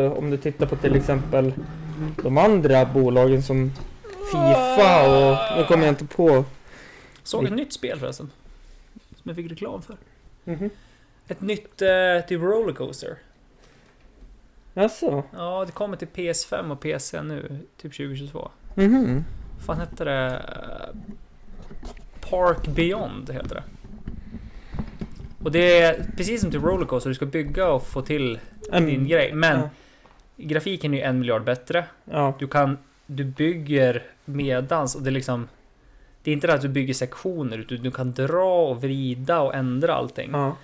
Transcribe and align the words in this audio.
Om 0.00 0.30
du 0.30 0.36
tittar 0.36 0.66
på 0.66 0.76
till 0.76 0.96
exempel 0.96 1.52
de 2.22 2.38
andra 2.38 2.84
bolagen 2.84 3.42
som 3.42 3.72
Fifa 4.32 5.08
och 5.08 5.58
nu 5.58 5.64
kommer 5.64 5.84
jag 5.84 5.92
inte 5.92 6.06
på. 6.06 6.44
Såg 7.22 7.44
ett 7.44 7.52
nytt 7.52 7.72
spel 7.72 7.98
förresten. 7.98 8.30
Som 8.94 9.28
jag 9.28 9.36
fick 9.36 9.50
reklam 9.50 9.82
för. 9.82 9.96
Mhm. 10.44 10.70
Ett 11.28 11.40
nytt 11.40 11.82
eh, 11.82 12.26
typ 12.28 12.40
rollercoaster. 12.40 13.16
Jaså? 14.74 15.22
Ja, 15.36 15.64
det 15.66 15.72
kommer 15.72 15.96
till 15.96 16.08
PS5 16.08 16.70
och 16.72 16.80
PC 16.80 17.22
nu, 17.22 17.58
typ 17.76 17.96
2022. 17.96 18.50
Mhm. 18.74 19.24
Vad 19.56 19.64
fan 19.66 19.80
hette 19.80 20.04
det? 20.04 20.42
Park 22.20 22.66
Beyond 22.68 23.30
heter 23.30 23.54
det. 23.54 23.62
Och 25.44 25.52
det 25.52 25.78
är 25.80 26.04
precis 26.16 26.40
som 26.40 26.50
till 26.50 26.60
Rollercoaster, 26.60 27.10
du 27.10 27.14
ska 27.14 27.26
bygga 27.26 27.68
och 27.68 27.86
få 27.86 28.02
till 28.02 28.38
En- 28.72 28.86
din 28.86 29.08
grej. 29.08 29.32
Men 29.34 29.58
ja. 29.60 29.68
Grafiken 30.36 30.94
är 30.94 30.98
ju 30.98 31.02
en 31.04 31.18
miljard 31.18 31.44
bättre. 31.44 31.84
Ja. 32.04 32.34
Du 32.38 32.46
kan, 32.46 32.78
du 33.06 33.24
bygger 33.24 34.02
medans 34.24 34.94
och 34.94 35.02
det 35.02 35.10
är 35.10 35.12
liksom 35.12 35.48
Det 36.22 36.30
är 36.30 36.32
inte 36.32 36.46
det 36.46 36.54
att 36.54 36.60
du 36.62 36.68
bygger 36.68 36.94
sektioner 36.94 37.58
utan 37.58 37.78
du 37.82 37.90
kan 37.90 38.12
dra 38.12 38.68
och 38.68 38.80
vrida 38.82 39.40
och 39.40 39.54
ändra 39.54 39.94
allting. 39.94 40.30
ja. 40.32 40.56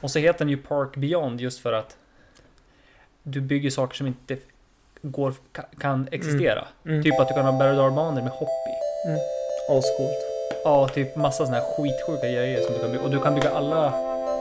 Och 0.00 0.10
så 0.10 0.18
heter 0.18 0.38
den 0.38 0.48
ju 0.48 0.56
Park 0.56 0.96
Beyond 0.96 1.40
just 1.40 1.60
för 1.60 1.72
att 1.72 1.96
du 3.22 3.40
bygger 3.40 3.70
saker 3.70 3.96
som 3.96 4.06
inte 4.06 4.36
går, 5.02 5.34
ka- 5.52 5.78
kan 5.80 6.08
existera. 6.12 6.64
Mm. 6.84 7.02
Typ 7.02 7.20
att 7.20 7.28
du 7.28 7.34
kan 7.34 7.44
ha 7.44 7.58
berg 7.58 7.78
och 7.78 7.92
med 8.14 8.28
hopp 8.28 8.48
i. 8.48 8.76
Ascoolt. 9.72 10.26
Ja, 10.64 10.88
typ 10.88 11.16
massa 11.16 11.46
såna 11.46 11.56
här 11.58 11.64
skitsjuka 11.76 12.26
grejer 12.32 12.60
som 12.60 12.74
du 12.74 12.80
kan 12.80 12.90
bygga. 12.90 13.04
Och 13.04 13.10
du 13.10 13.20
kan 13.20 13.34
bygga 13.34 13.50
alla, 13.50 13.90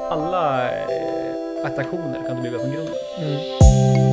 alla 0.10 0.72
eh, 0.72 1.66
attraktioner 1.66 2.28
kan 2.28 2.36
du 2.36 2.42
bygga 2.44 2.60
från 2.60 2.72
grunden. 2.72 2.94
Mm. 3.20 4.05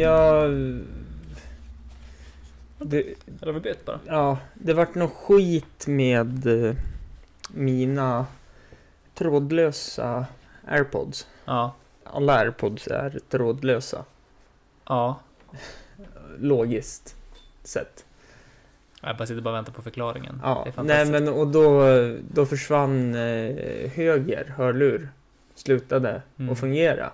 Jag... 0.00 0.50
Det, 2.78 3.14
Eller 3.42 3.52
vi 3.52 3.60
bytt 3.60 3.84
bara? 3.84 4.00
ja, 4.06 4.38
det 4.54 4.72
vart 4.74 4.94
något 4.94 5.12
skit 5.12 5.86
med 5.86 6.46
eh, 6.66 6.74
mina 7.50 8.26
trådlösa 9.14 10.26
airpods. 10.66 11.26
Ja. 11.44 11.74
Alla 12.04 12.34
airpods 12.38 12.86
är 12.88 13.18
trådlösa. 13.30 14.04
Ja. 14.84 15.20
Logiskt 16.38 17.16
sett. 17.62 18.04
Jag 19.02 19.16
bara 19.16 19.26
sitter 19.26 19.40
bara 19.42 19.50
och 19.50 19.56
väntar 19.56 19.72
på 19.72 19.82
förklaringen. 19.82 20.40
Ja, 20.42 20.66
nej 20.82 21.06
men 21.06 21.28
och 21.28 21.46
då, 21.46 21.82
då 22.32 22.46
försvann 22.46 23.14
eh, 23.14 23.90
höger 23.90 24.54
hörlur. 24.56 25.08
Slutade 25.54 26.22
Mm. 26.38 26.52
att 26.52 26.58
fungera. 26.60 27.10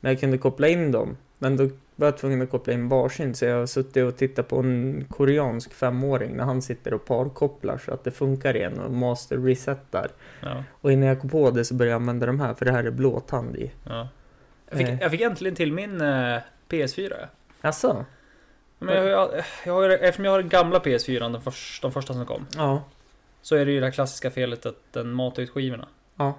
Men 0.00 0.12
jag 0.12 0.20
kunde 0.20 0.38
koppla 0.38 0.68
in 0.68 0.92
dem. 0.92 1.16
Men 1.38 1.56
då 1.56 1.68
var 1.96 2.06
jag 2.06 2.16
tvungen 2.18 2.42
att 2.42 2.50
koppla 2.50 2.72
in 2.72 2.88
varsin. 2.88 3.34
Så 3.34 3.44
jag 3.44 3.58
har 3.58 3.66
suttit 3.66 4.04
och 4.04 4.16
tittat 4.16 4.48
på 4.48 4.58
en 4.58 5.04
koreansk 5.10 5.72
femåring 5.74 6.36
när 6.36 6.44
han 6.44 6.62
sitter 6.62 6.94
och 6.94 7.04
parkopplar 7.04 7.78
så 7.78 7.92
att 7.94 8.04
det 8.04 8.10
funkar 8.10 8.56
igen 8.56 8.80
och 8.80 8.92
master 8.92 9.38
resetar. 9.38 10.10
Ja, 10.40 10.64
Och 10.70 10.92
innan 10.92 11.08
jag 11.08 11.20
kom 11.20 11.30
på 11.30 11.50
det 11.50 11.64
så 11.64 11.74
började 11.74 11.90
jag 11.92 12.00
använda 12.00 12.26
de 12.26 12.40
här 12.40 12.54
för 12.54 12.64
det 12.64 12.72
här 12.72 12.84
är 12.84 12.90
blåtand 12.90 13.56
i. 13.56 13.70
ja. 13.88 14.08
Jag, 14.68 14.78
fick, 14.78 14.88
Eh. 14.88 14.98
jag 15.00 15.10
fick 15.10 15.20
äntligen 15.20 15.54
till 15.54 15.72
min 15.72 16.00
eh, 16.00 16.38
PS4. 16.68 17.12
Jaså? 17.62 18.04
Men 18.78 18.94
jag, 19.06 19.30
jag 19.66 19.72
har, 19.74 19.88
eftersom 19.90 20.24
jag 20.24 20.32
har 20.32 20.38
den 20.40 20.48
gamla 20.48 20.78
PS4, 20.78 21.32
den 21.32 21.40
första, 21.40 21.86
de 21.88 21.92
första 21.92 22.14
som 22.14 22.26
kom, 22.26 22.46
Ja. 22.56 22.82
så 23.42 23.56
är 23.56 23.66
det 23.66 23.72
ju 23.72 23.80
det 23.80 23.90
klassiska 23.92 24.30
felet 24.30 24.66
att 24.66 24.76
den 24.92 25.12
matar 25.12 25.42
ut 25.42 25.50
skivorna. 25.50 25.88
Ja. 26.16 26.38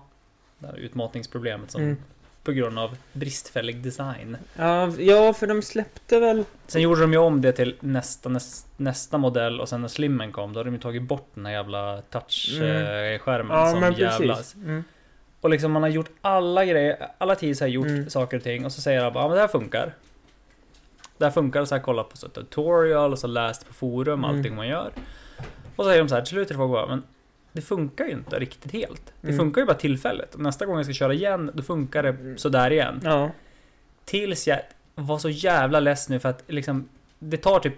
Det 0.60 0.68
här 0.68 0.76
utmatningsproblemet 0.78 1.72
som 1.72 1.82
Mm. 1.82 1.98
På 2.46 2.52
grund 2.52 2.80
av 2.80 2.98
bristfällig 3.14 3.82
design. 3.84 4.38
Ja, 4.56 4.92
ja, 5.00 5.34
för 5.34 5.48
de 5.48 5.62
släppte 5.62 6.20
väl... 6.20 6.44
Sen 6.68 6.82
gjorde 6.82 7.02
de 7.02 7.12
ju 7.14 7.18
om 7.20 7.42
det 7.42 7.52
till 7.52 7.76
nästa, 7.80 8.30
nästa, 8.30 8.70
nästa 8.78 9.18
modell 9.18 9.62
och 9.62 9.70
sen 9.70 9.82
när 9.82 9.88
slimmen 9.88 10.32
kom 10.32 10.54
då 10.54 10.60
hade 10.60 10.70
de 10.70 10.74
ju 10.76 10.82
tagit 10.82 11.02
bort 11.04 11.30
den 11.34 11.46
här 11.46 11.54
jävla 11.54 12.02
touch-skärmen 12.02 13.52
Mm. 13.58 13.58
Ja, 13.58 13.72
som 13.72 13.94
jävlas. 14.02 14.56
Mm. 14.56 14.84
Och 15.42 15.50
liksom 15.50 15.72
man 15.72 15.82
har 15.84 15.90
gjort 15.90 16.10
alla 16.22 16.66
grejer, 16.66 17.08
alla 17.18 17.36
tider 17.36 17.60
har 17.62 17.68
gjort 17.68 17.88
Mm. 17.88 18.10
saker 18.10 18.38
och 18.38 18.44
ting 18.44 18.66
och 18.66 18.72
så 18.72 18.82
säger 18.82 19.04
de 19.04 19.14
bara 19.14 19.24
ja 19.24 19.28
men 19.28 19.36
det 19.36 19.42
här 19.42 19.48
funkar. 19.48 19.94
Det 21.18 21.26
här 21.26 21.32
funkar 21.32 21.62
och 21.62 21.68
så 21.68 21.74
har 21.76 21.80
jag 21.80 21.86
kollat 21.86 22.10
på 22.10 22.18
så 22.18 22.28
tutorial 22.28 23.12
och 23.12 23.20
så 23.20 23.28
läst 23.28 23.68
på 23.68 23.74
forum 23.74 24.24
Mm. 24.24 24.38
allting 24.38 24.56
man 24.56 24.68
gör. 24.68 24.92
Och 25.76 25.84
så 25.86 25.90
säger 25.90 26.04
de 26.04 26.10
så 26.10 26.16
här 26.16 26.22
till 26.22 26.30
slut 26.30 26.48
det 26.48 26.54
folk 26.56 26.72
bara 26.72 26.88
men 26.88 27.04
det 27.56 27.62
funkar 27.62 28.06
ju 28.06 28.12
inte 28.12 28.40
riktigt 28.40 28.72
helt. 28.72 29.14
Det 29.22 29.28
Mm. 29.28 29.38
funkar 29.38 29.62
ju 29.62 29.66
bara 29.68 29.78
tillfälligt. 29.78 30.36
Och 30.36 30.42
nästa 30.42 30.66
gång 30.66 30.76
jag 30.76 30.86
ska 30.86 30.94
köra 30.94 31.14
igen 31.14 31.52
då 31.54 31.64
funkar 31.64 32.04
det 32.04 32.38
sådär 32.40 32.72
igen. 32.72 33.00
Ja. 33.04 33.32
Tills 34.06 34.48
jag 34.48 34.60
var 34.96 35.18
så 35.18 35.30
jävla 35.30 35.80
less 35.80 36.10
nu 36.10 36.20
för 36.20 36.30
att 36.30 36.44
liksom 36.48 36.90
det 37.20 37.38
tar 37.38 37.60
typ 37.60 37.74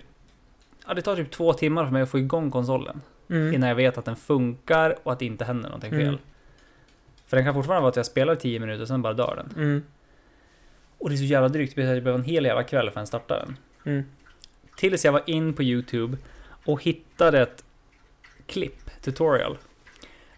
Ja, 0.88 0.94
det 0.94 1.02
tar 1.02 1.16
typ 1.16 1.32
två 1.32 1.54
timmar 1.54 1.86
för 1.86 1.92
mig 1.92 2.02
att 2.02 2.10
få 2.10 2.20
igång 2.20 2.52
konsolen. 2.52 3.02
Mm. 3.30 3.54
Innan 3.54 3.70
jag 3.70 3.76
vet 3.76 3.98
att 3.98 4.06
den 4.06 4.16
funkar 4.16 4.96
och 5.04 5.14
att 5.14 5.20
det 5.20 5.26
inte 5.26 5.46
händer 5.46 5.70
någonting 5.70 5.92
fel. 5.92 6.02
Mm. 6.08 6.20
För 7.28 7.38
den 7.38 7.46
kan 7.46 7.54
fortfarande 7.54 7.82
vara 7.82 7.90
att 7.90 7.96
jag 7.96 8.06
spelar 8.06 8.34
i 8.34 8.36
10 8.36 8.60
minuter 8.60 8.82
och 8.82 8.88
sen 8.88 9.02
bara 9.02 9.14
dör 9.14 9.36
den. 9.36 9.64
Mm. 9.64 9.84
Och 10.98 11.10
det 11.10 11.16
är 11.16 11.18
så 11.18 11.24
jävla 11.24 11.50
drygt, 11.50 11.76
det 11.76 11.82
behöver 11.82 12.12
en 12.14 12.24
hel 12.24 12.46
jävla 12.46 12.64
kväll 12.64 12.92
för 12.92 13.02
att 13.02 13.08
starta 13.08 13.40
den. 13.40 13.58
Mm. 13.86 14.04
Tills 14.78 15.06
jag 15.06 15.12
var 15.12 15.22
in 15.26 15.54
på 15.54 15.64
YouTube 15.64 16.18
och 16.66 16.84
hittade 16.84 17.42
ett 17.42 17.64
klipp, 18.46 19.02
tutorial. 19.02 19.58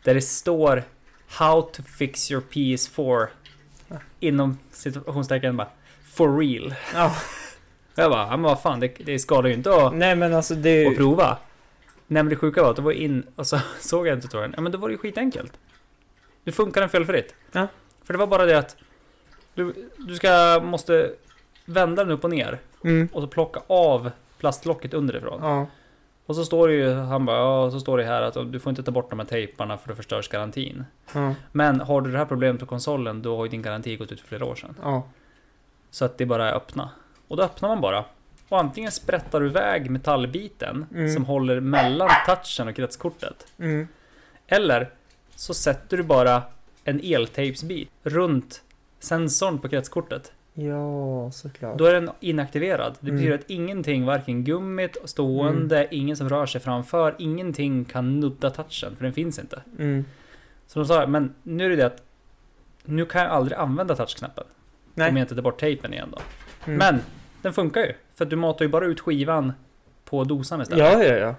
Där 0.10 0.14
det 0.16 0.22
står 0.22 0.84
How 1.28 1.62
to 1.62 1.84
fix 1.84 2.32
your 2.32 2.44
PS4 2.52 3.28
inom 4.20 4.58
situationstecken 4.72 5.58
bara 5.58 5.68
For 6.04 6.38
real. 6.38 6.76
Ja. 6.94 7.16
Jag 7.96 8.12
bara, 8.12 8.30
men 8.30 8.42
vad 8.42 8.62
fan, 8.62 8.80
det, 8.80 8.88
det 8.88 9.20
skadar 9.20 9.50
ju 9.50 9.56
inte 9.56 9.76
att, 9.76 9.94
Nej 9.94 10.16
men 10.16 10.34
alltså 10.34 10.56
det... 10.56 10.88
att 10.88 10.96
prova. 10.96 11.38
Nej 12.08 12.24
men 12.24 12.30
det 12.30 12.36
sjuka 12.36 12.64
var 12.64 12.72
att 12.72 12.78
jag 12.78 12.84
var 12.84 12.92
in 12.92 13.24
och 13.36 13.48
så 13.48 13.60
såg 13.80 14.08
jag 14.08 14.14
en 14.14 14.22
tutorial. 14.22 14.54
Ja 14.56 14.62
men 14.62 14.72
då 14.72 14.78
var 14.78 14.88
det 14.88 14.92
ju 14.92 14.98
skitenkelt. 14.98 15.54
Nu 16.44 16.52
funkar 16.52 16.82
den 16.82 16.90
felfritt. 16.90 17.36
Ja. 17.52 17.68
För 18.04 18.14
det 18.14 18.20
var 18.20 18.28
bara 18.28 18.46
det 18.46 18.58
att 18.58 18.76
du, 19.54 19.90
du 19.98 20.16
ska, 20.16 20.62
måste 20.64 21.12
vända 21.66 22.04
den 22.04 22.14
upp 22.14 22.24
och 22.24 22.30
ner. 22.30 22.60
Mm. 22.84 23.10
Och 23.12 23.22
så 23.22 23.28
plocka 23.28 23.62
av 23.68 24.12
plastlocket 24.38 24.94
underifrån. 24.94 25.40
Ja. 25.44 25.68
Och 26.30 26.36
så 26.36 26.46
står 26.46 26.68
det 26.68 26.74
ju, 26.74 26.94
han 26.94 27.26
bara, 27.26 27.38
ja, 27.38 27.72
så 27.72 27.80
står 27.80 27.98
det 27.98 28.04
här 28.04 28.22
att 28.22 28.52
du 28.52 28.60
får 28.60 28.70
inte 28.70 28.84
ta 28.84 28.92
bort 28.92 29.10
de 29.10 29.20
här 29.20 29.26
tejparna 29.26 29.78
för 29.78 29.90
då 29.90 29.96
förstörs 29.96 30.28
garantin. 30.28 30.86
Ja. 31.14 31.36
Men 31.52 31.80
har 31.82 32.02
du 32.02 32.12
det 32.12 32.18
här 32.18 32.26
problemet 32.26 32.60
på 32.60 32.66
konsolen, 32.66 33.22
då 33.22 33.38
har 33.38 33.46
ju 33.46 33.50
din 33.52 33.62
garanti 33.62 33.96
gått 33.96 34.12
ut 34.12 34.22
för 34.22 34.28
flera 34.28 34.46
år 34.46 34.56
sedan. 34.56 34.76
Ja. 34.82 35.04
Så 35.92 36.06
att 36.06 36.18
det 36.18 36.26
bara 36.26 36.50
är 36.50 36.54
öppna. 36.56 36.90
Och 37.28 37.38
då 37.38 37.44
öppnar 37.44 37.70
man 37.70 37.82
bara. 37.82 38.06
Och 38.50 38.60
antingen 38.60 38.92
sprättar 38.92 39.40
du 39.40 39.46
iväg 39.48 39.90
metallbiten 39.90 40.86
Mm. 40.94 41.14
som 41.14 41.26
håller 41.26 41.60
mellan 41.60 42.10
touchen 42.26 42.68
och 42.68 42.76
kretskortet. 42.76 43.48
Mm. 43.60 43.88
Eller 44.48 44.90
så 45.36 45.54
sätter 45.54 45.98
du 45.98 46.04
bara 46.04 46.44
en 46.84 47.00
eltejpsbit 47.04 47.90
runt 48.04 48.64
sensorn 49.00 49.60
på 49.60 49.70
kretskortet. 49.70 50.32
Ja, 50.54 51.32
såklart. 51.32 51.78
Då 51.78 51.86
är 51.86 51.94
den 51.94 52.10
inaktiverad. 52.20 52.96
Det 53.00 53.12
betyder 53.12 53.28
Mm. 53.32 53.40
att 53.40 53.50
ingenting, 53.50 54.06
varken 54.06 54.44
gummit, 54.44 54.98
stående, 55.06 55.88
ingen 55.92 56.18
som 56.18 56.30
rör 56.30 56.46
sig 56.46 56.62
framför, 56.62 57.16
ingenting 57.18 57.86
kan 57.86 58.20
nudda 58.20 58.50
touchen, 58.50 58.96
för 58.96 59.04
den 59.04 59.14
finns 59.14 59.40
inte. 59.40 59.62
Mm. 59.80 60.06
Så 60.68 60.80
de 60.80 60.86
sa, 60.86 61.08
men 61.08 61.34
nu 61.44 61.66
är 61.66 61.70
det 61.70 61.76
det 61.76 61.86
att 61.86 62.04
nu 62.86 63.06
kan 63.06 63.22
jag 63.22 63.32
aldrig 63.32 63.58
använda 63.58 63.96
touchknappen. 63.96 64.44
Nej. 64.94 65.10
Om 65.10 65.18
jag 65.18 65.24
inte 65.24 65.36
tar 65.36 65.42
bort 65.42 65.60
tejpen 65.60 65.94
igen 65.94 66.10
då. 66.12 66.18
Mm. 66.66 66.78
Men 66.78 67.00
den 67.42 67.54
funkar 67.54 67.82
ju. 67.82 67.94
För 68.16 68.26
du 68.26 68.36
matar 68.36 68.66
ju 68.66 68.70
bara 68.72 68.86
ut 68.86 69.00
skivan 69.00 69.54
på 70.06 70.24
dosan 70.24 70.62
istället. 70.62 70.94
Ja, 70.94 71.04
ja, 71.04 71.14
ja. 71.16 71.36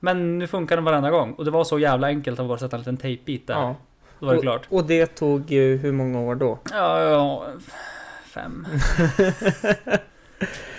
Men 0.00 0.38
nu 0.38 0.46
funkar 0.46 0.76
den 0.76 0.84
varenda 0.84 1.10
gång. 1.10 1.32
Och 1.32 1.44
det 1.44 1.50
var 1.50 1.64
så 1.64 1.78
jävla 1.78 2.06
enkelt 2.06 2.40
att 2.40 2.48
bara 2.48 2.58
sätta 2.58 2.76
en 2.76 2.80
liten 2.80 2.96
tejpbit 2.96 3.46
där. 3.46 3.54
ja. 3.54 3.76
Då 4.20 4.26
var 4.26 4.32
det 4.32 4.38
och, 4.38 4.42
klart. 4.42 4.66
Och 4.68 4.84
det 4.84 5.06
tog 5.06 5.50
ju 5.50 5.76
hur 5.76 5.92
många 5.92 6.20
år 6.20 6.34
då? 6.34 6.58
Ja, 6.72 7.02
ja, 7.02 7.46
fem. 8.40 8.66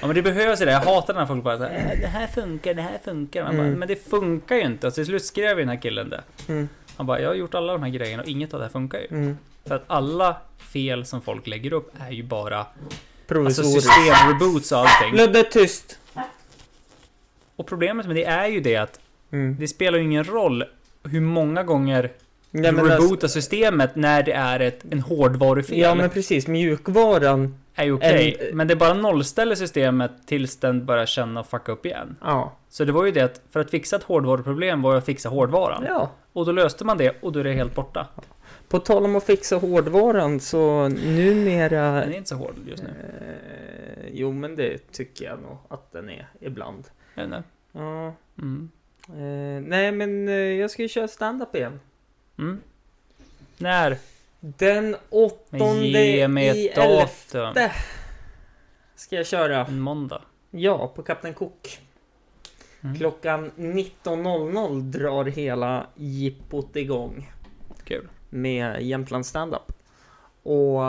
ja 0.01 0.07
men 0.07 0.15
det 0.15 0.21
behövs 0.21 0.62
ju 0.62 0.65
det. 0.65 0.71
Jag 0.71 0.80
hatar 0.80 1.13
när 1.13 1.25
folk 1.25 1.44
bara 1.44 1.57
säger 1.57 1.94
"Äh, 1.94 2.00
det 2.01 2.07
här 2.07 2.27
funkar, 2.27 2.74
det 2.74 2.81
här 2.81 3.00
funkar. 3.04 3.44
Man 3.44 3.57
bara, 3.57 3.68
Mm. 3.68 3.80
men 3.80 3.88
det 3.88 4.09
funkar 4.09 4.56
ju 4.56 4.62
inte. 4.62 4.88
Och 4.88 4.94
till 4.94 5.06
slut 5.06 5.25
skrev 5.25 5.50
ju 5.59 5.65
den 5.65 5.69
här 5.69 5.81
killen 5.81 6.09
det. 6.09 6.24
Mm. 6.48 6.69
Han 6.98 7.06
bara, 7.06 7.21
jag 7.21 7.30
har 7.30 7.36
gjort 7.36 7.54
alla 7.56 7.74
de 7.74 7.83
här 7.83 7.89
grejerna 7.89 8.24
och 8.24 8.30
inget 8.30 8.54
av 8.54 8.59
det 8.59 8.65
här 8.65 8.71
funkar 8.71 9.00
ju. 9.00 9.07
Mm. 9.09 9.38
För 9.65 9.75
att 9.75 9.83
alla 9.88 10.36
fel 10.57 11.06
som 11.06 11.21
folk 11.21 11.48
lägger 11.48 11.74
upp 11.74 11.92
är 12.00 12.12
ju 12.12 12.24
bara 12.24 12.57
alltså 12.59 12.74
Provisoriskt. 13.27 13.94
systemreboots 13.94 14.71
och 14.71 14.77
allting. 14.80 15.13
Ludde, 15.18 15.44
tyst! 15.44 16.00
Och 17.56 17.68
problemet 17.68 18.06
med 18.07 18.15
det 18.15 18.25
är 18.25 18.48
ju 18.48 18.59
det 18.59 18.75
att 18.77 19.00
Mm. 19.31 19.56
det 19.59 19.68
spelar 19.68 19.98
ju 19.98 20.04
ingen 20.04 20.24
roll 20.24 20.63
hur 21.04 21.21
många 21.21 21.63
gånger 21.63 22.12
Nej, 22.51 22.71
du 22.71 22.79
alltså- 22.79 23.03
rebootar 23.03 23.27
systemet 23.27 23.95
när 23.95 24.23
det 24.23 24.31
är 24.31 24.59
ett, 24.59 24.85
en 24.91 24.99
hårdvarufel. 24.99 25.77
Ja 25.77 25.95
men 25.95 26.09
precis, 26.09 26.47
mjukvaran, 26.47 27.55
är 27.75 27.83
ju 27.85 27.94
okej. 27.94 28.38
En- 28.49 28.57
Men 28.57 28.67
det 28.67 28.75
bara 28.75 28.94
nollställer 28.94 29.55
systemet 29.55 30.11
tills 30.25 30.57
den 30.57 30.85
börjar 30.85 31.05
känna 31.05 31.39
och 31.39 31.47
fucka 31.47 31.71
upp 31.71 31.85
igen. 31.85 32.15
ja. 32.21 32.53
Så 32.69 32.85
det 32.85 32.91
var 32.91 33.05
ju 33.05 33.11
det 33.11 33.21
att 33.21 33.41
för 33.51 33.59
att 33.59 33.69
fixa 33.71 33.95
ett 33.95 34.03
hårdvaruproblem 34.03 34.81
var 34.81 34.95
att 34.95 35.05
fixa 35.05 35.29
hårdvaran. 35.29 35.83
ja. 35.88 36.11
Och 36.33 36.45
då 36.45 36.51
löste 36.51 36.85
man 36.85 36.97
det 36.97 37.11
och 37.21 37.31
då 37.31 37.39
är 37.39 37.44
det 37.44 37.53
helt 37.53 37.75
borta. 37.75 38.07
På 38.69 38.79
tal 38.79 39.05
om 39.05 39.15
att 39.15 39.23
fixa 39.23 39.55
hårdvaran 39.55 40.39
så 40.39 40.88
numera... 40.88 41.91
Den 41.99 42.13
är 42.13 42.17
inte 42.17 42.29
så 42.29 42.35
hård 42.35 42.55
just 42.69 42.83
nu. 42.83 42.89
Eh, 42.89 44.09
jo 44.13 44.31
men 44.31 44.55
det 44.55 44.91
tycker 44.91 45.25
jag 45.25 45.41
nog 45.41 45.57
att 45.67 45.91
den 45.91 46.09
är 46.09 46.27
ibland. 46.39 46.83
Jag 47.15 47.23
vet 47.23 47.33
inte. 47.38 47.44
Ja. 47.71 48.13
Mm. 48.39 48.69
Eh, 49.09 49.67
nej 49.69 49.91
men 49.91 50.27
eh, 50.27 50.33
jag 50.35 50.71
ska 50.71 50.81
ju 50.81 50.88
köra 50.88 51.07
stand-up 51.07 51.55
igen. 51.55 51.79
Mm. 52.38 52.62
När? 53.57 53.98
Den 54.39 54.95
åttonde 55.10 55.86
ge 55.86 56.28
mig 56.28 56.48
i 56.48 56.69
ett 56.69 56.78
elfte 56.78 57.38
datum. 57.39 57.69
ska 58.95 59.16
jag 59.16 59.28
köra. 59.28 59.66
En 59.66 59.80
måndag. 59.80 60.22
Ja, 60.51 60.88
på 60.88 61.04
Kapten 61.04 61.34
Cook. 61.34 61.80
Mm. 62.81 62.95
Klockan 62.98 63.51
19.00 63.56 64.81
drar 64.81 65.25
hela 65.25 65.88
jippot 65.95 66.75
igång 66.75 67.31
Kul. 67.84 68.07
med 68.30 68.81
Jämtland 68.81 69.25
standup. 69.25 69.74
Och 70.44 70.81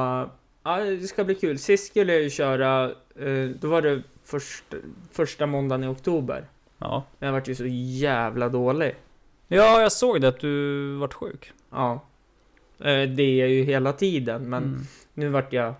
ja, 0.62 0.76
det 1.00 1.08
ska 1.08 1.24
bli 1.24 1.34
kul. 1.34 1.58
Sist 1.58 1.86
skulle 1.86 2.12
jag 2.12 2.22
ju 2.22 2.30
köra, 2.30 2.84
eh, 3.20 3.48
då 3.60 3.68
var 3.68 3.82
det 3.82 4.02
först, 4.24 4.64
första 5.12 5.46
måndagen 5.46 5.84
i 5.84 5.86
oktober. 5.86 6.44
Ja. 6.78 7.04
Men 7.18 7.26
jag 7.26 7.32
vart 7.34 7.48
ju 7.48 7.54
så 7.54 7.66
jävla 7.66 8.48
dålig. 8.48 8.94
Ja, 9.48 9.80
jag 9.82 9.92
såg 9.92 10.20
det 10.20 10.28
att 10.28 10.40
du 10.40 10.94
vart 10.96 11.14
sjuk. 11.14 11.52
Ja. 11.70 11.92
Eh, 12.78 12.84
Det 13.08 13.22
är 13.22 13.38
jag 13.40 13.48
ju 13.48 13.62
hela 13.62 13.92
tiden, 13.92 14.48
men 14.48 14.62
Mm. 14.64 14.80
nu 15.14 15.28
vart 15.28 15.52
jag 15.52 15.74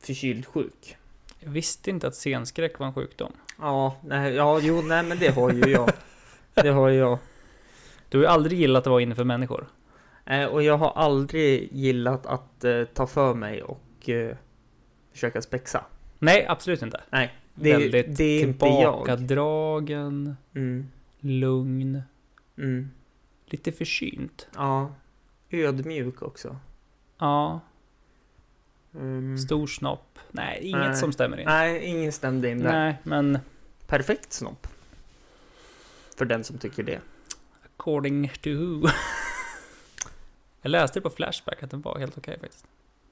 förkyld 0.00 0.46
sjuk. 0.46 0.96
Jag 1.40 1.50
visste 1.50 1.90
inte 1.90 2.06
att 2.06 2.14
scenskräck 2.14 2.78
var 2.78 2.86
en 2.86 2.94
sjukdom. 2.94 3.32
Ja, 3.60 3.96
nej, 4.04 4.34
ja, 4.34 4.60
jo, 4.62 4.82
nej, 4.82 5.02
men 5.02 5.18
det 5.18 5.28
har 5.28 5.52
ju 5.52 5.60
jag. 5.70 5.90
Det 6.54 6.68
har 6.68 6.88
ju 6.88 6.98
jag. 6.98 7.18
Du 8.08 8.18
har 8.18 8.22
ju 8.24 8.28
aldrig 8.28 8.58
gillat 8.58 8.80
att 8.86 8.90
vara 8.90 9.02
inne 9.02 9.14
för 9.14 9.24
människor. 9.24 9.66
Eh, 10.26 10.44
och 10.44 10.62
jag 10.62 10.76
har 10.78 10.92
aldrig 10.92 11.68
gillat 11.72 12.26
att 12.26 12.64
eh, 12.64 12.84
ta 12.84 13.06
för 13.06 13.34
mig 13.34 13.62
och 13.62 14.10
försöka 15.12 15.42
spexa. 15.42 15.84
Nej, 16.18 16.46
absolut 16.48 16.82
inte. 16.82 17.00
Nej, 17.10 17.34
det, 17.54 17.72
Väldigt 17.72 18.16
det 18.16 18.24
är 18.24 18.40
inte 18.42 18.66
jag. 18.66 19.04
tillbakadragen, 19.04 20.36
Mm, 20.54 20.90
lugn, 21.20 22.02
mm, 22.58 22.90
lite 23.46 23.72
försynt. 23.72 24.46
ja, 24.54 24.94
ödmjuk 25.50 26.22
också. 26.22 26.56
Ja, 27.18 27.60
Mm. 28.94 29.38
stor 29.38 29.66
snopp. 29.66 30.18
Nej, 30.30 30.58
inget 30.62 30.80
Nej. 30.80 30.96
som 30.96 31.12
stämmer 31.12 31.36
in. 31.40 31.44
Nej, 31.46 31.84
ingen 31.84 32.12
stämde 32.12 32.50
in 32.50 32.58
där. 32.58 32.72
Nej, 32.72 32.96
men 33.02 33.38
Perfekt 33.86 34.32
snopp. 34.32 34.66
För 36.18 36.24
den 36.24 36.44
som 36.44 36.58
tycker 36.58 36.82
det. 36.82 37.00
according 37.64 38.28
to 38.42 38.50
who? 38.50 38.88
jag 40.62 40.70
läste 40.70 41.00
på 41.00 41.10
Flashback 41.10 41.62
att 41.62 41.70
den 41.70 41.80
var 41.80 41.98
helt 41.98 42.18
okej 42.18 42.38
faktiskt. 42.40 42.66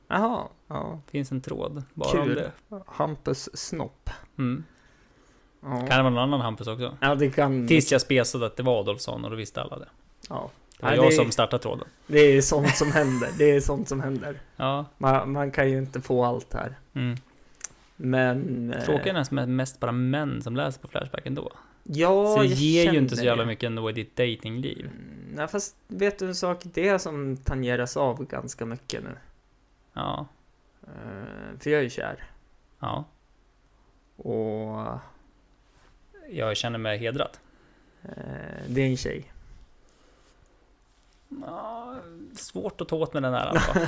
Jaha, 0.09 0.49
ja. 0.69 1.01
Finns 1.07 1.33
en 1.33 1.41
tråd 1.41 1.83
bara 1.95 2.13
Kul. 2.13 2.21
om 2.21 2.35
det. 2.35 2.53
Hampus 2.87 3.49
snopp. 3.57 4.11
Mm. 4.39 4.65
Ja, 5.63 5.69
Kan 5.77 5.87
det 5.89 5.97
vara 6.03 6.11
någon 6.11 6.19
annan 6.19 6.41
Hampus 6.41 6.67
också? 6.67 6.97
ja 7.01 7.15
det 7.15 7.31
kan... 7.31 7.69
Tills 7.69 7.93
jag 7.93 8.01
spesade 8.01 8.47
att 8.47 8.57
det 8.57 8.63
var 8.63 8.81
Adolfsson 8.81 9.25
och 9.25 9.31
då 9.31 9.37
visste 9.37 9.63
alla 9.63 9.79
det. 9.79 9.89
Ja, 10.29 10.51
Det 10.77 10.83
var 10.83 10.91
Nej, 10.91 10.97
jag 10.99 11.07
det- 11.11 11.13
som 11.17 11.31
startade 11.31 11.63
tråden. 11.63 11.87
det 12.07 12.19
är 12.19 12.41
sånt 12.43 12.77
som 12.77 12.93
händer. 12.93 13.29
Det 13.39 13.51
är 13.51 13.61
sånt 13.61 13.89
som 13.89 14.01
händer. 14.01 14.41
Ja. 14.57 14.85
Man, 14.99 15.33
man 15.33 15.51
kan 15.51 15.71
ju 15.71 15.79
inte 15.79 16.01
få 16.01 16.25
allt 16.25 16.55
här. 16.55 16.75
Mm. 16.95 17.17
Men... 17.97 18.73
eh, 18.73 18.85
Tråkigt 18.85 19.07
är 19.07 19.13
nästan 19.13 19.57
mest 19.57 19.81
bara 19.81 19.93
män 19.93 20.43
som 20.43 20.57
läser 20.57 20.81
på 20.81 20.89
Flashback 20.89 21.27
ändå. 21.27 21.51
Ja, 21.85 22.35
så 22.37 22.43
det 22.43 22.49
jag 22.49 22.57
ger 22.59 22.93
ju 22.93 22.99
inte 22.99 23.17
så 23.17 23.25
jävla 23.25 23.45
mycket 23.45 23.67
ändå 23.67 23.91
i 23.91 23.93
ditt 23.93 24.17
datingliv. 24.17 24.81
Mm, 24.87 25.33
Nej, 25.35 25.49
fast 25.49 25.77
vet 25.89 26.19
du 26.19 26.27
en 26.29 26.35
sak? 26.35 26.59
Det 26.65 26.89
är 26.89 26.99
som 26.99 27.37
tangeras 27.37 27.97
av 27.97 28.25
ganska 28.27 28.67
mycket 28.67 29.03
nu. 29.05 29.11
Ja. 29.93 30.27
Eh, 30.83 31.59
för 31.61 31.71
jag 31.71 31.79
är 31.79 31.83
ju 31.85 31.91
kär. 31.91 32.25
Ja. 32.81 33.05
Och 34.17 34.87
Jag 36.31 36.57
känner 36.57 36.79
mig 36.79 36.99
hedrad. 36.99 37.37
eh, 38.03 38.13
det 38.69 38.81
är 38.81 38.87
en 38.87 38.97
tjej. 38.97 39.33
Ja, 41.47 41.97
svårt 42.35 42.81
att 42.81 42.89
ta 42.89 42.97
åt 42.97 43.15
med 43.15 43.23
den 43.23 43.35
här 43.35 43.47
alltså. 43.47 43.79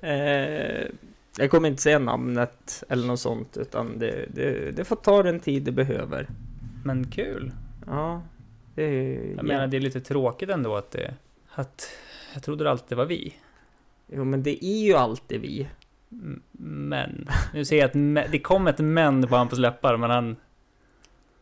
eh, 0.06 0.86
jag 1.38 1.50
kommer 1.50 1.68
inte 1.68 1.82
säga 1.82 1.98
namnet 1.98 2.84
eller 2.88 3.06
något 3.06 3.20
sånt, 3.20 3.56
utan 3.56 3.98
det, 3.98 4.26
det, 4.34 4.76
det 4.76 4.84
får 4.84 4.96
ta 4.96 5.22
den 5.22 5.40
tid 5.40 5.62
det 5.62 5.72
behöver. 5.72 6.28
Men 6.84 7.10
kul. 7.10 7.52
Ja, 7.86 8.22
det 8.74 8.82
är... 8.82 9.34
Jag 9.36 9.44
menar, 9.44 9.66
det 9.66 9.76
är 9.76 9.80
lite 9.80 10.00
tråkigt 10.00 10.50
ändå 10.50 10.76
att 10.76 10.90
det... 10.90 11.14
Att 11.54 11.90
jag 12.34 12.42
trodde 12.42 12.70
alltid 12.70 12.88
det 12.88 12.94
var 12.94 13.06
vi. 13.06 13.34
Jo, 14.06 14.24
men 14.24 14.42
det 14.42 14.64
är 14.64 14.84
ju 14.86 14.94
alltid 14.94 15.40
vi. 15.40 15.68
Men. 16.88 17.28
Nu 17.52 17.64
ser 17.64 17.78
jag 17.78 17.86
att 17.86 18.32
det 18.32 18.38
kom 18.38 18.66
ett 18.66 18.78
men 18.78 19.28
på 19.28 19.36
Hampus 19.36 19.58
läppar, 19.58 19.96
men 19.96 20.10
han... 20.10 20.36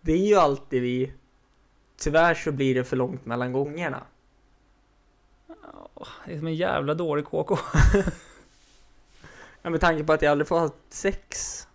Det 0.00 0.12
är 0.12 0.26
ju 0.26 0.34
alltid 0.34 0.82
vi. 0.82 1.12
Tyvärr 1.96 2.34
så 2.34 2.52
blir 2.52 2.74
det 2.74 2.84
för 2.84 2.96
långt 2.96 3.26
mellan 3.26 3.52
gångerna. 3.52 4.02
Det 6.26 6.32
är 6.32 6.38
som 6.38 6.46
en 6.46 6.54
jävla 6.54 6.94
dålig 6.94 7.24
KK. 7.24 7.58
Ja, 9.62 9.70
med 9.70 9.80
tanke 9.80 10.04
på 10.04 10.12
att 10.12 10.22
jag 10.22 10.30
aldrig 10.30 10.48
får 10.48 10.58
ha 10.58 10.70
sex. 10.88 11.68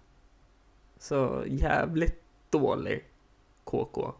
Så 0.99 1.43
jävligt 1.47 2.21
dålig 2.49 3.05
KK. 3.63 4.13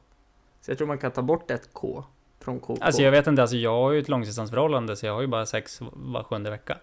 Så 0.62 0.72
jag 0.72 0.78
tror 0.78 0.88
man 0.88 0.98
kan 0.98 1.12
ta 1.12 1.22
bort 1.22 1.52
ett 1.52 1.70
K 1.74 2.04
från 2.40 2.60
KK. 2.60 2.78
Alltså 2.82 3.02
jag 3.02 3.12
vet 3.12 3.28
inte, 3.28 3.42
alltså 3.42 3.58
jag 3.58 3.72
har 3.72 3.92
ju 3.92 4.00
ett 4.00 4.10
långdistansförhållande 4.10 4.96
så 4.96 5.06
jag 5.06 5.14
har 5.14 5.22
ju 5.22 5.28
bara 5.28 5.46
sex 5.46 5.82
var 5.82 6.24
sjunde 6.24 6.50
vecka. 6.50 6.78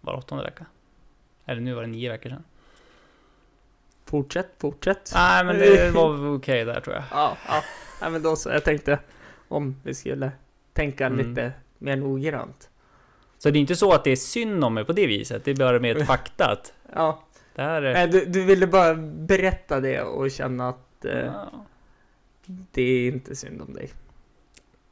Var 0.00 0.14
åttonde 0.14 0.44
vecka. 0.44 0.66
Eller 1.46 1.60
nu 1.60 1.74
var 1.74 1.80
det 1.82 1.88
nio 1.88 2.10
veckor 2.10 2.30
sedan. 2.30 2.44
Fortsätt, 4.04 4.48
fortsätt. 4.58 5.10
Nej 5.14 5.44
men 5.44 5.58
det 5.58 5.90
var 5.94 6.34
okej 6.36 6.64
där 6.64 6.80
tror 6.80 6.94
jag. 6.96 7.04
Ja, 7.10 7.36
ja. 7.48 7.62
ja, 8.00 8.10
men 8.10 8.22
då 8.22 8.36
så. 8.36 8.48
Jag 8.50 8.64
tänkte 8.64 8.98
om 9.48 9.76
vi 9.82 9.94
skulle 9.94 10.32
tänka 10.72 11.06
Mm. 11.06 11.18
lite 11.28 11.52
mer 11.78 11.96
noggrant. 11.96 12.70
Så 13.38 13.50
det 13.50 13.58
är 13.58 13.60
inte 13.60 13.76
så 13.76 13.92
att 13.92 14.04
det 14.04 14.10
är 14.10 14.16
synd 14.16 14.64
om 14.64 14.74
mig 14.74 14.84
på 14.84 14.92
det 14.92 15.06
viset. 15.06 15.44
Det 15.44 15.50
är 15.50 15.56
bara 15.56 15.80
med 15.80 15.96
ett 15.96 16.06
fakta 16.14 16.50
att 16.52 16.72
Ja, 16.94 17.22
det 17.54 17.62
här 17.62 17.82
är... 17.82 17.94
nej, 17.94 18.08
du, 18.08 18.24
du 18.24 18.44
ville 18.44 18.66
bara 18.66 18.94
berätta 18.94 19.80
det 19.80 20.02
och 20.02 20.30
känna 20.30 20.68
att 20.68 21.04
eh, 21.04 21.18
Ja. 21.18 21.50
det 22.46 22.82
är 22.82 23.08
inte 23.12 23.36
synd 23.36 23.62
om 23.62 23.72
dig. 23.74 23.90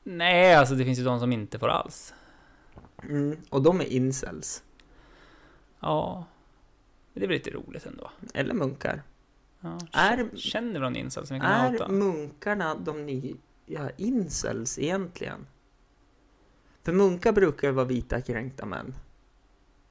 Nej, 0.04 0.54
alltså 0.54 0.75
det 0.75 0.85
finns 0.85 0.99
ju 0.99 1.04
de 1.04 1.21
som 1.21 1.32
inte 1.32 1.59
får 1.59 1.68
alls. 1.68 2.14
Mm. 3.02 3.37
Och 3.50 3.62
de 3.62 3.80
är 3.80 3.85
incels. 3.92 4.62
Ja. 5.80 6.25
Men 7.12 7.21
det 7.21 7.26
är 7.26 7.28
väl 7.28 7.35
lite 7.37 7.50
roligt 7.50 7.87
ändå. 7.87 8.11
Eller 8.35 8.54
munkar. 8.54 9.02
Ja. 9.61 9.78
Är- 9.92 10.37
Känner 10.37 10.73
du 10.75 10.81
någon 10.81 10.97
incel 10.97 11.26
som 11.26 11.35
vi 11.35 11.40
kan 11.40 11.50
Är 11.50 11.73
outa? 11.73 11.88
munkarna 11.88 12.75
de 12.75 13.07
nya 13.07 13.90
incels 13.97 14.78
egentligen? 14.78 15.47
För 16.85 16.92
munkar 16.92 17.33
brukar 17.33 17.69
ju 17.69 17.75
vara 17.75 17.87
vita 17.87 18.21
kränkta 18.21 18.66
män. 18.66 18.95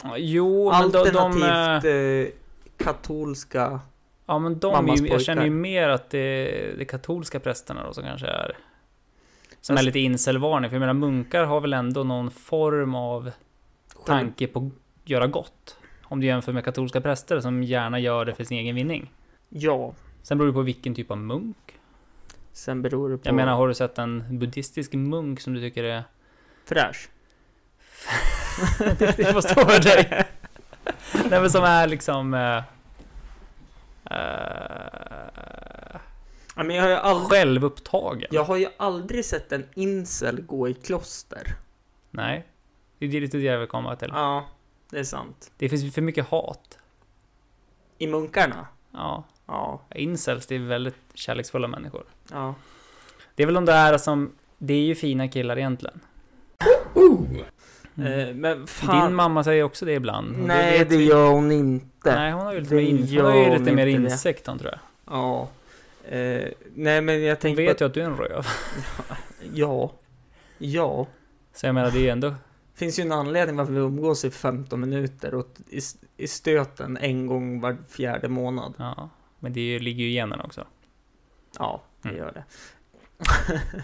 Ja, 0.03 0.17
Jo, 0.17 0.71
men 0.71 0.91
de... 0.91 1.09
de 1.11 1.17
Alternativt 1.17 1.85
eh, 1.85 1.91
eh, 1.91 2.27
katolska. 2.77 3.79
ja, 4.25 4.39
men 4.39 4.59
de 4.59 4.89
är 4.89 4.97
ju, 4.97 5.07
jag 5.07 5.21
känner 5.21 5.43
ju 5.43 5.49
mer 5.49 5.89
att 5.89 6.09
det 6.09 6.19
är 6.19 6.77
de 6.77 6.85
katolska 6.85 7.39
prästerna 7.39 7.83
då 7.83 7.93
som 7.93 8.03
kanske 8.03 8.27
är... 8.27 8.57
Som 9.61 9.73
är 9.73 9.77
Fast- 9.77 9.85
lite 9.85 9.99
incelvarning. 9.99 10.69
För 10.69 10.75
jag 10.75 10.79
menar, 10.79 10.93
munkar 10.93 11.43
har 11.45 11.61
väl 11.61 11.73
ändå 11.73 12.03
någon 12.03 12.31
form 12.31 12.95
av 12.95 13.31
tanke 14.05 14.47
på 14.47 14.59
att 14.59 15.09
göra 15.09 15.27
gott. 15.27 15.77
Om 16.11 16.19
du 16.19 16.27
jämför 16.27 16.53
med 16.53 16.65
katolska 16.65 17.01
präster 17.01 17.39
som 17.39 17.63
gärna 17.63 17.99
gör 17.99 18.25
det 18.25 18.33
för 18.35 18.43
sin 18.43 18.57
egen 18.57 18.75
vinning. 18.75 19.11
Ja, 19.49 19.93
Sen 20.23 20.37
beror 20.37 20.47
det 20.47 20.53
på 20.53 20.61
vilken 20.61 20.95
typ 20.95 21.11
av 21.11 21.17
munk. 21.17 21.79
sen 22.53 22.81
beror 22.81 23.09
det 23.09 23.17
på 23.17 23.27
Jag 23.27 23.35
menar, 23.35 23.55
har 23.55 23.67
du 23.67 23.73
sett 23.73 23.97
en 23.97 24.39
buddhistisk 24.39 24.93
munk 24.93 25.39
som 25.41 25.53
du 25.53 25.59
tycker 25.61 25.83
är... 25.83 26.03
fräsch. 26.65 27.09
det 28.97 29.33
får 29.33 29.41
stå 29.41 29.65
för 29.65 29.83
dig. 29.83 30.25
Nej 31.29 31.41
men 31.41 31.49
som 31.49 31.63
är 31.63 31.87
liksom... 31.87 32.33
eh, 32.33 32.63
Ja, 36.55 36.63
men 36.63 36.75
jag 36.75 36.83
har 36.83 36.89
ju 36.89 36.95
aldrig, 36.95 37.29
självupptagen. 37.29 38.27
jag 38.31 38.43
har 38.43 38.57
ju 38.57 38.67
aldrig 38.77 39.25
sett 39.25 39.51
en 39.51 39.65
incel 39.75 40.41
gå 40.41 40.69
i 40.69 40.73
kloster. 40.73 41.55
Nej. 42.09 42.45
Det 42.99 43.05
är 43.05 43.21
lite 43.21 43.37
det 43.37 43.43
jag 43.43 43.59
vill 43.59 43.67
komma 43.67 43.95
till. 43.95 44.09
Ja, 44.13 44.45
det 44.91 44.99
är 44.99 45.03
sant. 45.03 45.51
Det 45.57 45.69
finns 45.69 45.93
för 45.95 46.01
mycket 46.01 46.25
hat. 46.27 46.77
I 47.97 48.07
munkarna? 48.07 48.67
Ja. 48.91 49.23
Ja. 49.45 49.81
Incels, 49.95 50.45
det 50.47 50.55
är 50.55 50.59
väldigt 50.59 50.95
kärleksfulla 51.13 51.67
människor. 51.67 52.03
Ja. 52.31 52.55
Det 53.35 53.43
är 53.43 53.47
väl 53.47 53.55
de 53.55 53.65
där 53.65 53.97
som, 53.97 54.31
det 54.57 54.73
är 54.73 54.81
ju 54.81 54.95
fina 54.95 55.27
killar 55.27 55.57
egentligen. 55.57 55.99
Mm. 56.95 57.35
Eh, 58.29 58.35
men 58.35 58.67
fan. 58.67 59.05
Din 59.07 59.15
mamma 59.15 59.43
säger 59.43 59.63
också 59.63 59.85
det 59.85 59.93
ibland. 59.93 60.37
Nej, 60.45 60.79
vet 60.79 60.89
det 60.89 60.97
vi. 60.97 61.05
gör 61.05 61.31
hon 61.31 61.51
inte. 61.51 62.15
Nej, 62.15 62.31
hon 62.31 62.45
har 62.45 62.53
ju 62.53 62.59
lite 62.59 62.75
Det 62.75 62.81
mer, 62.81 63.21
hon 63.21 63.25
har 63.31 63.37
ju 63.37 63.49
hon 63.49 63.57
lite 63.59 63.71
mer 63.75 63.85
det. 63.85 63.91
insikt 63.91 64.47
hon, 64.47 64.59
tror 64.59 64.71
jag. 64.71 64.79
Ja. 65.15 65.47
Eh, 66.17 66.47
nej, 66.75 67.01
men 67.01 67.21
jag 67.21 67.35
Hon 67.35 67.41
tänker 67.41 67.63
vet 67.63 67.77
på 67.77 67.83
ju 67.83 67.87
att 67.87 67.93
du 67.93 68.01
är 68.01 68.05
en 68.05 68.17
röv. 68.17 68.47
Ja. 69.53 69.91
Ja. 70.57 71.07
Så 71.53 71.65
jag 71.65 71.75
menar, 71.75 71.91
det 71.91 71.97
är 71.99 72.03
ju 72.03 72.09
ändå... 72.09 72.35
finns 72.85 72.99
ju 72.99 73.03
en 73.03 73.11
anledning 73.11 73.55
varför 73.55 73.73
vi 73.73 73.79
umgås 73.79 74.25
i 74.25 74.31
15 74.31 74.79
minuter 74.79 75.33
och 75.33 75.47
i, 75.69 75.79
i 76.17 76.27
stöten 76.27 76.97
en 76.97 77.27
gång 77.27 77.61
var 77.61 77.77
fjärde 77.89 78.27
månad. 78.27 78.73
Ja. 78.77 79.09
Men 79.39 79.53
det 79.53 79.79
ligger 79.79 80.03
ju 80.03 80.09
i 80.09 80.13
generna 80.13 80.43
också. 80.43 80.67
Ja, 81.59 81.81
det 82.01 82.09
Mm. 82.09 82.19
gör 82.21 82.31
det. 82.31 82.43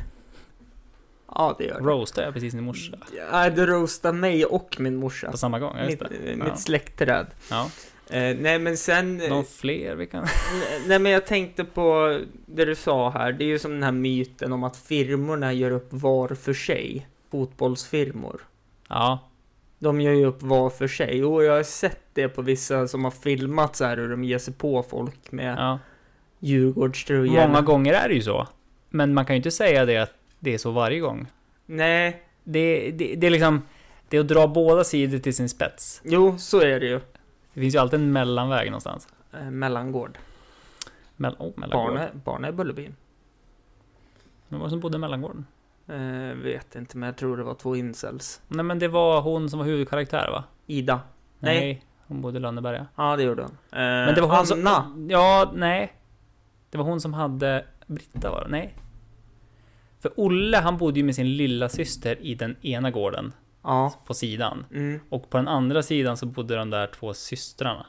ja, 1.27 1.55
det 1.57 1.63
gör 1.63 1.79
det. 1.79 1.85
Roastar 1.87 2.23
jag 2.23 2.33
precis 2.33 2.53
din 2.53 2.63
morsa? 2.63 2.97
Ja, 3.31 3.49
du 3.49 3.65
roastar 3.65 4.13
mig 4.13 4.45
och 4.45 4.75
min 4.79 4.95
morsa. 4.95 5.31
På 5.31 5.37
samma 5.37 5.59
gång? 5.59 5.75
Ja, 5.77 5.83
just 5.89 6.01
Mitt, 6.01 6.09
det. 6.09 6.31
eh, 6.31 6.37
Ja. 6.37 6.43
mitt 6.43 6.59
släktträd. 6.59 7.27
Ja. 7.49 7.69
Eh, 8.09 8.37
nej, 8.39 8.59
men 8.59 8.77
sen... 8.77 9.21
eh, 9.21 9.29
Någon 9.29 9.45
fler 9.45 9.95
vi 9.95 10.07
kan... 10.07 10.25
Nej, 10.87 10.99
men 10.99 11.11
jag 11.11 11.25
tänkte 11.25 11.63
på 11.63 12.19
det 12.45 12.65
du 12.65 12.75
sa 12.75 13.09
här. 13.09 13.31
Det 13.31 13.43
är 13.43 13.47
ju 13.47 13.59
som 13.59 13.71
den 13.71 13.83
här 13.83 13.91
myten 13.91 14.53
om 14.53 14.63
att 14.63 14.77
firmorna 14.77 15.53
gör 15.53 15.71
upp 15.71 15.87
var 15.93 16.27
för 16.35 16.53
sig. 16.53 17.07
Fotbollsfirmor. 17.31 18.41
Ja. 18.87 19.19
De 19.79 20.01
gör 20.01 20.13
ju 20.13 20.25
upp 20.25 20.41
var 20.43 20.69
för 20.69 20.87
sig. 20.87 21.23
Och 21.23 21.43
jag 21.43 21.55
har 21.55 21.63
sett 21.63 22.01
det 22.13 22.29
på 22.29 22.41
vissa 22.41 22.87
som 22.87 23.03
har 23.03 23.11
filmat 23.11 23.75
så 23.75 23.85
här 23.85 23.97
hur 23.97 24.09
de 24.09 24.23
ger 24.23 24.37
sig 24.37 24.53
på 24.53 24.83
folk 24.83 25.31
med 25.31 25.55
ja. 25.57 25.79
Djurgårdströjor. 26.39 27.47
Många 27.47 27.61
gånger 27.61 27.93
är 27.93 28.07
det 28.09 28.15
ju 28.15 28.21
så. 28.21 28.47
Men 28.89 29.13
man 29.13 29.25
kan 29.25 29.35
ju 29.35 29.37
inte 29.37 29.51
säga 29.51 29.85
det 29.85 29.97
att 29.97 30.13
det 30.39 30.53
är 30.53 30.57
så 30.57 30.71
varje 30.71 30.99
gång. 30.99 31.27
Nej, 31.65 32.23
Det, 32.43 32.91
det, 32.91 33.15
det 33.15 33.27
är 33.27 33.31
liksom... 33.31 33.61
Det 34.09 34.17
är 34.17 34.21
att 34.21 34.27
dra 34.27 34.47
båda 34.47 34.83
sidor 34.83 35.19
till 35.19 35.35
sin 35.35 35.49
spets. 35.49 36.01
jo, 36.05 36.37
så 36.37 36.61
är 36.61 36.79
det 36.79 36.85
ju. 36.85 36.99
Det 37.53 37.59
finns 37.61 37.75
ju 37.75 37.79
alltid 37.79 37.99
en 37.99 38.11
mellanväg 38.11 38.67
någonstans. 38.67 39.07
Eh, 39.33 39.51
mellangård. 39.51 40.17
Mell 41.15 41.35
oh, 41.39 41.51
mellangård. 41.55 41.93
Barne, 41.93 42.09
barne 42.13 42.49
i 42.49 42.51
Bullerbyn. 42.51 42.95
Var 44.47 44.63
det 44.63 44.69
som 44.69 44.79
bodde 44.79 44.95
i 44.97 44.99
mellangården? 44.99 45.45
Eh, 45.87 46.35
vet 46.43 46.75
inte, 46.75 46.97
men 46.97 47.07
jag 47.07 47.17
tror 47.17 47.37
det 47.37 47.43
var 47.43 47.53
två 47.53 47.75
incels. 47.75 48.41
Nej 48.47 48.63
men 48.63 48.79
det 48.79 48.87
var 48.87 49.21
hon 49.21 49.49
som 49.49 49.59
var 49.59 49.65
huvudkaraktär 49.65 50.29
va? 50.31 50.43
Ida. 50.65 50.99
Nej. 51.39 51.59
Nej. 51.59 51.83
Hon 52.07 52.21
bodde 52.21 52.37
i 52.37 52.41
Lönneberga. 52.41 52.87
Ja, 52.95 53.15
det 53.15 53.23
gjorde 53.23 53.41
hon. 53.41 53.51
Eh, 53.51 53.77
Men 53.79 54.15
det 54.15 54.21
var 54.21 54.27
hon 54.27 54.37
Anna. 54.37 54.83
som... 54.83 55.07
Ja, 55.09 55.51
nej. 55.55 55.93
Det 56.69 56.77
var 56.77 56.85
hon 56.85 57.01
som 57.01 57.13
hade... 57.13 57.65
Britta 57.87 58.31
var 58.31 58.41
det? 58.43 58.47
Nej. 58.49 58.75
För 59.99 60.11
Olle, 60.15 60.57
han 60.57 60.77
bodde 60.77 60.99
ju 60.99 61.05
med 61.05 61.15
sin 61.15 61.37
lilla 61.37 61.69
syster 61.69 62.17
i 62.21 62.35
den 62.35 62.55
ena 62.61 62.91
gården 62.91 63.33
Ja. 63.63 63.93
på 64.05 64.13
sidan. 64.13 64.65
Mm. 64.73 64.99
Och 65.09 65.29
på 65.29 65.37
den 65.37 65.47
andra 65.47 65.83
sidan 65.83 66.17
så 66.17 66.25
bodde 66.25 66.55
de 66.55 66.69
där 66.69 66.87
två 66.87 67.13
systrarna. 67.13 67.85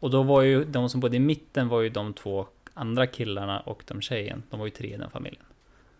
Och 0.00 0.10
då 0.10 0.22
var 0.22 0.42
ju 0.42 0.64
de 0.64 0.88
som 0.88 1.00
bodde 1.00 1.16
i 1.16 1.20
mitten 1.20 1.68
var 1.68 1.80
ju 1.80 1.88
de 1.88 2.12
två 2.14 2.46
andra 2.74 3.06
killarna 3.06 3.60
och 3.60 3.84
de 3.86 4.00
tjejen. 4.00 4.42
De 4.50 4.58
var 4.60 4.66
ju 4.66 4.70
tre 4.70 4.94
i 4.94 4.96
den 4.96 5.10
familjen. 5.10 5.44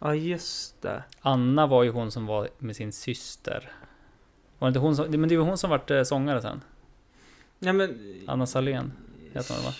Ja, 0.05 0.15
just 0.15 0.83
det. 0.83 1.03
Anna 1.21 1.67
var 1.67 1.83
ju 1.83 1.91
hon 1.91 2.11
som 2.11 2.27
var 2.27 2.49
med 2.59 2.77
sin 2.77 2.93
syster. 2.93 3.73
Var 4.59 4.67
det 4.67 4.69
inte 4.69 4.79
hon 4.79 4.97
som... 4.97 5.11
Men 5.11 5.29
det 5.29 5.37
var 5.37 5.45
hon 5.45 5.59
som 5.59 5.71
vart 5.71 5.91
eh, 5.91 6.03
sångare 6.03 6.43
sen. 6.43 6.61
Nej, 7.59 7.73
men... 7.73 8.21
Anna 8.27 8.47
Salén 8.47 8.93
heter 9.33 9.55
hon 9.55 9.65
va? 9.65 9.73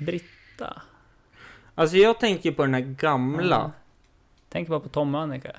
Britta? 0.00 0.82
Alltså 1.74 1.96
jag 1.96 2.20
tänker 2.20 2.52
på 2.52 2.62
den 2.62 2.74
här 2.74 2.80
gamla. 2.80 3.56
Ja. 3.56 3.72
Tänk 4.48 4.68
bara 4.68 4.80
på 4.80 4.88
Tom 4.88 5.14
och 5.14 5.20
Annika. 5.20 5.56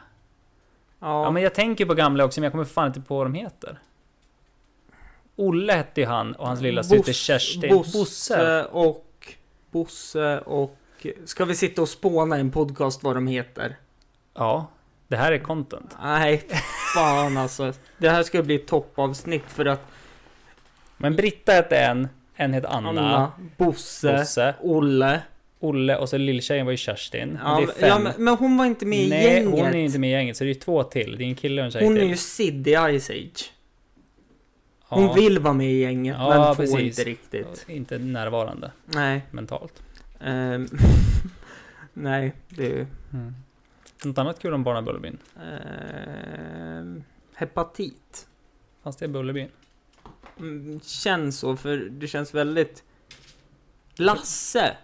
Ja. 1.00 1.24
Ja 1.24 1.32
men 1.32 1.44
jag 1.44 1.54
tänker 1.54 1.86
på 1.86 1.94
gamla 1.94 2.26
också 2.26 2.40
men 2.40 2.44
jag 2.44 2.52
kommer 2.54 2.66
fan 2.66 2.88
inte 2.88 3.02
på 3.02 3.18
vad 3.18 3.26
de 3.26 3.34
heter. 3.34 3.80
Olle 5.36 5.74
hette 5.74 6.02
ju 6.02 6.08
han 6.08 6.34
och 6.34 6.48
hans 6.48 6.62
lilla 6.62 6.84
syster 6.84 7.14
Kerstin. 7.14 7.70
Bosse 7.70 8.66
och... 8.66 9.34
Bosse 9.72 10.40
och... 10.40 10.78
Ska 11.26 11.46
vi 11.46 11.56
sitta 11.56 11.82
och 11.82 11.90
spåna 11.90 12.38
i 12.38 12.40
en 12.40 12.52
podcast 12.52 13.04
vad 13.04 13.16
de 13.16 13.28
heter? 13.28 13.76
Ja. 14.36 14.68
Det 15.08 15.16
här 15.16 15.32
är 15.32 15.40
content. 15.40 15.96
Nej, 16.04 16.48
fan 16.96 17.38
alltså. 17.38 17.74
Det 17.98 18.10
här 18.10 18.24
ska 18.24 18.44
bli 18.44 18.56
ett 18.56 18.68
toppavsnitt 18.68 19.44
för 19.48 19.66
att 19.66 19.82
Men 20.98 21.16
Britta 21.16 21.52
hette 21.52 21.78
en. 21.78 22.08
En 22.36 22.54
hette 22.54 22.68
Anna. 22.68 22.90
Anna, 22.90 23.32
Bosse, 23.58 24.18
Bosse. 24.18 24.56
Olle. 24.62 25.22
Olle 25.60 25.98
och 25.98 26.10
så 26.10 26.18
lilltjejen 26.18 26.66
var 26.66 26.72
ju 26.72 26.78
Kerstin. 26.78 27.40
Ja, 27.44 27.50
det 27.56 27.64
är 27.64 27.66
men- 27.68 27.76
fem. 27.76 27.90
ja, 27.90 28.00
men, 28.00 28.14
men 28.24 28.36
hon 28.38 28.58
var 28.58 28.66
inte 28.66 28.86
med 28.86 29.00
i 29.00 29.10
Nej, 29.10 29.24
gänget. 29.24 29.52
hon 29.60 29.68
är 29.68 29.76
inte 29.76 30.00
med 30.00 30.10
i 30.10 30.14
gänget 30.14 30.38
så 30.38 30.44
det 30.44 30.48
är 30.48 30.54
ju 30.54 30.60
två 30.60 30.84
till. 30.84 31.16
Det 31.18 31.24
är 31.24 31.28
en 31.28 31.36
kille 31.36 31.62
och 31.62 31.66
en 31.66 31.72
tjej 31.72 31.84
Hon 31.84 31.96
är 31.98 32.00
till. 32.00 32.10
ju 32.10 32.18
Sid 32.18 32.68
i 32.68 32.72
Ice 33.00 33.10
Age. 33.10 33.52
Ja, 34.90 34.96
Hon 34.98 35.16
vill 35.16 35.40
vara 35.40 35.54
med 35.54 35.72
i 35.72 35.80
gänget, 35.82 36.16
Ja, 36.20 36.30
men 36.30 36.56
får 36.56 36.64
precis. 36.64 36.80
inte 37.00 37.10
riktigt. 37.10 37.66
Inte 37.68 37.98
närvarande 37.98 38.72
Nej. 38.86 39.22
mentalt. 39.32 39.84
Ehm, 40.20 40.68
nej, 41.94 42.34
det 42.50 42.72
är. 42.72 42.88
Mm. 43.14 43.36
Något 44.04 44.18
annat 44.18 44.40
kul 44.40 44.54
om 44.54 44.64
Barna 44.64 44.82
Bullerbyn? 44.82 45.18
ehm, 45.42 47.04
hepatit. 47.36 48.28
Fanns 48.84 48.96
det 48.96 49.06
i 49.06 49.08
Bullerbyn? 49.08 49.50
Mm, 50.40 50.80
känns 50.84 51.40
så, 51.40 51.58
för 51.58 51.78
det 51.78 52.08
känns 52.08 52.34
väldigt... 52.34 52.84
Lasse! 53.96 54.78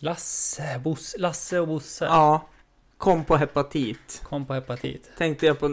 Lasse, 0.00 0.80
Bosse, 0.84 1.18
Lasse 1.18 1.60
och 1.60 1.68
Bosse. 1.68 2.04
Ja. 2.04 2.48
Kom 2.96 3.24
på 3.24 3.36
hepatit. 3.36 4.22
Kom 4.24 4.46
på 4.46 4.54
hepatit. 4.54 5.10
Tänkte 5.18 5.46
jag 5.46 5.58
på... 5.58 5.68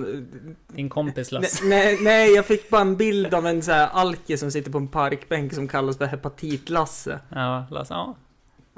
Din 0.68 0.90
kompis 0.90 1.32
Lasse. 1.32 1.66
Nej, 1.66 1.98
nej, 2.02 2.32
jag 2.32 2.46
fick 2.46 2.70
bara 2.70 2.82
en 2.82 2.98
bild 2.98 3.34
av 3.34 3.48
en 3.48 3.62
så 3.62 3.72
här 3.72 3.88
alke 3.88 4.38
som 4.38 4.52
sitter 4.52 4.72
på 4.72 4.78
en 4.78 4.88
parkbänk 4.88 5.54
som 5.54 5.68
kallas 5.68 5.98
för 5.98 6.06
Hepatit-Lasse. 6.06 7.20
Ja, 7.30 7.66
Lasse. 7.72 7.94
Ja, 7.94 8.16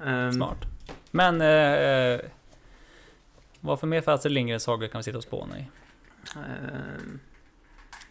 Ehm, 0.06 0.32
smart. 0.34 0.58
Men... 1.12 1.42
Eh, 1.42 2.20
vad 3.60 3.80
för 3.80 3.88
mer 3.88 4.02
för 4.02 4.12
Astrid 4.12 4.34
Lindgren-sagor 4.34 4.88
kan 4.88 5.00
vi 5.00 5.04
sitta 5.04 5.18
och 5.18 5.24
spåna 5.24 5.60
i? 5.60 5.66
ehm, 6.36 7.20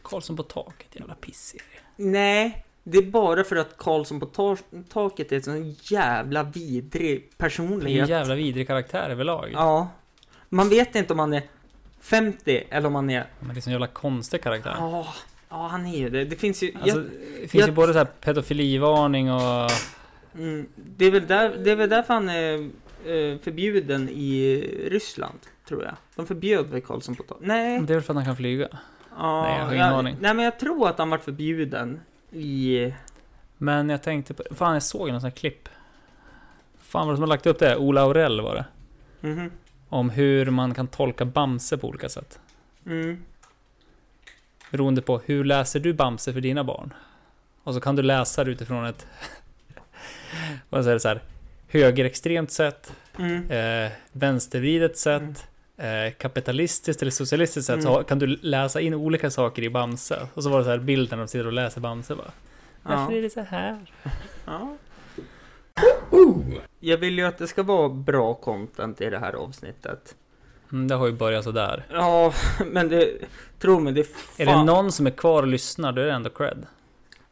Karlsson 0.02 0.36
på 0.36 0.42
taket, 0.42 0.86
jävla 0.92 1.14
pissserie. 1.14 1.64
nej, 1.96 2.64
det 2.82 2.98
är 2.98 3.02
bara 3.02 3.44
för 3.44 3.56
att 3.56 3.76
Karlsson 3.76 4.20
på 4.20 4.26
ta 4.26 4.56
taket 4.88 5.32
är 5.32 5.36
en 5.36 5.42
sån 5.42 5.70
jävla 5.82 6.42
vidrig 6.42 7.30
personlighet. 7.38 8.02
en 8.02 8.08
jävla 8.08 8.34
vidrig 8.34 8.66
karaktär 8.66 9.10
överlag. 9.10 9.50
Ja. 9.52 9.88
Man 10.48 10.68
vet 10.68 10.94
inte 10.94 11.12
om 11.12 11.18
han 11.18 11.32
är 11.32 11.42
50 12.00 12.64
eller 12.70 12.86
om 12.86 12.94
han 12.94 13.10
är... 13.10 13.26
Men 13.38 13.48
det 13.48 13.54
är 13.54 13.56
en 13.56 13.62
sån 13.62 13.72
jävla 13.72 13.86
konstig 13.86 14.42
karaktär. 14.42 14.74
Ja, 14.78 15.14
ja 15.48 15.66
han 15.66 15.86
är 15.86 15.98
ju 15.98 16.10
det. 16.10 16.24
Det 16.24 16.36
finns 16.36 16.62
ju... 16.62 16.72
Alltså, 16.74 16.98
jag, 16.98 17.06
det 17.42 17.48
finns 17.48 17.54
ju 17.54 17.68
jag- 17.68 17.74
både 17.74 17.92
så 17.92 17.98
här 17.98 18.04
pedofilivarning 18.20 19.32
och... 19.32 19.70
mm, 20.34 20.66
det, 20.74 21.04
är 21.04 21.10
väl 21.10 21.26
där, 21.26 21.56
det 21.64 21.70
är 21.70 21.76
väl 21.76 21.88
därför 21.88 22.14
han 22.14 22.28
är 22.28 22.54
eh, 23.04 23.38
förbjuden 23.38 24.08
i 24.08 24.60
Ryssland, 24.90 25.38
tror 25.68 25.84
jag. 25.84 25.94
De 26.16 26.26
förbjöd 26.26 26.66
väl 26.66 26.80
Karlsson 26.80 27.14
på 27.16 27.22
taket? 27.22 27.46
Nej. 27.46 27.80
Det 27.80 27.92
är 27.92 27.94
väl 27.94 28.02
för 28.02 28.12
att 28.12 28.16
han 28.16 28.24
kan 28.24 28.36
flyga. 28.36 28.68
Ja, 29.16 29.42
Nej, 29.42 29.58
jag 29.58 29.64
har 29.64 29.72
ingen 29.72 29.86
jag, 29.86 29.98
aning. 29.98 30.16
Nej, 30.20 30.34
men 30.34 30.44
jag 30.44 30.58
tror 30.58 30.88
att 30.88 30.98
han 30.98 31.10
varit 31.10 31.24
förbjuden 31.24 32.00
i... 32.32 32.92
Men 33.58 33.88
jag 33.88 34.02
tänkte 34.02 34.34
på... 34.34 34.42
Fan, 34.54 34.72
jag 34.72 34.82
såg 34.82 35.08
någon 35.08 35.20
sån 35.20 35.30
här 35.30 35.36
klipp. 35.36 35.68
Fan 36.78 37.06
var 37.06 37.12
det 37.12 37.16
som 37.16 37.22
har 37.22 37.28
lagt 37.28 37.46
upp 37.46 37.58
det? 37.58 37.76
Ola 37.76 38.00
Aurell 38.00 38.40
var 38.40 38.54
det. 38.54 38.64
Mhm. 39.28 39.50
Om 39.88 40.10
hur 40.10 40.50
man 40.50 40.74
kan 40.74 40.86
tolka 40.86 41.24
Bamse 41.24 41.78
på 41.78 41.88
olika 41.88 42.08
sätt. 42.08 42.40
Mm. 42.86 43.24
Beroende 44.70 45.02
på 45.02 45.18
hur 45.18 45.44
läser 45.44 45.80
du 45.80 45.92
Bamse 45.92 46.32
för 46.32 46.40
dina 46.40 46.64
barn? 46.64 46.94
Och 47.62 47.74
så 47.74 47.80
kan 47.80 47.96
du 47.96 48.02
läsa 48.02 48.44
det 48.44 48.50
utifrån 48.50 48.86
ett... 48.86 49.06
vad 50.68 50.84
säger 50.84 50.94
det 50.94 51.00
så 51.00 51.08
här? 51.08 51.20
Högerextremt 51.68 52.50
sätt, 52.50 52.92
Mm. 53.18 53.50
eh, 53.86 53.92
vänstervridet 54.12 54.98
sätt, 54.98 55.46
eh, 55.76 56.12
kapitalistiskt 56.18 57.02
eller 57.02 57.12
socialistiskt 57.12 57.66
sätt. 57.66 57.82
Så 57.82 57.92
Mm. 57.92 58.04
kan 58.04 58.18
du 58.18 58.26
läsa 58.26 58.80
in 58.80 58.94
olika 58.94 59.30
saker 59.30 59.62
i 59.62 59.70
Bamse. 59.70 60.26
Och 60.34 60.42
så 60.42 60.48
var 60.50 60.58
det 60.58 60.64
så 60.64 60.70
här 60.70 60.78
bilden 60.78 61.18
när 61.18 61.24
de 61.24 61.28
sitter 61.28 61.46
och 61.46 61.52
läser 61.52 61.80
Bamse 61.80 62.14
bara. 62.14 62.30
Varför 62.82 63.12
Ja. 63.12 63.18
är 63.18 63.22
det 63.22 63.30
så 63.30 63.40
här? 63.40 63.78
ja. 64.46 64.76
Jag 66.80 66.98
vill 66.98 67.18
ju 67.18 67.24
att 67.24 67.38
det 67.38 67.46
ska 67.48 67.62
vara 67.62 67.88
bra 67.88 68.34
content 68.34 69.00
i 69.00 69.10
det 69.10 69.18
här 69.18 69.32
avsnittet. 69.32 70.14
Mm, 70.72 70.88
det 70.88 70.94
har 70.94 71.06
ju 71.06 71.12
börjat 71.12 71.44
sådär. 71.44 71.86
Ja, 71.92 72.32
men 72.66 72.88
det... 72.88 73.10
Tro 73.58 73.80
mig, 73.80 73.92
det 73.92 74.00
är 74.00 74.04
fan... 74.04 74.48
Är 74.48 74.58
det 74.58 74.64
någon 74.64 74.92
som 74.92 75.06
är 75.06 75.10
kvar 75.10 75.42
och 75.42 75.48
lyssnar, 75.48 75.92
då 75.92 76.02
är 76.02 76.06
det 76.06 76.12
ändå 76.12 76.30
cred. 76.30 76.66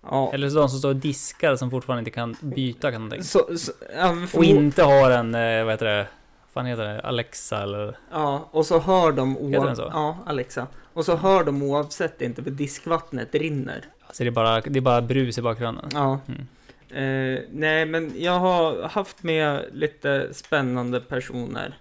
Ja. 0.03 0.31
Eller 0.35 0.51
så 0.51 0.59
de 0.59 0.69
som 0.69 0.79
står 0.79 0.89
och 0.89 0.97
diskar 0.97 1.57
som 1.57 1.71
fortfarande 1.71 1.99
inte 2.01 2.11
kan 2.11 2.37
byta 2.41 2.91
kan 2.93 3.01
någonting. 3.01 3.23
Så, 3.23 3.59
så, 3.59 3.73
ja, 3.97 4.17
Och 4.35 4.45
inte 4.45 4.83
har 4.83 5.11
en, 5.11 5.35
eh, 5.35 5.65
vad 5.65 5.73
heter 5.73 5.87
det, 5.87 6.07
vad 6.45 6.53
fan 6.53 6.67
heter 6.67 6.85
det, 6.85 7.01
Alexa 7.01 7.63
eller... 7.63 7.99
Ja, 8.13 8.49
och 8.51 8.67
så 8.67 8.79
hör 8.79 9.13
de 9.13 9.31
Heter 9.37 9.51
den 9.51 9.61
oav... 9.63 9.75
så? 9.75 9.91
Ja, 9.93 10.19
Alexa. 10.27 10.67
Och 10.93 11.05
så 11.05 11.17
hör 11.17 11.45
de 11.45 11.63
oavsett 11.63 12.23
inte 12.23 12.43
för 12.43 12.51
diskvattnet 12.51 13.35
rinner. 13.35 13.85
Alltså 14.07 14.25
det 14.25 14.29
är 14.29 14.31
bara, 14.31 14.61
det 14.61 14.79
är 14.79 14.81
bara 14.81 15.03
brus 15.03 15.39
i 15.39 15.43
bakgrunden. 15.43 15.91
Ja. 15.95 16.21
Mm. 16.29 16.47
Eh, 16.91 17.41
nej, 17.53 17.87
men 17.87 18.13
jag 18.17 18.39
har 18.39 18.83
haft 18.89 19.23
med 19.23 19.65
lite 19.73 20.35
spännande 20.35 21.01
personer 21.01 21.79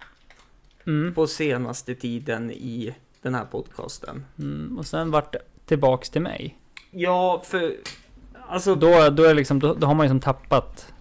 Mm. 0.86 1.14
på 1.14 1.26
senaste 1.26 1.94
tiden 1.94 2.50
i 2.50 2.94
den 3.22 3.34
här 3.34 3.44
podcasten. 3.44 4.24
Mm. 4.38 4.78
Och 4.78 4.86
sen 4.86 5.10
vart 5.10 5.36
tillbaks 5.66 6.10
till 6.10 6.22
mig. 6.22 6.58
Ja, 6.90 7.42
för 7.44 7.74
alltså 8.48 8.74
Då, 8.74 9.10
då, 9.10 9.24
är 9.24 9.34
liksom, 9.34 9.58
då, 9.58 9.74
då 9.74 9.86
har 9.86 9.94
man 9.94 10.06
ju 10.06 10.08
som 10.08 10.20
tappat... 10.20 10.92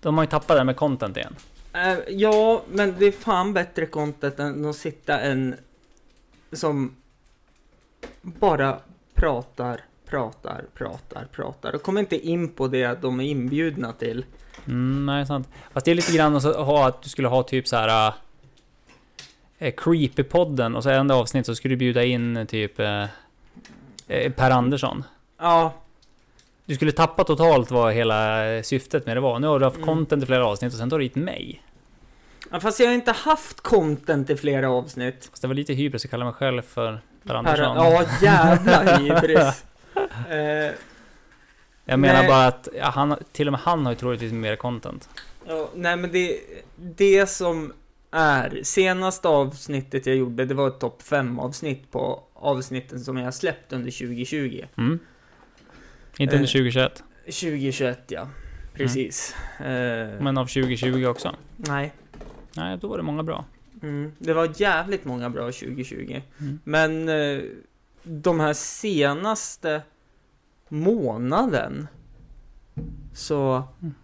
Då 0.00 0.08
har 0.08 0.12
man 0.12 0.24
ju 0.24 0.30
tappat 0.30 0.48
det 0.48 0.56
här 0.56 0.64
med 0.64 0.76
content 0.76 1.16
igen. 1.16 1.36
Eh, 1.72 1.98
ja, 2.08 2.62
men 2.68 2.94
det 2.98 3.06
är 3.06 3.12
fan 3.12 3.52
bättre 3.52 3.86
content 3.86 4.38
än 4.38 4.64
att 4.64 4.76
sitta 4.76 5.20
en 5.20 5.54
som 6.52 6.96
bara 8.22 8.78
pratar, 9.14 9.80
pratar, 10.08 10.64
pratar, 10.74 11.26
pratar 11.32 11.74
och 11.74 11.82
kommer 11.82 12.00
inte 12.00 12.26
in 12.28 12.48
på 12.48 12.68
det 12.68 13.02
de 13.02 13.20
är 13.20 13.24
inbjudna 13.24 13.92
till. 13.92 14.24
Mm, 14.66 15.06
nej, 15.06 15.26
sant. 15.26 15.48
Fast 15.72 15.84
det 15.84 15.90
är 15.90 15.94
lite 15.94 16.12
grann 16.12 16.36
att 16.36 16.44
ha 16.44 16.88
att 16.88 17.02
du 17.02 17.08
skulle 17.08 17.28
ha 17.28 17.42
typ 17.42 17.68
så 17.68 17.76
här... 17.76 18.08
Äh, 18.08 18.14
Creepy-podden 19.58 20.76
och 20.76 20.82
så 20.82 20.90
enda 20.90 21.14
avsnitt 21.14 21.46
så 21.46 21.54
skulle 21.54 21.72
du 21.72 21.76
bjuda 21.76 22.04
in 22.04 22.46
typ 22.46 22.80
eh, 22.80 23.06
Per 24.06 24.50
Andersson. 24.50 25.04
Ja, 25.38 25.74
Du 26.66 26.74
skulle 26.74 26.92
tappa 26.92 27.24
totalt 27.24 27.70
vad 27.70 27.92
hela 27.94 28.46
eh, 28.54 28.62
syftet 28.62 29.06
med 29.06 29.16
det 29.16 29.20
var. 29.20 29.38
Nu 29.38 29.46
har 29.46 29.58
du 29.58 29.64
haft 29.64 29.76
Mm. 29.76 29.86
content 29.88 30.22
i 30.22 30.26
flera 30.26 30.46
avsnitt 30.46 30.72
och 30.72 30.78
sen 30.78 30.90
tar 30.90 30.98
du 30.98 31.04
hit 31.04 31.14
mig. 31.14 31.62
Ja, 32.50 32.60
fast 32.60 32.80
jag 32.80 32.86
har 32.86 32.94
inte 32.94 33.12
haft 33.12 33.60
content 33.60 34.30
i 34.30 34.36
flera 34.36 34.70
avsnitt. 34.70 35.26
Fast 35.30 35.42
det 35.42 35.48
var 35.48 35.54
lite 35.54 35.72
hybris 35.74 36.04
att 36.04 36.10
kalla 36.10 36.24
mig 36.24 36.34
själv 36.34 36.62
för 36.62 36.98
Per 37.26 37.34
Andersson. 37.34 37.76
ja, 37.76 38.04
jävla 38.22 38.96
hybris. 38.98 39.64
eh, 40.30 40.72
Jag 41.84 41.98
menar 41.98 42.18
Nej. 42.20 42.28
bara 42.28 42.46
att 42.46 42.68
ja, 42.78 42.84
han, 42.84 43.16
till 43.32 43.48
och 43.48 43.52
med 43.52 43.60
han 43.60 43.84
har 43.86 43.92
ju 43.92 43.98
troligtvis 43.98 44.32
mer 44.32 44.56
content. 44.56 45.08
ja, 45.46 45.68
nej, 45.74 45.96
men 45.96 46.12
det, 46.12 46.40
det 46.76 47.26
som 47.26 47.72
är 48.10 48.60
senaste 48.62 49.28
avsnittet 49.28 50.06
jag 50.06 50.16
gjorde, 50.16 50.44
det 50.44 50.54
var 50.54 50.68
ett 50.68 50.78
topp 50.80 51.02
5 51.02 51.38
avsnitt 51.38 51.90
på 51.90 52.22
avsnitten 52.34 53.00
som 53.00 53.16
jag 53.16 53.34
släppt 53.34 53.72
under 53.72 53.90
2020. 53.90 54.64
Mm. 54.78 54.98
Inte 56.18 56.36
under 56.36 56.48
Eh. 56.48 56.52
2021, 56.52 57.02
2021 57.24 57.98
ja, 58.08 58.28
precis. 58.74 59.34
Eh, 59.58 60.20
men 60.20 60.38
av 60.38 60.46
2020 60.46 61.04
också. 61.06 61.36
Nej, 61.56 61.92
Nej, 62.56 62.78
då 62.78 62.88
var 62.88 62.96
det 62.96 63.02
många 63.02 63.22
bra. 63.22 63.44
mm, 63.82 64.12
det 64.18 64.32
var 64.32 64.50
jävligt 64.56 65.04
många 65.04 65.30
bra 65.30 65.42
2020. 65.52 66.20
Mm. 66.40 66.58
Men 66.64 67.08
eh, 67.08 67.42
de 68.02 68.40
här 68.40 68.52
senaste 68.54 69.82
månaden 70.68 71.88
så... 73.14 73.62
Mm. 73.82 73.94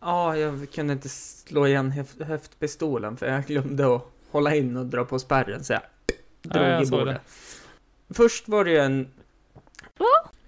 Ja, 0.00 0.36
jag 0.36 0.70
kunde 0.72 0.92
inte 0.92 1.08
slå 1.08 1.66
igen 1.66 1.90
höf- 1.92 2.24
höftpistolen 2.24 3.16
för 3.16 3.26
jag 3.26 3.46
glömde 3.46 3.96
att 3.96 4.02
hålla 4.30 4.54
in 4.54 4.76
och 4.76 4.86
dra 4.86 5.04
på 5.04 5.18
spärren 5.18 5.64
så 5.64 5.72
jag 5.72 5.82
drog 6.42 6.64
jag 6.66 6.82
i 6.82 6.90
bordet. 6.90 7.20
Först 8.10 8.48
var 8.48 8.64
det 8.64 8.70
ju 8.70 8.78
en... 8.78 9.08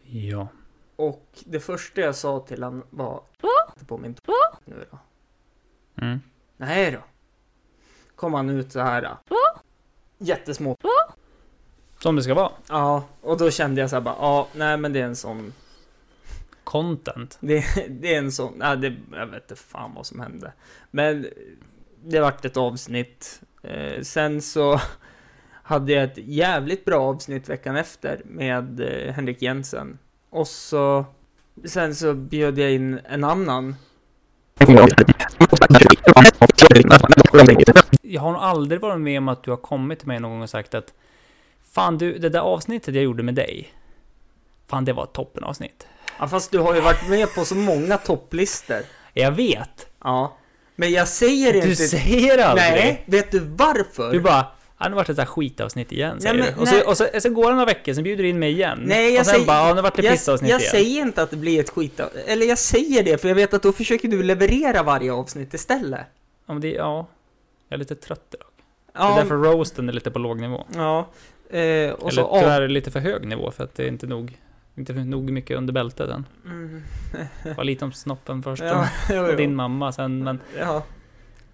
Ja. 0.04 0.48
Och 0.96 1.28
det 1.44 1.60
första 1.60 2.00
jag 2.00 2.14
sa 2.14 2.40
till 2.40 2.62
han 2.62 2.82
var... 2.90 3.22
På 3.86 3.98
min 3.98 4.16
nu 4.64 4.86
då. 4.90 4.98
Mm. 6.02 6.20
Nej 6.56 6.90
då. 6.90 6.98
Kom 8.16 8.34
han 8.34 8.50
ut 8.50 8.72
så 8.72 8.80
här. 8.80 9.16
Jättesmå. 10.18 10.76
Som 11.98 12.16
det 12.16 12.22
ska 12.22 12.34
vara. 12.34 12.52
Ja, 12.68 13.04
och 13.20 13.38
då 13.38 13.50
kände 13.50 13.80
jag 13.80 13.90
så 13.90 13.96
här 13.96 14.00
bara, 14.00 14.16
ja, 14.18 14.48
nej 14.54 14.76
men 14.76 14.92
det 14.92 15.00
är 15.00 15.04
en 15.04 15.16
sån 15.16 15.52
Content. 16.64 17.38
Det, 17.40 17.64
det 17.88 18.14
är 18.14 18.18
en 18.18 18.32
sån, 18.32 18.52
nej, 18.56 18.76
det, 18.76 18.96
jag 19.12 19.26
vet 19.26 19.42
inte 19.42 19.62
fan 19.62 19.94
vad 19.94 20.06
som 20.06 20.20
hände. 20.20 20.52
Men 20.90 21.26
det 22.04 22.20
vart 22.20 22.44
ett 22.44 22.56
avsnitt. 22.56 23.40
Eh, 23.62 24.02
sen 24.02 24.42
så 24.42 24.80
hade 25.62 25.92
jag 25.92 26.04
ett 26.04 26.18
jävligt 26.18 26.84
bra 26.84 27.00
avsnitt 27.00 27.48
veckan 27.48 27.76
efter 27.76 28.22
med 28.24 28.80
eh, 28.80 29.12
Henrik 29.12 29.42
Jensen. 29.42 29.98
Och 30.34 30.48
så, 30.48 31.04
sen 31.64 31.94
så 31.94 32.14
bjöd 32.14 32.58
jag 32.58 32.72
in 32.72 33.00
en 33.04 33.24
annan. 33.24 33.76
Jag 38.02 38.20
har 38.20 38.32
nog 38.32 38.42
aldrig 38.42 38.80
varit 38.80 39.00
med 39.00 39.18
om 39.18 39.28
att 39.28 39.42
du 39.42 39.50
har 39.50 39.56
kommit 39.56 39.98
till 39.98 40.08
mig 40.08 40.20
någon 40.20 40.30
gång 40.30 40.42
och 40.42 40.50
sagt 40.50 40.74
att 40.74 40.92
Fan 41.72 41.98
du, 41.98 42.18
det 42.18 42.28
där 42.28 42.40
avsnittet 42.40 42.94
jag 42.94 43.04
gjorde 43.04 43.22
med 43.22 43.34
dig. 43.34 43.74
Fan, 44.66 44.84
det 44.84 44.92
var 44.92 45.04
ett 45.04 45.12
toppenavsnitt. 45.12 45.86
Ja, 46.18 46.28
fast 46.28 46.50
du 46.50 46.58
har 46.58 46.74
ju 46.74 46.80
varit 46.80 47.08
med 47.08 47.34
på 47.34 47.44
så 47.44 47.54
många 47.54 47.98
topplistor. 47.98 48.80
Jag 49.12 49.32
vet! 49.32 49.86
Ja. 50.04 50.36
Men 50.76 50.92
jag 50.92 51.08
säger 51.08 51.54
inte... 51.54 51.68
Du 51.68 51.74
säger 51.74 52.38
aldrig! 52.38 52.70
Nej, 52.70 53.04
vet 53.06 53.30
du 53.30 53.38
varför? 53.38 54.12
Du 54.12 54.20
bara, 54.20 54.46
ja, 54.78 54.88
nu 54.88 54.94
vart 54.94 55.06
det 55.06 55.12
ett 55.12 55.16
där 55.16 55.24
skitavsnitt 55.24 55.92
igen, 55.92 56.20
säger 56.20 56.34
men- 56.34 56.44
du. 56.46 56.60
Och 56.60 56.64
nej. 56.66 56.80
så, 56.82 56.88
och, 56.90 56.96
så, 56.96 57.06
och 57.16 57.22
så 57.22 57.30
går 57.30 57.44
det 57.44 57.50
några 57.50 57.64
veckor, 57.66 57.92
sen 57.94 58.04
bjuder 58.04 58.22
du 58.22 58.28
in 58.28 58.38
mig 58.38 58.52
igen. 58.52 58.78
Nej, 58.86 59.12
jag 59.12 59.20
och 59.20 59.26
sen 59.26 59.34
säger... 59.34 59.46
bara, 59.46 59.68
ja, 59.68 59.74
nu 59.74 59.82
vart 59.82 59.96
det 59.96 60.02
jag, 60.02 60.12
pissavsnitt 60.12 60.50
jag 60.50 60.60
igen. 60.60 60.70
säger 60.70 61.00
inte 61.02 61.22
att 61.22 61.30
det 61.30 61.36
blir 61.36 61.60
ett 61.60 61.70
skit... 61.70 62.00
Eller 62.26 62.46
jag 62.46 62.58
säger 62.58 63.02
det, 63.04 63.18
för 63.20 63.28
jag 63.28 63.34
vet 63.34 63.54
att 63.54 63.62
då 63.62 63.72
försöker 63.72 64.08
du 64.08 64.22
leverera 64.22 64.82
varje 64.82 65.12
avsnitt 65.12 65.54
istället. 65.54 66.00
Ja, 66.46 66.54
det, 66.54 66.72
ja. 66.72 67.06
Jag 67.68 67.76
är 67.76 67.78
lite 67.78 67.94
trött 67.94 68.34
idag. 68.34 68.48
Det 68.56 68.98
Ja, 68.98 69.12
är 69.12 69.16
därför 69.22 69.34
roasten 69.36 69.88
är 69.88 69.92
lite 69.92 70.10
på 70.10 70.18
låg 70.18 70.40
nivå. 70.40 70.64
ja. 70.74 71.08
Eh, 71.50 71.60
Eller 71.60 72.10
så 72.10 72.24
av... 72.26 72.40
tyvärr 72.40 72.68
lite 72.68 72.90
för 72.90 73.00
hög 73.00 73.26
nivå, 73.26 73.50
för 73.50 73.64
att 73.64 73.74
det 73.74 73.84
är 73.84 73.88
inte 73.88 74.06
nog, 74.06 74.38
inte 74.76 74.92
nog 74.92 75.30
mycket 75.30 75.56
under 75.56 75.72
bältet 75.72 76.10
än. 76.10 76.26
Mm. 76.44 76.82
Det 77.42 77.52
var 77.56 77.64
lite 77.64 77.84
om 77.84 77.92
snoppen 77.92 78.42
först, 78.42 78.62
Ja, 78.62 78.88
jo, 79.10 79.22
och 79.22 79.30
jo. 79.30 79.36
din 79.36 79.54
mamma 79.54 79.92
sen, 79.92 80.24
men 80.24 80.40
ja. 80.58 80.82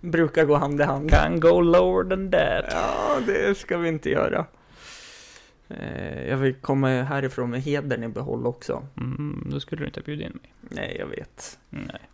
Brukar 0.01 0.45
gå 0.45 0.57
hand 0.57 0.81
i 0.81 0.85
hand. 0.85 1.11
can 1.11 1.41
go 1.41 1.61
lower 1.61 2.05
than 2.05 2.31
that. 2.31 2.65
Ja, 2.71 3.21
det 3.27 3.59
ska 3.59 3.79
vi 3.79 3.89
inte 3.89 4.11
göra. 4.11 4.47
Eh, 5.69 6.29
jag 6.29 6.37
vill 6.37 6.55
komma 6.55 6.89
härifrån 6.89 7.51
med 7.51 7.63
hedern 7.63 8.05
i 8.05 8.09
behåll 8.09 8.47
också. 8.47 8.87
Mm, 8.97 9.47
då 9.51 9.61
skulle 9.61 9.83
du 9.83 9.87
inte 9.87 10.01
ha 10.01 10.05
bjudit 10.05 10.27
in 10.27 10.39
mig. 10.43 10.53
Nej, 10.61 10.97
jag 10.99 11.07
vet. 11.07 11.59
Nej. 11.71 12.11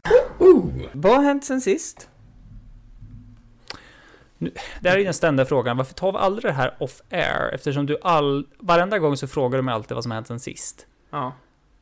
Vad 0.92 1.16
har 1.16 1.22
hänt 1.22 1.44
sen 1.44 1.61
sist? 1.61 2.09
Det 4.81 4.88
här 4.88 4.99
är 4.99 5.05
den 5.05 5.14
ständiga 5.14 5.46
frågan, 5.46 5.77
varför 5.77 5.94
tar 5.94 6.12
vi 6.12 6.18
aldrig 6.18 6.53
det 6.53 6.57
här 6.57 6.77
off 6.79 7.03
air? 7.11 7.55
Eftersom 7.55 7.87
du 7.87 7.99
all, 8.03 8.46
varenda 8.59 8.99
gång 8.99 9.16
så 9.16 9.27
frågar 9.27 9.59
du 9.59 9.62
mig 9.62 9.75
alltid 9.75 9.94
vad 9.94 10.03
som 10.05 10.12
hänt 10.12 10.27
sen 10.27 10.40
sist. 10.40 10.87
Ja. 11.11 11.33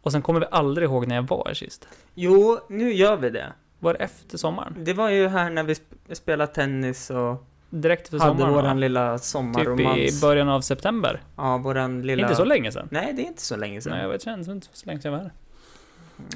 Och 0.03 0.13
sen 0.13 0.23
kommer 0.23 0.41
vi 0.41 0.47
aldrig 0.51 0.89
ihåg 0.89 1.07
när 1.07 1.15
jag 1.15 1.23
var 1.23 1.45
här 1.47 1.55
sist. 1.55 1.89
Jo, 2.15 2.59
nu 2.69 2.93
gör 2.93 3.17
vi 3.17 3.31
det. 3.31 3.53
Var 3.85 3.93
det 3.93 3.99
efter 3.99 4.39
sommaren? 4.39 4.75
Det 4.79 4.93
var 4.93 5.11
ju 5.11 5.29
här 5.29 5.51
när 5.51 5.63
vi 5.63 5.73
sp- 5.75 6.15
spelade 6.15 6.53
tennis 6.53 7.11
och 7.11 7.45
Direkt 7.71 8.03
efter 8.05 8.19
hade 8.19 8.31
sommaren 8.39 8.55
våran 8.55 8.77
va? 8.77 8.81
lilla 8.81 9.19
Typ 9.19 9.25
sommarromans. 9.25 9.99
i 9.99 10.21
början 10.21 10.49
av 10.49 10.61
september. 10.61 11.23
Ja, 11.37 11.59
våran 11.59 12.03
lilla... 12.03 12.23
Inte 12.23 12.35
så 12.35 12.45
länge 12.45 12.73
sedan. 12.73 12.89
Nej, 12.91 13.13
det 13.13 13.23
är 13.23 13.27
inte 13.27 13.43
så 13.43 13.57
länge 13.57 13.81
sedan. 13.81 13.93
Nej, 13.93 14.03
jag 14.03 14.09
vet 14.09 14.25
det 14.25 14.31
var 14.31 14.53
inte 14.55 14.67
så 14.73 14.87
länge 14.87 15.01
sedan 15.01 15.13
jag 15.13 15.19
var 15.19 15.25
här. 15.25 15.33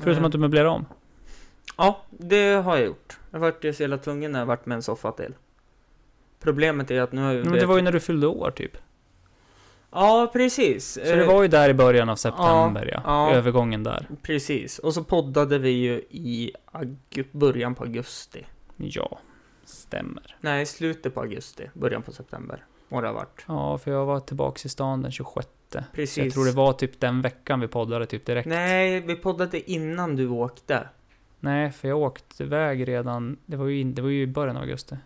Förutom 0.03 0.25
att 0.25 0.33
du 0.33 0.39
möblerar 0.39 0.69
om. 0.69 0.87
Ja, 1.77 2.03
det 2.11 2.53
har 2.53 2.77
jag 2.77 2.87
gjort. 2.87 3.19
Jag 3.31 3.39
vart 3.39 3.65
ju 3.65 3.73
så 3.73 3.83
jävla 3.83 3.99
tvungen 3.99 4.33
när 4.33 4.39
jag 4.39 4.47
varit 4.47 4.67
med 4.67 4.77
en 4.77 4.83
soffa 4.83 5.13
till. 5.13 5.35
Problemet 6.41 6.91
är 6.91 7.01
att 7.01 7.13
nu 7.13 7.23
har 7.23 7.33
jag... 7.33 7.45
Men 7.47 7.59
det 7.59 7.67
var 7.67 7.77
ju 7.77 7.83
när 7.83 7.93
du 7.93 8.01
fyllde 8.01 8.27
år 8.27 8.51
typ. 8.51 8.77
Ja, 9.91 10.31
precis. 10.33 10.93
Så 10.93 11.15
det 11.17 11.25
var 11.25 11.43
ju 11.43 11.49
där 11.49 11.69
i 11.69 11.75
början 11.75 12.09
av 12.09 12.17
september 12.17 12.91
ja. 12.93 13.01
ja. 13.05 13.35
Övergången 13.35 13.83
där. 13.83 14.09
Precis. 14.23 14.79
Och 14.79 14.95
så 14.95 15.05
poddade 15.05 15.59
vi 15.59 15.71
ju 15.71 15.95
i 16.11 16.53
början 17.33 17.75
på 17.75 17.85
augusti. 17.85 18.47
Ja, 18.77 19.19
stämmer. 19.65 20.37
Nej, 20.41 20.67
slutet 20.67 21.15
på 21.15 21.21
augusti. 21.21 21.71
Början 21.75 22.03
på 22.03 22.13
september. 22.13 22.65
Vad 22.89 23.03
det 23.03 23.07
har 23.07 23.15
varit. 23.15 23.45
Ja, 23.49 23.79
för 23.79 23.91
jag 23.91 24.07
var 24.07 24.21
tillbaks 24.21 24.67
i 24.67 24.69
stan 24.69 25.03
den 25.03 25.13
26. 25.13 25.49
Precis. 25.93 26.15
Så 26.15 26.21
jag 26.21 26.33
tror 26.33 26.45
det 26.45 26.53
var 26.53 26.73
typ 26.73 27.01
den 27.01 27.23
veckan 27.23 27.61
vi 27.61 27.69
poddade 27.69 28.07
typ 28.07 28.27
direkt. 28.27 28.49
Nej, 28.49 29.01
vi 29.01 29.17
poddade 29.17 29.71
innan 29.71 30.17
du 30.17 30.29
åkte. 30.29 30.89
Nej, 31.41 31.71
för 31.71 31.89
jag 31.89 31.99
åkte 31.99 32.43
iväg 32.43 32.89
redan, 32.89 33.37
det 33.47 33.57
var 33.57 33.67
ju, 33.67 33.81
in, 33.81 33.95
det 33.95 34.03
var 34.03 34.09
ju 34.09 34.23
i 34.23 34.27
början 34.27 34.57
av 34.57 34.63
augusti. 34.63 34.97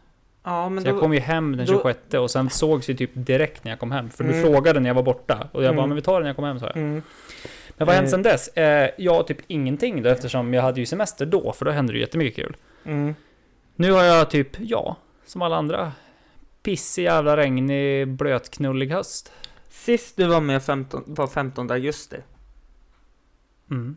Ja, 0.44 0.68
men 0.68 0.82
så 0.84 0.88
jag 0.88 0.96
då... 0.96 1.00
kom 1.00 1.14
ju 1.14 1.20
hem 1.20 1.56
den 1.56 1.66
då- 1.66 1.72
26 1.72 2.14
och 2.14 2.30
sen 2.30 2.50
sågs 2.50 2.88
vi 2.88 2.94
typ 2.96 3.10
direkt 3.14 3.64
när 3.64 3.72
jag 3.72 3.78
kom 3.80 3.90
hem. 3.92 4.10
För 4.10 4.24
du 4.24 4.30
Mm. 4.30 4.42
frågade 4.42 4.80
när 4.80 4.90
jag 4.90 4.94
var 4.94 5.02
borta. 5.02 5.48
Och 5.52 5.62
jag 5.64 5.74
bara, 5.74 5.78
Mm. 5.82 5.88
men 5.88 5.96
vi 5.96 6.02
tar 6.02 6.14
det 6.14 6.20
när 6.20 6.28
jag 6.28 6.36
kommer 6.36 6.48
hem, 6.48 6.58
sa 6.60 6.66
jag. 6.66 6.76
Mm. 6.76 7.02
Men 7.76 7.86
vad 7.86 7.88
har 7.88 7.94
hänt 7.94 8.06
Eh. 8.06 8.10
sen 8.10 8.22
dess? 8.22 8.48
Eh, 8.48 8.90
ja, 8.98 9.22
typ 9.22 9.38
ingenting 9.46 10.02
då, 10.02 10.08
eftersom 10.10 10.54
jag 10.54 10.62
hade 10.62 10.80
ju 10.80 10.86
semester 10.86 11.26
då, 11.26 11.52
för 11.52 11.64
då 11.64 11.70
hände 11.70 11.92
det 11.92 11.96
ju 11.96 12.00
jättemycket 12.04 12.36
kul. 12.44 12.56
Mm. 12.84 13.14
Nu 13.76 13.92
har 13.92 14.02
jag 14.04 14.30
typ, 14.30 14.48
ja, 14.60 14.96
som 15.26 15.42
alla 15.42 15.56
andra, 15.56 15.92
pissig, 16.62 17.02
jävla 17.04 17.36
regnig, 17.36 18.08
blötknullig 18.08 18.90
höst. 18.90 19.32
Sist 19.68 20.16
du 20.16 20.24
var 20.26 20.40
med 20.40 20.62
15, 20.62 21.02
var 21.06 21.26
15 21.26 21.70
augusti. 21.70 22.16
Mm. 23.70 23.96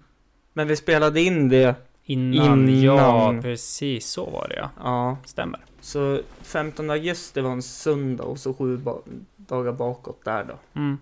Men 0.54 0.68
vi 0.68 0.76
spelade 0.76 1.22
in 1.22 1.50
det. 1.50 1.76
Innan, 2.08 2.82
ja, 2.82 3.30
Innan. 3.30 3.42
precis 3.42 4.08
så 4.10 4.26
var 4.30 4.48
det 4.48 4.56
ja. 4.56 4.70
Ja, 4.84 5.18
Stämmer. 5.26 5.60
så 5.80 6.20
15 6.42 6.90
augusti 6.90 7.42
var 7.42 7.52
en 7.52 7.62
söndag 7.62 8.24
och 8.24 8.40
så 8.40 8.54
sju 8.54 8.78
ba- 8.78 9.02
dagar 9.38 9.72
bakåt 9.72 10.26
där 10.26 10.44
då. 10.44 10.80
Mm. 10.80 10.98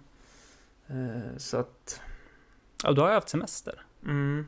Eh, 0.87 1.37
så 1.37 1.57
att... 1.57 2.01
Ja, 2.83 2.91
då 2.91 3.01
har 3.01 3.07
jag 3.09 3.15
haft 3.15 3.29
semester. 3.29 3.81
Mm. 4.05 4.45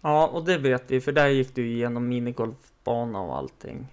Ja, 0.00 0.26
och 0.26 0.44
det 0.44 0.58
vet 0.58 0.84
vi, 0.90 1.00
för 1.00 1.12
där 1.12 1.28
gick 1.28 1.54
du 1.54 1.66
igenom 1.70 2.08
minigolfbana 2.08 3.20
och 3.20 3.36
allting. 3.36 3.86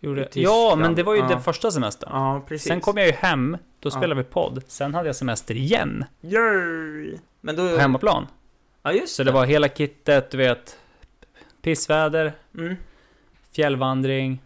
Gjorde... 0.00 0.28
Ja, 0.32 0.74
men 0.78 0.94
det 0.94 1.02
var 1.02 1.14
ju 1.14 1.20
Ja. 1.20 1.28
den 1.28 1.42
första 1.42 1.70
semestern. 1.70 2.10
Ja, 2.12 2.42
precis. 2.48 2.68
Sen 2.68 2.80
kom 2.80 2.96
jag 2.96 3.06
ju 3.06 3.12
hem, 3.12 3.56
då 3.80 3.86
Ja. 3.86 3.90
spelade 3.90 4.22
vi 4.22 4.28
podd. 4.28 4.62
Sen 4.66 4.94
hade 4.94 5.08
jag 5.08 5.16
semester 5.16 5.54
igen, 5.54 6.04
Yay! 6.20 7.18
Men 7.40 7.56
då... 7.56 7.68
på 7.68 7.78
hemmaplan. 7.78 8.26
Ja, 8.82 8.92
just 8.92 9.14
Så 9.14 9.24
det 9.24 9.32
var 9.32 9.46
hela 9.46 9.68
kittet, 9.68 10.30
du 10.30 10.38
vet. 10.38 10.78
Pissväder, 11.62 12.32
Mm. 12.58 12.76
fjällvandring, 13.52 14.42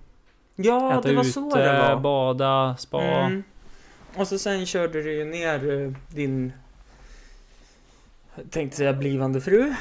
Ja, 0.56 0.92
äta 0.98 1.08
det 1.08 1.14
var 1.14 1.22
ute, 1.22 1.32
så 1.32 1.56
det 1.56 1.72
var. 1.78 1.96
bada, 2.00 2.76
spa. 2.78 3.02
Mm. 3.02 3.42
Och 4.16 4.28
så 4.28 4.38
sen 4.38 4.66
körde 4.66 5.02
du 5.02 5.12
ju 5.12 5.24
ner 5.24 5.80
eh, 5.82 5.92
din... 6.14 6.52
Tänkte 8.50 8.76
säga 8.76 8.92
blivande 8.92 9.40
fru. 9.40 9.74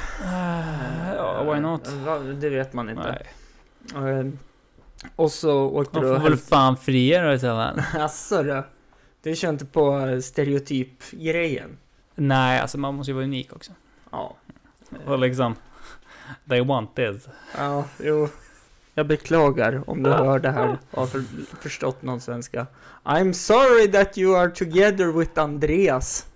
Ja, 1.16 1.52
why 1.54 1.60
not? 1.60 1.86
Eh, 1.88 1.94
va- 1.94 2.18
Det 2.18 2.48
vet 2.48 2.72
man 2.72 2.90
inte. 2.90 3.24
Nej. 3.94 4.12
Eh, 4.18 4.26
Och 5.16 5.32
så 5.32 5.62
åkte 5.64 5.94
Man 5.98 6.02
du 6.02 6.08
får 6.08 6.16
och 6.16 6.24
väl 6.30 6.36
fan 6.38 6.76
fria 6.76 7.22
dig 7.22 7.38
så 7.38 7.46
väl. 7.56 7.82
Asså 7.98 8.42
då? 8.42 8.64
Du 9.22 9.36
kör 9.36 9.48
inte 9.48 9.66
på 9.66 9.98
eh, 9.98 10.18
stereotypgrejen? 10.20 11.76
Nej, 12.14 12.60
alltså 12.60 12.78
man 12.78 12.94
måste 12.94 13.10
ju 13.10 13.14
vara 13.14 13.24
unik 13.24 13.52
också. 13.52 13.72
Ja. 14.14 14.36
Och 15.06 15.18
liksom, 15.18 15.56
they 16.48 16.60
want 16.64 16.94
this. 16.96 17.28
Ja, 17.56 17.84
jo. 17.98 18.28
Jag 18.94 19.06
beklagar 19.06 19.90
om 19.90 20.02
du 20.02 20.10
hör 20.10 20.38
det 20.38 20.50
här 20.50 20.78
och 20.90 20.98
har 21.00 21.06
för, 21.06 21.24
förstått 21.60 22.02
någon 22.02 22.20
svenska. 22.20 22.66
I'm 23.04 23.32
sorry 23.32 23.92
that 23.92 24.18
you 24.18 24.36
are 24.36 24.50
together 24.50 25.06
with 25.18 25.40
Andreas. 25.40 26.26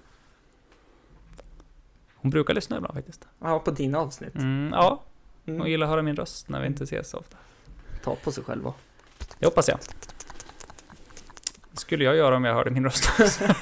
Hon 2.14 2.30
brukar 2.30 2.54
lyssna 2.54 2.76
ibland 2.76 2.94
faktiskt. 2.94 3.28
Ja, 3.42 3.58
på 3.58 3.70
dina 3.70 3.98
avsnitt. 3.98 4.34
Mm, 4.34 4.70
ja, 4.72 5.02
hon 5.44 5.54
Mm. 5.54 5.66
gillar 5.66 5.86
att 5.86 5.90
höra 5.90 6.02
min 6.02 6.16
röst 6.16 6.48
när 6.48 6.60
vi 6.60 6.66
inte 6.66 6.84
ses 6.84 7.10
så 7.10 7.18
ofta. 7.18 7.36
Ta 8.04 8.14
på 8.14 8.32
sig 8.32 8.44
själva. 8.44 8.74
Det 9.38 9.46
hoppas 9.46 9.68
jag. 9.68 9.78
Det 11.70 11.78
skulle 11.80 12.04
jag 12.04 12.16
göra 12.16 12.36
om 12.36 12.44
jag 12.44 12.54
hörde 12.54 12.70
min 12.70 12.84
röst 12.84 13.10
också. 13.20 13.44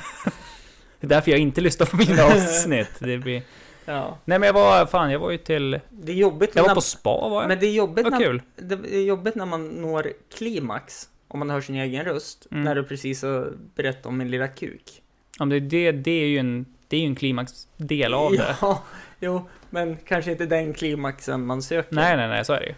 Det 1.00 1.06
är 1.06 1.08
därför 1.08 1.30
jag 1.30 1.40
inte 1.40 1.60
lyssnar 1.60 1.86
på 1.86 1.96
mina 1.96 2.24
avsnitt. 2.34 2.90
Det 2.98 3.18
blir... 3.18 3.42
Ja. 3.86 4.18
Nej 4.24 4.38
men 4.38 4.46
jag 4.46 4.54
var, 4.54 4.86
fan 4.86 5.10
jag 5.12 5.18
var 5.18 5.30
ju 5.30 5.38
till... 5.38 5.80
Det 5.90 6.12
är 6.12 6.16
jobbigt 6.16 6.50
Jag 6.54 6.62
var 6.62 6.68
när, 6.68 6.74
på 6.74 6.80
spa 6.80 7.28
var 7.28 7.42
jag. 7.42 7.48
men 7.48 7.58
det 7.58 7.66
är 7.66 7.72
jobbigt 7.72 8.10
när, 8.10 8.18
kul. 8.18 8.42
det 8.56 8.74
är 8.74 9.00
jobbigt 9.06 9.34
när 9.34 9.46
man 9.46 9.68
når 9.68 10.12
klimax. 10.36 11.08
Om 11.28 11.38
man 11.38 11.50
hör 11.50 11.60
sin 11.60 11.74
egen 11.76 12.04
röst. 12.04 12.46
Mm. 12.50 12.64
När 12.64 12.74
du 12.74 12.84
precis 12.84 13.22
har 13.22 13.52
berättat 13.74 14.06
om 14.06 14.18
min 14.18 14.30
lilla 14.30 14.48
kuk. 14.48 15.02
Ja, 15.38 15.44
men 15.44 15.48
det, 15.48 15.60
det, 15.60 15.92
det 15.92 16.10
är 16.10 16.26
ju 16.26 16.38
en, 16.38 16.66
det 16.88 16.96
är 16.96 17.00
ju 17.00 17.06
en 17.06 17.14
klimaxdel 17.16 18.14
av 18.14 18.32
det. 18.32 18.56
Ja, 18.60 18.82
jo, 19.20 19.44
men 19.70 19.96
kanske 19.96 20.30
inte 20.32 20.46
den 20.46 20.74
klimaxen 20.74 21.46
man 21.46 21.62
söker. 21.62 21.94
Nej, 21.94 22.16
nej, 22.16 22.28
nej, 22.28 22.44
så 22.44 22.52
är 22.52 22.60
det 22.60 22.66
ju. 22.66 22.74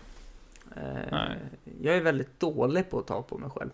Eh. 0.76 1.22
Jag 1.82 1.96
är 1.96 2.00
väldigt 2.00 2.40
dålig 2.40 2.90
på 2.90 2.98
att 2.98 3.06
ta 3.06 3.22
på 3.22 3.38
mig 3.38 3.50
själv. 3.50 3.70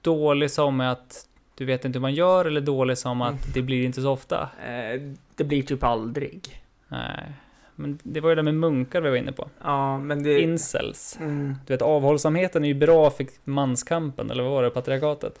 Dålig 0.00 0.50
som 0.50 0.80
att 0.80 1.28
du 1.54 1.64
vet 1.64 1.84
inte 1.84 1.98
hur 1.98 2.00
man 2.00 2.14
gör 2.14 2.44
eller 2.44 2.60
dålig 2.60 2.98
som 2.98 3.22
att 3.22 3.28
Mm. 3.30 3.42
det 3.54 3.62
blir 3.62 3.84
inte 3.84 4.02
så 4.02 4.10
ofta. 4.10 4.48
Eh, 4.66 5.00
det 5.36 5.44
blir 5.44 5.62
typ 5.62 5.82
aldrig. 5.84 6.61
Nej. 6.92 7.32
Men 7.76 7.98
det 8.02 8.20
var 8.20 8.28
ju 8.28 8.34
det 8.36 8.42
med 8.42 8.54
munkar 8.54 9.00
vi 9.00 9.10
var 9.10 9.16
inne 9.16 9.32
på. 9.32 9.48
Ja, 9.62 9.98
men 9.98 10.22
det... 10.22 10.40
Incels. 10.40 11.16
Mm, 11.20 11.54
Du 11.66 11.72
vet 11.74 11.82
avhållsamheten 11.82 12.64
är 12.64 12.68
ju 12.68 12.74
bra 12.74 13.10
för 13.10 13.26
manskampen, 13.44 14.30
eller 14.30 14.42
vad 14.42 14.52
var 14.52 14.62
det, 14.62 14.70
patriarkatet? 14.70 15.38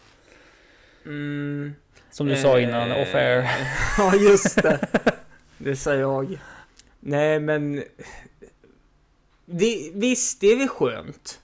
mm, 1.06 1.72
Som 2.10 2.26
du 2.26 2.36
sa 2.36 2.60
innan, 2.60 2.90
eh, 2.92 3.02
off 3.02 3.14
air. 3.14 3.50
Ja, 3.98 4.14
just 4.14 4.62
det. 4.62 4.78
Det 5.58 5.76
sa 5.76 5.94
jag. 5.94 6.38
Nej, 7.00 7.40
men... 7.40 7.82
Det, 9.46 9.90
visst, 9.94 10.40
det 10.40 10.46
är 10.46 10.56
väl 10.56 10.68
skönt. 10.68 11.38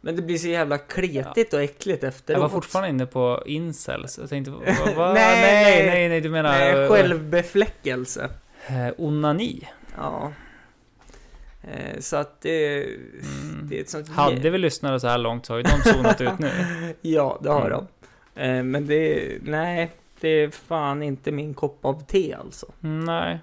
Men 0.00 0.16
det 0.16 0.22
blir 0.22 0.38
så 0.38 0.48
jävla 0.48 0.78
kletigt 0.78 1.52
och 1.54 1.62
äckligt 1.62 2.04
efteråt. 2.04 2.34
Jag 2.36 2.40
var 2.40 2.48
fortfarande 2.48 2.88
inne 2.90 3.06
på 3.06 3.42
incels. 3.46 4.18
Jag 4.18 4.28
tänkte, 4.28 4.50
vad, 4.50 4.94
vad? 4.96 5.14
Nej, 5.14 5.40
nej, 5.42 5.86
nej. 5.86 6.08
nej, 6.08 6.20
du 6.20 6.30
menar 6.30 6.50
Nej, 6.50 6.82
eh, 6.84 6.88
självbefläckelse. 6.88 8.30
Eh, 8.68 8.88
onani. 8.98 9.68
Ja. 9.96 10.32
Eh, 11.62 12.00
Så 12.00 12.16
att 12.16 12.40
det, 12.40 12.84
Mm. 12.84 13.66
det 13.68 13.76
är 13.76 13.80
ett 13.80 13.90
sånt... 13.90 14.08
Hade 14.08 14.50
vi 14.50 14.58
lyssnare 14.58 15.00
så 15.00 15.08
här 15.08 15.18
långt 15.18 15.46
så 15.46 15.52
har 15.52 15.58
ju 15.58 15.62
de 15.62 15.90
zonat 15.92 16.20
ut 16.20 16.38
nu. 16.38 16.50
Ja, 17.02 17.38
det 17.42 17.48
har 17.50 17.66
Mm. 17.70 17.84
de. 18.34 18.40
Eh, 18.42 18.62
Men 18.62 18.86
det, 18.86 19.38
nej, 19.42 19.90
det 20.20 20.28
är 20.28 20.50
fan 20.50 21.02
inte 21.02 21.32
min 21.32 21.54
kopp 21.54 21.84
av 21.84 22.04
te 22.06 22.34
alltså. 22.34 22.66
Nej. 22.80 23.38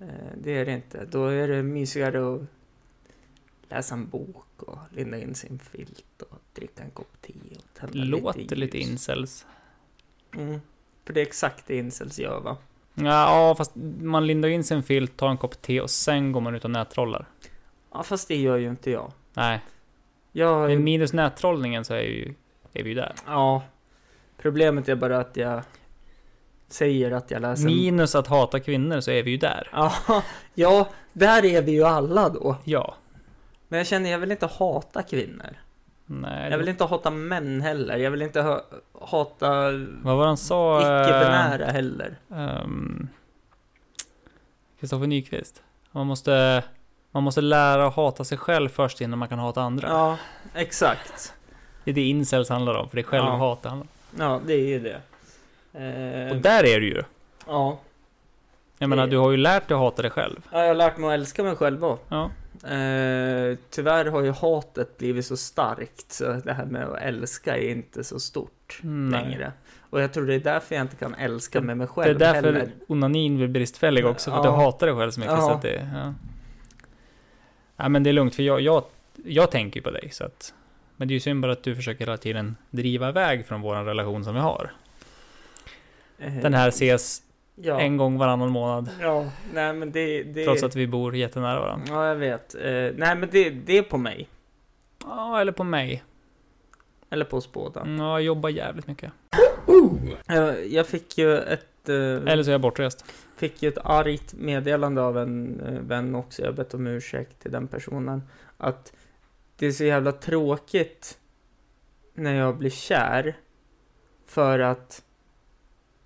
Eh, 0.00 0.06
Det 0.36 0.50
är 0.58 0.64
det 0.66 0.72
inte. 0.72 1.04
Då 1.04 1.26
är 1.26 1.48
det 1.48 1.62
mysigare 1.62 2.34
att 2.34 2.40
läsa 3.68 3.94
en 3.94 4.08
bok 4.08 4.62
och 4.62 4.78
linda 4.90 5.18
in 5.18 5.34
sin 5.34 5.58
filt 5.58 6.22
och 6.30 6.38
dricka 6.54 6.82
en 6.82 6.90
kopp 6.90 7.12
te 7.22 7.32
och 7.56 7.78
tända 7.80 7.94
Låter 7.94 8.38
lite, 8.40 8.54
lite 8.54 8.78
incels. 8.78 9.46
Mm. 10.36 10.60
För 11.04 11.12
det 11.14 11.20
är 11.20 11.26
exakt 11.26 11.66
det 11.66 11.76
incels 11.78 12.18
gör 12.18 12.40
va? 12.40 12.56
Ja, 13.04 13.54
fast 13.58 13.72
man 14.00 14.26
lindar 14.26 14.48
in 14.48 14.64
sin 14.64 14.82
filt, 14.82 15.16
tar 15.16 15.28
en 15.28 15.36
kopp 15.36 15.62
te 15.62 15.80
och 15.80 15.90
sen 15.90 16.32
går 16.32 16.40
man 16.40 16.54
ut 16.54 16.64
och 16.64 16.70
nättrollar. 16.70 17.28
Ja, 17.92 18.02
fast 18.02 18.28
det 18.28 18.36
gör 18.36 18.56
ju 18.56 18.68
inte 18.68 18.90
jag. 18.90 19.12
Nej, 19.34 19.60
Jag 20.32 20.68
men 20.68 20.84
minus 20.84 21.12
nättrollningen 21.12 21.84
så 21.84 21.94
är, 21.94 22.00
ju, 22.00 22.34
är 22.72 22.82
vi 22.82 22.88
ju 22.88 22.94
där. 22.94 23.14
Ja. 23.26 23.62
Problemet 24.42 24.88
är 24.88 24.94
bara 24.94 25.18
att 25.18 25.36
jag 25.36 25.62
säger 26.68 27.10
att 27.10 27.30
jag 27.30 27.42
läser... 27.42 27.64
Minus 27.64 28.14
att 28.14 28.26
hata 28.26 28.60
kvinnor 28.60 29.00
så 29.00 29.10
är 29.10 29.22
vi 29.22 29.30
ju 29.30 29.36
där. 29.36 29.68
Ja, 29.72 29.92
ja, 30.54 30.88
där 31.12 31.44
är 31.44 31.62
vi 31.62 31.72
ju 31.72 31.84
alla 31.84 32.28
då. 32.28 32.56
Ja. 32.64 32.94
Men 33.68 33.78
jag 33.78 33.86
känner, 33.86 34.10
jag 34.10 34.18
vill 34.18 34.30
inte 34.30 34.46
hata 34.46 35.02
kvinnor. 35.02 35.56
Nej, 36.10 36.50
Jag 36.50 36.58
vill 36.58 36.68
inte 36.68 36.84
hata 36.84 37.10
män 37.10 37.60
heller. 37.60 37.96
Jag 37.96 38.10
vill 38.10 38.22
inte 38.22 38.40
ha, 38.42 38.62
hata 39.00 39.50
Vad 40.02 40.16
var 40.16 40.26
han 40.26 40.36
sa? 40.36 40.80
icke-binära 40.80 41.66
heller. 41.66 42.16
ehm, 42.34 43.08
Kristoffer 44.80 45.06
Nyqvist. 45.06 45.62
Man 45.92 46.06
måste, 46.06 46.64
man 47.10 47.22
måste 47.22 47.40
lära 47.40 47.86
att 47.86 47.94
hata 47.94 48.24
sig 48.24 48.38
själv 48.38 48.68
först 48.68 49.00
innan 49.00 49.18
man 49.18 49.28
kan 49.28 49.38
hata 49.38 49.62
andra. 49.62 49.88
Ja, 49.88 50.16
exakt. 50.54 51.34
Det 51.84 51.90
är 51.90 51.94
det 51.94 52.08
incels 52.08 52.48
handlar 52.48 52.74
om, 52.74 52.88
för 52.88 52.96
det 52.96 53.00
är 53.00 53.04
självhat 53.04 53.62
det 53.62 53.68
handlar. 53.68 53.88
Ja, 54.18 54.40
det 54.46 54.52
är 54.54 54.66
ju 54.66 54.78
det. 54.80 55.00
Eh, 55.72 56.30
Och 56.36 56.42
där 56.42 56.64
är 56.64 56.80
du 56.80 56.88
ju. 56.88 57.02
ja. 57.46 57.78
Jag 58.80 58.88
menar, 58.90 59.06
du 59.06 59.16
har 59.18 59.30
ju 59.30 59.36
lärt 59.36 59.68
dig 59.68 59.74
att 59.74 59.80
hata 59.80 60.02
dig 60.02 60.10
själv. 60.10 60.40
ja, 60.52 60.60
jag 60.60 60.66
har 60.68 60.74
lärt 60.74 60.98
mig 60.98 61.08
att 61.08 61.14
älska 61.14 61.42
mig 61.42 61.56
själv 61.56 61.84
också. 61.84 62.04
Ja. 62.08 62.30
Eh, 62.64 63.56
tyvärr 63.70 64.04
har 64.06 64.22
ju 64.22 64.30
hatet 64.32 64.98
blivit 64.98 65.26
så 65.26 65.36
starkt 65.36 66.12
så 66.12 66.32
det 66.44 66.52
här 66.52 66.64
med 66.66 66.84
att 66.84 66.98
älska 67.02 67.56
är 67.56 67.70
inte 67.70 68.04
så 68.04 68.20
stort 68.20 68.78
Nej. 68.82 69.22
längre. 69.22 69.52
Och 69.90 70.00
jag 70.02 70.12
tror 70.12 70.26
det 70.26 70.34
är 70.34 70.40
därför 70.40 70.74
jag 70.74 70.82
inte 70.84 70.96
kan 70.96 71.14
älska 71.14 71.60
med 71.60 71.76
mig 71.76 71.86
Det 71.86 71.92
själv 71.92 72.16
är 72.16 72.18
därför 72.18 72.42
heller. 72.52 72.70
onanin 72.86 73.36
blir 73.36 73.48
bristfällig 73.48 74.06
också, 74.06 74.30
för 74.30 74.36
Ja. 74.38 74.42
du 74.42 74.48
hatar 74.50 74.86
dig 74.86 74.96
själv 74.96 75.10
så 75.10 75.20
mycket. 75.20 75.34
Ja. 75.34 75.40
Så 75.40 75.50
att 75.52 75.62
det, 75.62 75.88
ja. 75.94 76.14
ja, 77.76 77.88
men 77.88 78.02
det 78.02 78.10
är 78.10 78.12
lugnt, 78.12 78.34
för 78.34 78.42
jag, 78.42 78.60
jag, 78.60 78.84
jag 79.24 79.50
tänker 79.50 79.80
ju 79.80 79.84
på 79.84 79.90
dig. 79.90 80.10
Så 80.12 80.24
att, 80.24 80.54
men 80.96 81.08
det 81.08 81.12
är 81.12 81.14
ju 81.14 81.20
synd 81.20 81.40
bara 81.42 81.52
att 81.52 81.62
du 81.62 81.76
försöker 81.76 82.00
hela 82.00 82.16
tiden 82.16 82.56
driva 82.70 83.08
iväg 83.08 83.46
från 83.46 83.60
vår 83.60 83.74
relation 83.84 84.24
som 84.24 84.34
vi 84.34 84.40
har. 84.40 84.72
Eh, 86.18 86.34
Den 86.34 86.54
här 86.54 86.68
ses 86.68 87.22
ja. 87.62 87.80
en 87.80 87.96
gång 87.96 88.18
varannan 88.18 88.50
månad, 88.50 88.90
Ja, 89.00 89.30
nej 89.54 89.72
men 89.72 89.92
det... 89.92 90.22
det 90.22 90.44
trots 90.44 90.62
att 90.62 90.76
vi 90.76 90.86
bor 90.86 91.16
jättenära 91.16 91.60
varandra. 91.60 91.86
Ja, 91.88 92.08
jag 92.08 92.16
vet. 92.16 92.54
Eh, 92.54 92.60
nej 92.96 93.16
men 93.16 93.28
det, 93.32 93.50
det 93.50 93.78
är 93.78 93.82
på 93.82 93.98
mig. 93.98 94.28
Ja, 95.04 95.40
eller 95.40 95.52
på 95.52 95.64
mig. 95.64 96.04
Eller 97.10 97.24
på 97.24 97.36
oss 97.36 97.52
båda. 97.52 97.80
Mm, 97.80 97.96
Ja, 98.00 98.10
jag 98.12 98.22
jobbar 98.22 98.48
jävligt 98.48 98.86
mycket. 98.86 99.12
Jag, 100.26 100.66
jag 100.68 100.86
fick 100.86 101.18
ju 101.18 101.38
ett... 101.38 101.88
eh, 101.88 101.94
Eller 101.94 102.42
så 102.42 102.50
är 102.50 102.52
jag 102.52 102.60
bortrest. 102.60 103.04
fick 103.36 103.62
ju 103.62 103.68
ett 103.68 103.78
argt 103.84 104.34
meddelande 104.34 105.02
av 105.02 105.18
en 105.18 105.60
eh, 105.60 105.72
vän 105.80 106.14
också, 106.14 106.42
jag 106.42 106.48
har 106.48 106.52
bett 106.56 106.74
om 106.74 106.86
ursäkt 106.86 107.38
till 107.42 107.52
den 107.52 107.68
personen, 107.68 108.22
att 108.56 108.92
det 109.56 109.66
är 109.66 109.72
så 109.72 109.84
jävla 109.84 110.12
tråkigt 110.12 111.18
när 112.14 112.34
jag 112.34 112.56
blir 112.58 112.70
kär, 112.70 113.36
för 114.26 114.58
att 114.58 115.02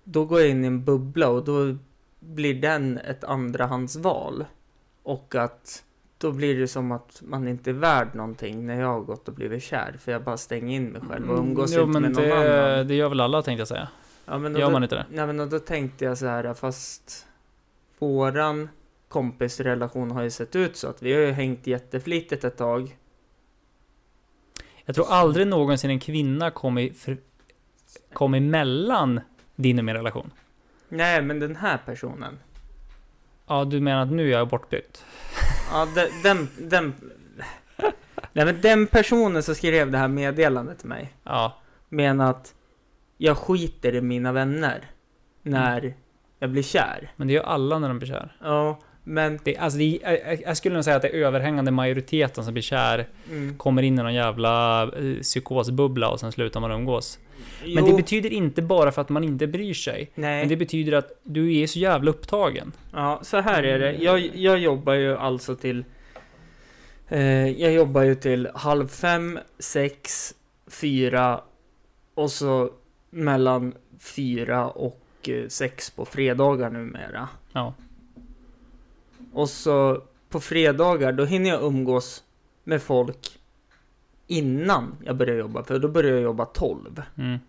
då 0.03 0.25
går 0.25 0.39
jag 0.39 0.49
in 0.49 0.63
i 0.63 0.67
en 0.67 0.83
bubbla 0.85 1.29
och 1.29 1.43
då 1.45 1.77
blir 2.19 2.53
den 2.61 2.97
ett 2.97 3.23
andrahandsval. 3.23 4.45
Och 5.03 5.35
att 5.35 5.83
då 6.17 6.31
blir 6.31 6.59
det 6.59 6.67
som 6.67 6.91
att 6.91 7.21
man 7.25 7.47
inte 7.47 7.69
är 7.69 7.73
värd 7.73 8.07
någonting 8.15 8.65
när 8.65 8.79
jag 8.81 8.87
har 8.87 8.99
gått 9.01 9.27
och 9.27 9.33
blivit 9.33 9.63
kär, 9.63 9.95
för 9.99 10.11
jag 10.11 10.23
bara 10.23 10.37
stänger 10.37 10.75
in 10.75 10.85
mig 10.85 11.01
själv 11.09 11.31
och 11.31 11.39
umgås 11.39 11.73
Mm, 11.75 11.87
inte 11.87 11.99
med 11.99 12.11
någon 12.11 12.23
det, 12.23 12.71
annan. 12.73 12.87
det 12.87 12.95
gör 12.95 13.09
väl 13.09 13.19
alla 13.19 13.41
tänkte 13.41 13.61
jag 13.61 13.67
säga. 13.67 13.87
Ja, 14.25 14.37
men 14.37 14.55
Gör 14.55 14.61
då- 14.61 14.71
man 14.71 14.83
inte 14.83 14.95
det? 14.95 15.05
Nej 15.11 15.27
men 15.27 15.39
och 15.39 15.47
då 15.49 15.59
tänkte 15.59 16.05
jag 16.05 16.17
så 16.17 16.25
här, 16.25 16.53
fast 16.53 17.25
våran 17.99 18.69
kompisrelation 19.09 20.11
har 20.11 20.23
ju 20.23 20.29
sett 20.29 20.55
ut 20.55 20.75
så 20.77 20.87
att 20.87 21.01
vi 21.01 21.13
har 21.13 21.19
ju 21.19 21.31
hängt 21.31 21.67
jätteflitigt 21.67 22.43
ett 22.43 22.57
tag. 22.57 22.97
Jag 24.85 24.95
tror 24.95 25.05
aldrig 25.09 25.47
någonsin 25.47 25.89
en 25.89 25.99
kvinna 25.99 26.51
kom, 26.51 26.77
i, 26.77 26.93
kom 28.13 28.33
emellan 28.33 29.19
din 29.55 29.79
och 29.79 29.85
min 29.85 29.95
relation. 29.95 30.31
Nej, 30.89 31.21
men 31.21 31.39
den 31.39 31.55
här 31.55 31.77
personen. 31.85 32.39
Ja, 33.47 33.65
du 33.65 33.79
menar 33.79 34.01
att 34.01 34.11
nu 34.11 34.27
är 34.27 34.31
jag 34.37 34.47
bortbytt? 34.47 35.05
Ja, 35.71 35.87
den, 35.95 36.07
den, 36.23 36.47
den... 36.69 36.93
Nej 38.33 38.45
men 38.45 38.61
den 38.61 38.87
personen 38.87 39.43
som 39.43 39.55
skrev 39.55 39.91
det 39.91 39.97
här 39.97 40.07
meddelandet 40.07 40.79
till 40.79 40.89
mig 40.89 41.13
Ja. 41.23 41.57
menar 41.89 42.29
att 42.29 42.53
jag 43.17 43.37
skiter 43.37 43.95
i 43.95 44.01
mina 44.01 44.31
vänner 44.31 44.81
när 45.41 45.77
Mm. 45.79 45.93
jag 46.39 46.49
blir 46.49 46.63
kär. 46.63 47.11
Men 47.15 47.27
det 47.27 47.33
gör 47.33 47.43
alla 47.43 47.79
när 47.79 47.87
de 47.87 47.99
blir 47.99 48.09
kär. 48.09 48.35
Ja, 48.41 48.79
men... 49.03 49.39
Det, 49.43 49.57
alltså 49.57 49.79
det, 49.79 49.99
jag, 50.03 50.41
jag 50.41 50.57
skulle 50.57 50.75
nog 50.75 50.83
säga 50.83 50.95
att 50.95 51.01
det 51.01 51.07
är 51.07 51.25
överhängande 51.25 51.71
majoriteten 51.71 52.43
som 52.43 52.53
blir 52.53 52.63
kär, 52.63 53.07
Mm, 53.29 53.57
kommer 53.57 53.81
in 53.81 53.99
i 53.99 54.03
någon 54.03 54.13
jävla 54.13 54.83
eh, 54.83 55.19
psykosbubbla 55.21 56.09
och 56.09 56.19
sen 56.19 56.31
slutar 56.31 56.59
man 56.59 56.71
umgås. 56.71 57.19
Men 57.75 57.85
det 57.85 57.93
betyder 57.93 58.33
inte 58.33 58.61
bara 58.61 58.91
för 58.91 59.01
att 59.01 59.09
man 59.09 59.23
inte 59.23 59.47
bryr 59.47 59.73
sig. 59.73 60.11
Nej, 60.15 60.39
Men 60.39 60.49
det 60.49 60.55
betyder 60.55 60.93
att 60.93 61.19
du 61.23 61.57
är 61.57 61.67
så 61.67 61.79
jävla 61.79 62.11
upptagen. 62.11 62.71
ja, 62.93 63.19
så 63.23 63.37
här 63.37 63.63
är 63.63 63.79
det. 63.79 63.93
Jag, 63.93 64.19
jag 64.35 64.59
jobbar 64.59 64.93
ju 64.93 65.17
alltså 65.17 65.55
till... 65.55 65.85
Eh, 67.09 67.47
jag 67.49 67.73
jobbar 67.73 68.03
ju 68.03 68.15
till 68.15 68.49
halv 68.55 68.87
fem, 68.87 69.39
sex, 69.59 70.33
fyra 70.67 71.41
och 72.13 72.31
så 72.31 72.69
mellan 73.09 73.73
fyra 73.99 74.67
och 74.67 75.29
eh, 75.29 75.47
sex 75.47 75.89
på 75.89 76.05
fredagar 76.05 76.69
numera. 76.69 77.29
Ja. 77.53 77.73
Och 79.33 79.49
så 79.49 80.03
på 80.29 80.39
fredagar, 80.39 81.11
då 81.11 81.25
hinner 81.25 81.49
jag 81.49 81.63
umgås 81.63 82.23
med 82.63 82.81
folk 82.81 83.39
innan 84.27 84.95
jag 85.05 85.15
börjar 85.15 85.35
jobba, 85.37 85.63
för 85.63 85.79
då 85.79 85.87
börjar 85.87 86.11
jag 86.13 86.21
jobba 86.21 86.45
12. 86.45 87.01
Mm. 87.17 87.39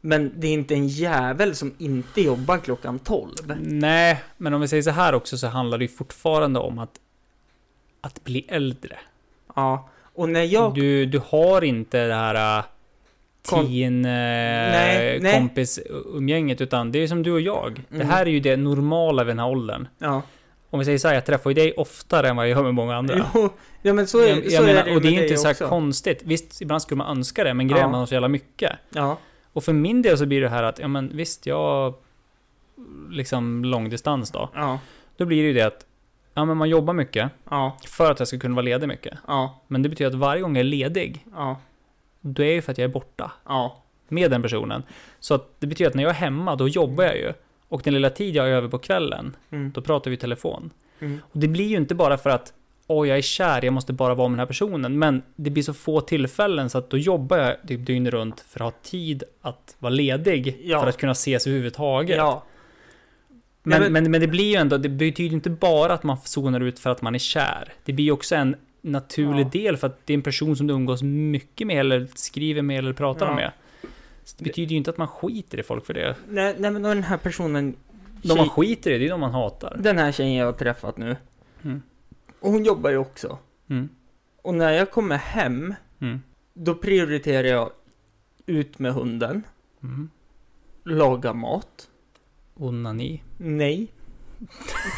Men 0.00 0.32
det 0.36 0.46
är 0.46 0.52
inte 0.52 0.74
en 0.74 0.88
jävel 0.88 1.54
som 1.54 1.74
inte 1.78 2.20
jobbar 2.20 2.58
klockan 2.58 2.98
12. 2.98 3.32
Nej, 3.60 4.22
men 4.36 4.54
om 4.54 4.60
vi 4.60 4.68
säger 4.68 4.82
så 4.82 4.90
här 4.90 5.14
också 5.14 5.38
så 5.38 5.46
handlar 5.46 5.78
det 5.78 5.84
ju 5.84 5.88
fortfarande 5.88 6.60
om 6.60 6.78
att, 6.78 7.00
att 8.00 8.24
bli 8.24 8.44
äldre. 8.48 8.98
Ja, 9.56 9.88
och 10.14 10.28
när 10.28 10.42
jag... 10.42 10.74
Du, 10.74 11.06
du 11.06 11.20
har 11.28 11.64
inte 11.64 12.06
det 12.06 12.14
här 12.14 12.58
äh, 12.58 12.64
teen 13.50 14.04
äh, 14.04 14.10
Nej, 14.10 15.20
nej. 15.20 15.32
kompisumgänget, 15.32 16.60
utan 16.60 16.92
det 16.92 16.98
är 16.98 17.06
som 17.06 17.22
du 17.22 17.32
och 17.32 17.40
jag. 17.40 17.82
Det 17.88 17.94
Mm. 17.96 18.08
här 18.08 18.26
är 18.26 18.30
ju 18.30 18.40
det 18.40 18.56
normala 18.56 19.24
vid 19.24 19.30
den 19.30 19.38
här 19.38 19.48
åldern. 19.48 19.88
Ja, 19.98 20.22
Om 20.70 20.78
vi 20.78 20.84
säger 20.84 20.98
så 20.98 21.08
här, 21.08 21.14
jag 21.14 21.26
träffar 21.26 21.50
ju 21.50 21.54
dig 21.54 21.72
oftare 21.72 22.28
än 22.28 22.36
vad 22.36 22.48
jag 22.48 22.56
gör 22.56 22.62
med 22.62 22.74
många 22.74 22.96
andra. 22.96 23.26
jo, 23.34 23.50
ja 23.82 23.92
men 23.92 24.06
så 24.06 24.18
är, 24.20 24.28
jag, 24.28 24.44
så 24.44 24.54
jag 24.54 24.64
menar, 24.64 24.80
är 24.80 24.84
det 24.84 24.94
och 24.96 25.02
det 25.02 25.08
är 25.08 25.22
inte 25.22 25.36
så 25.36 25.46
här 25.46 25.54
också. 25.54 25.68
konstigt. 25.68 26.22
Visst, 26.24 26.60
ibland 26.62 26.82
skulle 26.82 26.98
man 26.98 27.16
önska 27.16 27.44
det, 27.44 27.54
men 27.54 27.68
grejen 27.68 27.78
är 27.84 27.88
Ja. 27.88 27.90
man 27.90 28.00
har 28.00 28.06
så 28.06 28.14
jävla 28.14 28.28
mycket. 28.28 28.72
Ja, 28.90 29.18
Och 29.52 29.64
för 29.64 29.72
min 29.72 30.02
del 30.02 30.18
så 30.18 30.26
blir 30.26 30.40
det 30.40 30.48
här 30.48 30.62
att, 30.62 30.78
ja 30.78 30.88
men 30.88 31.10
visst, 31.16 31.46
jag... 31.46 31.94
Liksom 33.10 33.64
långdistans 33.64 34.30
då. 34.30 34.50
ja, 34.54 34.78
Då 35.16 35.24
blir 35.24 35.42
det 35.42 35.48
ju 35.48 35.54
det 35.54 35.62
att, 35.62 35.86
ja 36.34 36.44
men 36.44 36.56
man 36.56 36.68
jobbar 36.68 36.94
mycket 36.94 37.30
ja, 37.50 37.76
för 37.88 38.10
att 38.10 38.18
jag 38.18 38.28
ska 38.28 38.38
kunna 38.38 38.54
vara 38.54 38.62
ledig 38.64 38.86
mycket. 38.88 39.18
ja, 39.26 39.62
Men 39.66 39.82
det 39.82 39.88
betyder 39.88 40.10
att 40.10 40.14
varje 40.16 40.42
gång 40.42 40.56
jag 40.56 40.60
är 40.60 40.64
ledig, 40.64 41.26
ja, 41.34 41.56
då 42.20 42.42
är 42.42 42.46
det 42.46 42.52
ju 42.54 42.62
för 42.62 42.72
att 42.72 42.78
jag 42.78 42.84
är 42.84 42.92
borta 42.92 43.32
ja, 43.46 43.82
med 44.08 44.30
den 44.30 44.42
personen. 44.42 44.82
Så 45.20 45.34
att 45.34 45.54
det 45.60 45.66
betyder 45.66 45.90
att 45.90 45.94
när 45.94 46.02
jag 46.02 46.10
är 46.10 46.14
hemma, 46.14 46.56
då 46.56 46.68
jobbar 46.68 47.04
jag 47.04 47.16
ju. 47.16 47.32
Och 47.68 47.80
den 47.84 47.94
lilla 47.94 48.10
tid 48.10 48.34
jag 48.36 48.46
är 48.46 48.50
över 48.52 48.68
på 48.68 48.78
kvällen, 48.78 49.36
mm, 49.50 49.70
då 49.74 49.80
pratar 49.80 50.10
vi 50.10 50.14
i 50.16 50.20
telefon. 50.20 50.70
mm, 51.00 51.18
Och 51.32 51.38
det 51.40 51.48
blir 51.48 51.66
ju 51.68 51.76
inte 51.76 51.94
bara 51.94 52.18
för 52.18 52.30
att 52.30 52.52
Åh, 52.90 53.08
jag 53.08 53.18
är 53.18 53.22
kär, 53.22 53.64
jag 53.64 53.74
måste 53.74 53.92
bara 53.92 54.14
vara 54.14 54.28
med 54.28 54.32
den 54.34 54.38
här 54.38 54.46
personen. 54.46 54.98
Men 54.98 55.22
det 55.36 55.50
blir 55.50 55.62
så 55.62 55.74
få 55.74 56.00
tillfällen 56.00 56.70
så 56.70 56.78
att 56.78 56.90
då 56.90 56.98
jobbar 56.98 57.38
jag 57.38 57.56
typ 57.68 57.86
dygnet 57.86 58.12
runt 58.12 58.40
för 58.40 58.60
att 58.66 58.74
ha 58.74 58.80
tid 58.82 59.22
att 59.42 59.76
vara 59.78 59.90
ledig. 59.90 60.56
Ja. 60.64 60.80
För 60.80 60.88
att 60.88 60.96
kunna 60.96 61.12
ses 61.12 61.46
överhuvudtaget. 61.46 62.16
ja, 62.16 62.44
Men, 63.62 63.80
Nej, 63.80 63.90
men- 63.90 64.02
men, 64.02 64.10
men 64.10 64.20
det 64.20 64.26
blir 64.26 64.50
ju 64.50 64.54
ändå, 64.54 64.76
det 64.78 64.88
betyder 64.88 65.34
inte 65.34 65.50
bara 65.50 65.92
att 65.92 66.02
man 66.02 66.16
zonar 66.24 66.60
ut 66.60 66.78
för 66.78 66.90
att 66.90 67.02
man 67.02 67.14
är 67.14 67.18
kär. 67.18 67.72
Det 67.84 67.92
blir 67.92 68.04
ju 68.04 68.10
också 68.12 68.34
en 68.36 68.56
naturlig 68.82 69.44
Ja. 69.44 69.48
del 69.52 69.76
för 69.76 69.86
att 69.86 69.98
det 70.06 70.12
är 70.12 70.14
en 70.14 70.22
person 70.22 70.56
som 70.56 70.66
du 70.66 70.74
umgås 70.74 71.02
mycket 71.02 71.66
med 71.66 71.80
eller 71.80 72.06
skriver 72.14 72.62
med 72.62 72.78
eller 72.78 72.92
pratar 72.92 73.34
med. 73.34 73.52
Det 74.36 74.44
betyder 74.44 74.70
ju 74.70 74.76
inte 74.76 74.90
att 74.90 74.98
man 74.98 75.08
skiter 75.08 75.60
i 75.60 75.62
folk 75.62 75.86
för 75.86 75.94
det. 75.94 76.16
nej, 76.28 76.54
nej 76.58 76.70
men 76.70 76.82
den 76.82 77.02
här 77.02 77.16
personen, 77.16 77.76
De 78.22 78.28
man 78.28 78.36
tjej, 78.36 78.48
skiter 78.48 78.90
i, 78.90 78.98
det 78.98 79.06
är 79.06 79.10
de 79.10 79.20
man 79.20 79.32
hatar. 79.32 79.76
den 79.80 79.98
här 79.98 80.12
tjejen 80.12 80.34
jag 80.34 80.46
har 80.46 80.52
träffat 80.52 80.96
nu, 80.96 81.16
Mm. 81.62 81.82
och 82.40 82.50
hon 82.50 82.64
jobbar 82.64 82.90
ju 82.90 82.96
också. 82.96 83.38
Mm. 83.70 83.88
Och 84.42 84.54
när 84.54 84.70
jag 84.72 84.90
kommer 84.90 85.16
hem, 85.16 85.74
Mm. 86.00 86.22
då 86.54 86.74
prioriterar 86.74 87.48
jag 87.48 87.70
ut 88.46 88.78
med 88.78 88.92
hunden, 88.94 89.42
Mm. 89.82 90.10
laga 90.84 91.32
mat, 91.32 91.88
Onani. 92.54 93.22
nej, 93.38 93.88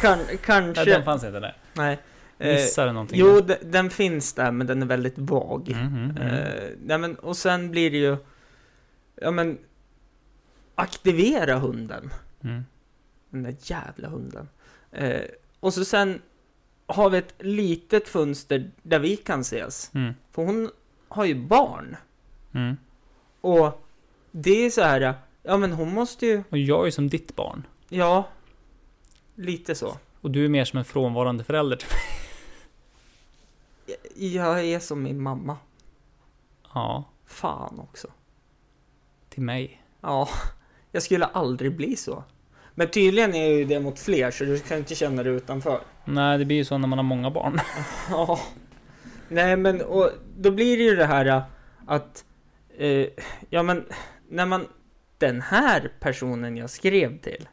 kan, 0.01 0.17
Nej, 0.27 0.37
kanske, 0.45 0.85
den 0.85 1.03
fanns 1.03 1.23
inte 1.23 1.39
där. 1.39 1.57
nej. 1.73 1.99
Eh, 2.37 2.53
Missade 2.53 2.91
någonting. 2.91 3.19
jo, 3.19 3.41
de, 3.41 3.55
den 3.63 3.89
finns 3.89 4.33
där, 4.33 4.51
men 4.51 4.67
den 4.67 4.81
är 4.81 4.85
väldigt 4.85 5.17
vag. 5.17 5.69
Mm, 5.71 5.87
mm, 5.87 6.17
mm. 6.17 6.27
Eh, 6.27 6.69
nej 6.83 6.97
men, 6.97 7.15
och 7.15 7.37
sen 7.37 7.71
blir 7.71 7.91
det 7.91 7.97
ju, 7.97 8.17
ja 9.21 9.31
men, 9.31 9.57
aktivera 10.75 11.59
hunden. 11.59 12.13
Mm. 12.43 12.65
Den 13.29 13.43
där 13.43 13.55
jävla 13.59 14.07
hunden. 14.09 14.49
Eh, 14.91 15.21
och 15.59 15.73
så 15.73 15.85
sen 15.85 16.21
har 16.85 17.09
vi 17.09 17.17
ett 17.17 17.33
litet 17.39 18.07
fönster 18.07 18.71
där 18.83 18.99
vi 18.99 19.17
kan 19.17 19.41
ses. 19.41 19.91
Mm. 19.93 20.13
För 20.31 20.45
hon 20.45 20.71
har 21.07 21.25
ju 21.25 21.35
barn. 21.47 21.95
Mm. 22.51 22.77
Och 23.41 23.85
det 24.31 24.65
är 24.65 24.69
så 24.69 24.81
här, 24.81 25.13
ja 25.43 25.57
men 25.57 25.71
hon 25.71 25.93
måste 25.93 26.25
ju, 26.25 26.43
Och 26.49 26.57
jag 26.57 26.81
är 26.81 26.85
ju 26.85 26.91
som 26.91 27.09
ditt 27.09 27.35
barn. 27.35 27.67
ja, 27.89 28.27
lite 29.35 29.75
så. 29.75 29.97
Och 30.21 30.31
du 30.31 30.45
är 30.45 30.49
mer 30.49 30.65
som 30.65 30.79
en 30.79 30.85
frånvarande 30.85 31.43
förälder 31.43 31.75
till 31.77 31.87
mig. 31.89 32.01
Jag 34.33 34.65
är 34.65 34.79
som 34.79 35.03
min 35.03 35.21
mamma. 35.21 35.57
Ja, 36.73 37.03
Fan 37.25 37.79
också. 37.79 38.07
Till 39.31 39.43
mig. 39.43 39.83
Ja, 40.01 40.29
jag 40.91 41.03
skulle 41.03 41.25
aldrig 41.25 41.75
bli 41.77 41.95
så. 41.95 42.23
Men 42.75 42.89
tydligen 42.91 43.33
är 43.35 43.47
ju 43.47 43.65
det 43.65 43.79
mot 43.79 43.99
fler, 43.99 44.31
så 44.31 44.43
du 44.43 44.59
kan 44.59 44.77
inte 44.77 44.95
känna 44.95 45.23
dig 45.23 45.33
utanför. 45.33 45.79
Nej, 46.05 46.37
det 46.37 46.45
blir 46.45 46.57
ju 46.57 46.65
så 46.65 46.77
när 46.77 46.87
man 46.87 46.99
har 46.99 47.03
många 47.03 47.31
barn. 47.31 47.59
Ja. 48.09 48.39
Nej 49.27 49.57
men, 49.57 49.81
och 49.81 50.09
då 50.37 50.51
blir 50.51 50.77
det 50.77 50.83
ju 50.83 50.95
det 50.95 51.05
här 51.05 51.25
äh, 51.25 51.43
att, 51.85 52.25
eh, 52.77 53.07
ja 53.49 53.63
men, 53.63 53.85
när 54.29 54.45
man, 54.45 54.67
den 55.17 55.41
här 55.41 55.91
personen 55.99 56.57
jag 56.57 56.69
skrev 56.69 57.19
till, 57.19 57.47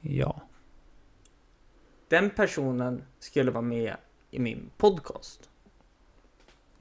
Ja. 0.00 0.42
den 2.08 2.30
personen 2.30 3.02
skulle 3.18 3.50
vara 3.50 3.62
med 3.62 3.96
i 4.30 4.38
min 4.38 4.70
podcast. 4.76 5.50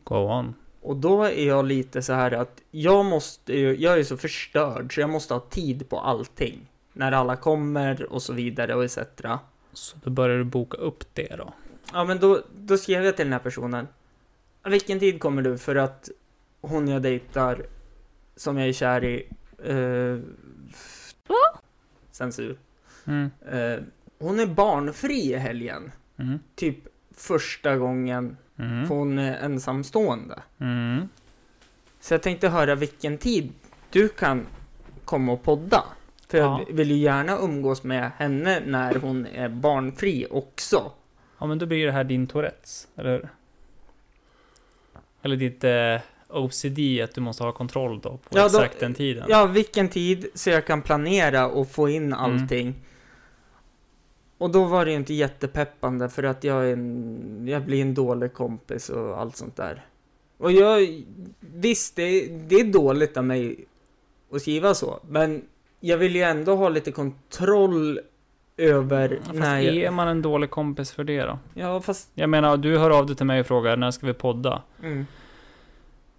Go 0.04 0.15
on. 0.15 0.56
Och 0.82 0.96
då 0.96 1.24
är 1.24 1.48
jag 1.48 1.65
lite 1.65 2.02
så 2.02 2.13
här 2.13 2.32
att 2.32 2.62
jag 2.72 3.06
måste 3.06 3.54
jag 3.60 4.00
är 4.00 4.04
så 4.04 4.18
förstörd 4.18 4.94
så 4.94 5.02
jag 5.02 5.10
måste 5.10 5.34
ha 5.34 5.42
tid 5.42 5.89
på 5.89 6.00
allting. 6.00 6.68
När 6.94 7.12
alla 7.12 7.36
kommer 7.36 8.13
och 8.13 8.22
så 8.22 8.34
vidare 8.34 8.76
och 8.76 8.84
etc. 8.84 8.98
Så 9.74 9.98
då 10.04 10.10
börjar 10.10 10.38
du 10.38 10.44
boka 10.44 10.78
upp 10.78 11.04
det 11.13 11.36
då. 11.38 11.54
Ja 11.94 12.06
men 12.06 12.20
då, 12.20 12.42
då 12.58 12.78
skrev 12.78 13.04
jag 13.04 13.15
till 13.15 13.26
den 13.26 13.34
här 13.34 13.39
personen. 13.39 13.88
Vilken 14.63 15.00
tid 15.00 15.20
kommer 15.20 15.42
du 15.42 15.58
för 15.58 15.76
att 15.76 16.10
hon 16.62 16.88
jag 16.88 17.02
dejtar, 17.02 17.65
som 18.36 18.58
jag 18.58 18.68
är 18.68 18.74
kär 18.74 19.04
i, 19.04 19.28
eh, 19.63 20.20
censur. 22.12 22.58
Mm. 23.06 23.30
Eh, 23.52 23.84
hon 24.20 24.39
är 24.39 24.46
barnfri 24.46 25.34
i 25.34 25.36
helgen. 25.36 25.92
Mm. 26.18 26.39
Typ 26.56 26.78
första 27.15 27.78
gången 27.78 28.38
Mm. 28.60 28.88
för 28.88 28.95
hon 28.95 29.19
är 29.19 29.38
ensamstående. 29.38 30.39
Mm. 30.60 31.10
Så 32.00 32.13
jag 32.13 32.22
tänkte 32.22 32.50
höra 32.50 32.76
vilken 32.76 33.17
tid 33.17 33.54
du 33.89 34.08
kan 34.10 34.45
komma 35.06 35.32
och 35.32 35.43
podda. 35.43 35.84
För 36.28 36.38
Ja. 36.38 36.62
jag 36.67 36.76
vill 36.76 36.91
ju 36.91 36.98
gärna 36.98 37.38
umgås 37.38 37.84
med 37.84 38.12
henne 38.17 38.60
när 38.65 38.95
hon 38.95 39.26
är 39.26 39.50
barnfri 39.50 40.28
också. 40.32 40.91
Ja, 41.39 41.45
men 41.45 41.60
då 41.60 41.65
blir 41.65 41.86
det 41.86 41.91
här 41.91 42.04
din 42.04 42.28
Tourettes, 42.28 42.88
eller 42.95 43.10
hur? 43.12 43.30
Eller 45.22 45.36
ditt 45.36 45.63
eh, 45.63 45.98
OCD, 46.30 47.02
att 47.04 47.15
du 47.15 47.22
måste 47.22 47.43
ha 47.43 47.52
kontroll 47.52 48.00
då 48.00 48.10
på 48.10 48.17
Ja, 48.30 48.41
då- 48.50 48.58
exakt 48.60 48.80
den 48.80 48.93
tiden. 48.93 49.26
Ja, 49.30 49.45
vilken 49.45 49.89
tid 49.89 50.26
så 50.34 50.50
jag 50.50 50.65
kan 50.65 50.82
planera 50.82 51.48
och 51.48 51.72
få 51.72 51.89
in 51.89 52.13
Mm. 52.13 52.19
Och 54.39 54.49
då 54.49 54.63
var 54.63 54.86
det 54.86 54.91
ju 54.91 54.97
inte 54.97 55.13
jättepeppande 55.13 56.10
för 56.10 56.23
att 56.23 56.43
jag, 56.43 56.65
är 56.69 56.73
en, 56.73 57.47
jag 57.47 57.62
blir 57.65 57.82
en 57.82 57.93
dålig 57.93 58.34
kompis 58.34 58.89
och 58.89 59.21
allt 59.21 59.36
sånt 59.36 59.56
där. 59.56 59.86
Och 60.38 60.52
jag, 60.52 61.04
visst, 61.39 61.95
det, 61.95 62.28
det 62.28 62.56
är 62.56 62.63
dåligt 62.63 63.17
av 63.17 63.23
mig 63.23 63.65
att 64.32 64.41
skriva 64.41 64.73
så, 64.73 64.99
men 65.08 65.41
jag 65.80 65.97
vill 65.97 66.15
ju 66.15 66.21
ändå 66.21 66.56
ha 66.56 66.69
lite 66.69 66.91
kontroll 66.91 67.99
över 68.58 69.19
Fast 69.23 69.34
när 69.39 69.60
jag... 69.60 69.75
är 69.75 69.91
man 69.91 70.08
en 70.08 70.21
dålig 70.21 70.49
kompis 70.49 70.91
för 70.91 71.04
det 71.04 71.21
då? 71.21 71.39
Ja, 71.54 71.82
fast... 71.82 72.10
Jag 72.13 72.30
menar, 72.30 72.58
du 72.58 72.78
hör 72.78 72.89
av 72.89 73.06
dig 73.06 73.15
till 73.15 73.25
mig 73.25 73.39
och 73.39 73.45
frågar 73.45 73.78
när 73.78 73.91
ska 73.91 74.08
vi 74.08 74.13
podda? 74.13 74.62
Mm, 74.84 75.06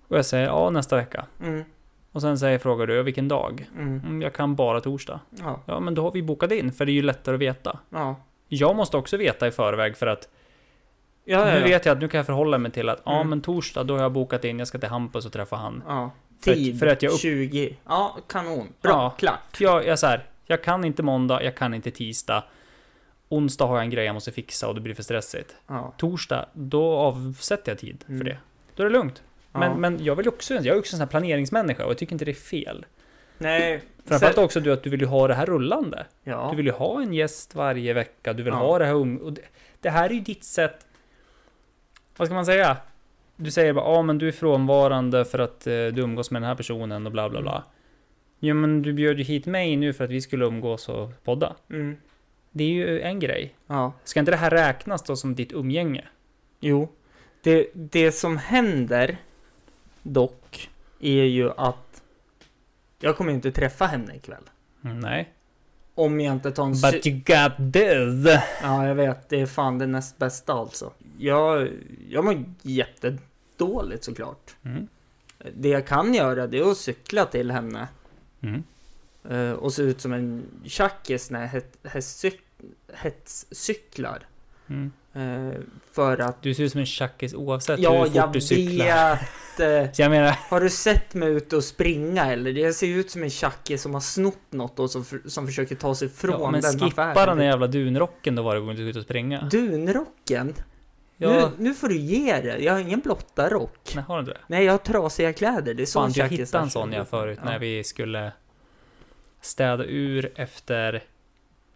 Och 0.09 0.19
jag 0.19 0.27
säger 0.27 0.47
ja, 0.47 0.71
nästa 0.71 0.97
vecka. 0.97 1.27
mm, 1.43 1.65
Och 2.13 2.21
sen 2.21 2.39
säger, 2.39 2.59
frågar 2.59 2.87
du 2.87 3.03
vilken 3.03 3.29
dag? 3.29 3.67
mm, 3.77 4.01
Mm, 4.01 4.23
jag 4.23 4.33
kan 4.33 4.57
bara 4.57 4.81
torsdag. 4.81 5.21
ja, 5.31 5.61
Ja, 5.67 5.81
men 5.81 5.95
då 5.95 6.03
har 6.03 6.13
vi 6.13 6.23
bokat 6.23 6.53
in, 6.53 6.73
för 6.73 6.87
det 6.87 6.93
är 6.93 6.95
ju 6.95 7.03
lättare 7.03 7.35
att 7.35 7.41
veta. 7.41 7.79
ja, 7.91 8.17
jag 8.49 8.77
måste 8.77 8.97
också 8.97 9.17
veta 9.17 9.47
i 9.47 9.51
förväg 9.51 9.97
för 9.97 10.07
att 10.07 10.29
Ja, 11.25 11.39
ja, 11.39 11.45
nu 11.55 11.61
ja. 11.61 11.65
vet 11.65 11.85
jag 11.87 11.93
att 11.93 12.01
nu 12.01 12.09
kan 12.09 12.19
jag 12.19 12.27
förhålla 12.27 12.59
mig 12.59 12.73
till 12.73 12.89
att 12.89 13.03
ja 13.05 13.15
Mm. 13.17 13.31
men 13.31 13.41
torsdag 13.41 13.83
då 13.85 13.95
har 13.95 14.03
jag 14.03 14.13
bokat 14.13 14.45
in, 14.45 14.59
jag 14.59 14.69
ska 14.69 14.79
till 14.79 14.89
Hampus 14.89 15.27
och 15.27 15.33
träffa 15.33 15.57
han. 15.57 15.83
ja. 15.87 16.11
För 16.45 16.55
Tid 16.55 16.79
för 16.79 16.87
att 16.87 17.03
jag 17.03 17.13
upp- 17.13 17.21
20. 17.21 17.77
Ja, 17.89 18.17
kanon. 18.29 18.69
Bra, 18.83 18.91
Ja. 18.93 19.11
klart. 19.19 19.61
Jag, 19.61 19.87
jag, 19.87 19.99
så 19.99 20.07
här, 20.07 20.25
jag 20.47 20.65
kan 20.65 20.85
inte 20.85 21.03
måndag, 21.03 21.43
jag 21.45 21.57
kan 21.57 21.75
inte 21.75 21.91
tisdag. 21.91 22.45
Onsdag 23.29 23.67
har 23.67 23.77
jag 23.77 23.85
en 23.85 23.91
grej 23.91 24.05
jag 24.05 24.15
måste 24.15 24.33
fixa 24.33 24.69
och 24.69 24.75
det 24.75 24.81
blir 24.81 24.95
för 24.95 25.03
stressigt. 25.03 25.57
Ja. 25.67 25.93
Torsdag, 25.99 26.47
då 26.53 26.93
avsätter 26.93 27.73
jag 27.73 27.79
tid 27.79 28.03
för 28.07 28.13
Mm. 28.13 28.25
det. 28.27 28.39
Då 28.75 28.83
är 28.83 28.87
det 28.87 28.93
lugnt. 28.93 29.23
Men, 29.53 29.63
ja. 29.71 29.77
men 29.77 30.05
jag 30.05 30.17
vill 30.17 30.29
också, 30.29 30.55
jag 30.55 30.67
är 30.67 30.79
också 30.79 30.95
en 30.95 30.99
sån 30.99 31.01
här 31.01 31.07
planeringsmänniska 31.07 31.85
och 31.85 31.91
jag 31.91 31.99
tycker 31.99 32.13
inte 32.13 32.25
det 32.25 32.31
är 32.31 32.35
fel. 32.35 32.87
Nej. 33.39 33.81
Framförallt 34.07 34.35
sen- 34.35 34.45
också 34.45 34.61
du 34.61 34.73
att 34.73 34.83
du 34.83 34.91
vill 34.91 35.01
ju 35.01 35.07
ha 35.07 35.29
det 35.29 35.35
här 35.35 35.47
rullande. 35.47 36.07
Ja. 36.25 36.49
Du 36.51 36.57
vill 36.57 36.67
ju 36.67 36.73
ha 36.73 37.03
en 37.03 37.13
gäst 37.13 37.55
varje 37.55 37.93
vecka, 37.93 38.33
du 38.33 38.43
vill 38.43 38.53
Ja. 38.53 38.59
ha 38.59 38.79
det 38.79 38.85
här 38.85 38.95
och 38.95 39.33
det, 39.33 39.43
det 39.81 39.91
här 39.91 40.11
är 40.11 40.15
ju 40.15 40.21
ditt 40.21 40.45
sätt... 40.45 40.87
Vad 42.17 42.29
ska 42.29 42.35
man 42.35 42.47
säga? 42.47 42.77
Du 43.37 43.51
säger 43.51 43.73
bara, 43.73 43.85
ja 43.85 44.03
men 44.03 44.19
du 44.19 44.29
är 44.29 44.33
frånvarande 44.33 45.25
för 45.25 45.39
att 45.39 45.67
eh, 45.67 45.73
du 45.73 46.01
umgås 46.03 46.31
med 46.31 46.43
den 46.43 46.49
här 46.49 46.55
personen 46.55 47.07
och 47.07 47.13
bla 47.13 47.29
bla 47.31 47.43
bla. 47.43 47.65
Jo 48.41 48.55
men 48.55 48.83
du 48.83 48.93
bjöd 48.93 49.19
ju 49.19 49.25
hit 49.25 49.47
mig 49.47 49.77
nu 49.77 49.93
för 49.93 50.05
att 50.05 50.11
vi 50.11 50.21
skulle 50.21 50.45
umgås 50.45 50.89
och 50.89 51.25
podda. 51.25 51.57
Mm. 51.71 51.97
Det 52.51 52.65
är 52.65 52.69
ju 52.69 53.01
en 53.01 53.19
grej. 53.21 53.55
Ja. 53.67 53.93
Ska 54.05 54.21
inte 54.21 54.33
det 54.33 54.37
här 54.37 54.51
räknas 54.51 55.03
då 55.03 55.17
som 55.17 55.35
ditt 55.35 55.53
umgänge? 55.53 56.05
Jo. 56.61 56.89
Det, 57.43 57.67
det 57.75 58.13
som 58.13 58.37
händer 58.37 59.17
dock 60.03 60.71
är 61.01 61.25
ju 61.25 61.51
att 61.57 62.03
jag 63.01 63.17
kommer 63.17 63.33
inte 63.33 63.53
träffa 63.53 63.87
henne 63.87 64.17
ikväll. 64.17 64.43
Mm, 64.85 65.01
nej. 65.01 65.33
Om 65.95 66.21
jag 66.21 66.35
inte 66.35 66.51
tar 66.51 66.65
en... 66.65 66.71
But 66.73 67.07
you 67.07 67.17
got 67.17 67.73
this! 67.73 68.41
Ja, 68.63 68.87
jag 68.87 68.95
vet. 68.95 69.29
Det 69.29 69.41
är 69.41 69.47
fan 69.47 69.79
det 69.79 69.87
näst 69.87 70.19
bästa 70.19 70.53
alltså. 70.53 70.93
Jag, 71.19 71.69
jag 72.09 72.25
mår 72.25 72.45
jättedåligt 72.63 74.05
såklart. 74.05 74.57
Mm. 74.63 74.89
Det 75.55 75.69
jag 75.69 75.87
kan 75.87 76.15
göra 76.15 76.47
det 76.47 76.59
är 76.59 76.71
att 76.71 76.77
cykla 76.77 77.25
till 77.25 77.51
henne. 77.51 77.89
Mm. 78.41 78.63
eh, 79.31 79.53
och 79.53 79.73
se 79.73 79.83
ut 79.83 80.01
som 80.01 80.13
en 80.13 80.43
tjackis 80.65 81.31
när 81.31 81.41
jag 81.41 81.49
het- 81.49 81.79
hetscyk- 81.83 82.41
hetscyklar. 82.93 84.27
Mm. 84.69 84.93
Eh, 85.13 85.61
för 85.93 86.19
att... 86.21 86.43
Du 86.43 86.55
ser 86.55 86.63
ut 86.65 86.73
som 86.73 86.81
en 86.81 86.87
tjackis 86.87 87.35
oavsett 87.35 87.81
Ja, 87.81 87.99
hur 87.99 88.05
fort 88.07 88.15
jag 88.15 88.33
du 88.33 88.41
cyklar. 88.41 89.19
vet. 89.57 89.61
eh, 89.61 89.91
jag 90.01 90.11
menar, 90.11 90.31
Har 90.49 90.61
du 90.61 90.71
sett 90.71 91.15
mig 91.15 91.29
ute 91.29 91.57
och 91.57 91.65
springa 91.65 92.33
eller? 92.33 92.51
Jag 92.51 92.75
ser 92.75 92.87
ut 92.87 93.11
som 93.11 93.23
en 93.23 93.31
tjackis 93.31 93.83
som 93.83 93.95
har 93.95 94.01
snott 94.01 94.39
något 94.53 94.79
och 94.79 94.91
som, 94.91 95.05
som 95.27 95.47
försöker 95.47 95.75
ta 95.77 95.95
sig 95.95 96.09
från 96.09 96.41
ja, 96.41 96.51
men 96.51 96.61
den 96.61 96.79
skippa 96.79 97.05
affären. 97.05 97.29
den 97.29 97.39
där 97.39 97.45
jävla 97.45 97.67
dunrocken 97.67 98.35
då 98.35 98.43
varje 98.43 98.61
gång 98.61 98.77
du 98.77 98.85
är 98.85 98.89
ute 98.91 98.99
och 98.99 99.05
springa. 99.05 99.49
Dunrocken? 99.51 100.55
Ja, 101.17 101.31
Nu, 101.31 101.51
nu 101.65 101.75
får 101.75 101.89
du 101.89 101.97
ge 101.97 102.41
det. 102.41 102.59
Jag 102.59 102.73
har 102.73 102.81
ingen 102.81 103.01
blotta 103.01 103.49
rock. 103.51 103.93
nej, 103.95 104.05
har 104.09 104.15
du 104.17 104.21
inte 104.21 104.33
det? 104.33 104.39
Nej, 104.47 104.65
jag 104.65 104.73
har 104.73 104.79
trasiga 104.79 105.33
kläder. 105.33 105.75
Det 105.75 105.83
är 105.83 105.87
så 105.87 106.01
Fan, 106.01 106.13
jag 106.15 106.29
hittade 106.29 106.65
en 106.65 106.71
sån 106.71 106.89
ut. 106.89 106.95
jag 106.97 107.09
förut 107.09 107.39
Ja. 107.43 107.51
när 107.51 107.59
vi 107.59 107.85
skulle 107.85 108.33
städa 109.41 109.85
ur 109.85 110.33
efter 110.37 111.03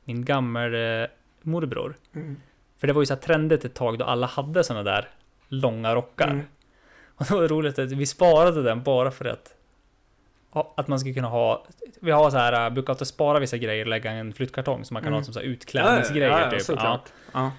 min 0.05 0.25
gammel 0.25 0.75
eh, 1.03 1.09
morbror. 1.42 1.97
Mm. 2.14 2.37
För 2.85 2.87
det 2.87 2.92
var 2.92 3.03
ju 3.03 3.07
så 3.07 3.14
här 3.14 3.20
trendigt 3.20 3.64
ett 3.64 3.75
tag 3.75 3.99
då 3.99 4.05
alla 4.05 4.27
hade 4.27 4.64
såna 4.64 4.83
där 4.83 5.09
långa 5.49 5.94
rockar. 5.94 6.29
Mm. 6.29 6.44
Och 7.16 7.25
det 7.29 7.35
var 7.35 7.49
roligt 7.49 7.79
att 7.79 7.92
vi 7.92 8.07
sparade 8.07 8.62
den 8.62 8.83
bara 8.83 9.11
för 9.11 9.25
att 9.25 9.55
ja, 10.55 10.73
att 10.77 10.88
man 10.88 10.99
skulle 11.01 11.14
kunna 11.14 11.29
ha 11.29 11.64
Vi 12.01 12.11
har 12.11 12.31
så 12.31 12.37
här, 12.37 12.66
äh, 12.66 12.70
brukar 12.73 12.92
alltid 12.92 13.07
spara 13.07 13.38
vissa 13.38 13.57
grejer 13.57 13.85
och 13.85 13.88
lägga 13.88 14.11
en 14.11 14.33
flyttkartong 14.33 14.85
som 14.85 14.94
man 14.94 15.03
kan 15.03 15.09
Mm. 15.12 15.18
ha 15.20 15.25
som 15.25 15.35
så 15.35 15.40
här 15.40 15.47
utklädningsgrejer 15.47 16.29
ja, 16.31 16.40
ja, 16.40 16.51
typ. 16.51 16.62
såklart. 16.62 17.12
Ja. 17.33 17.51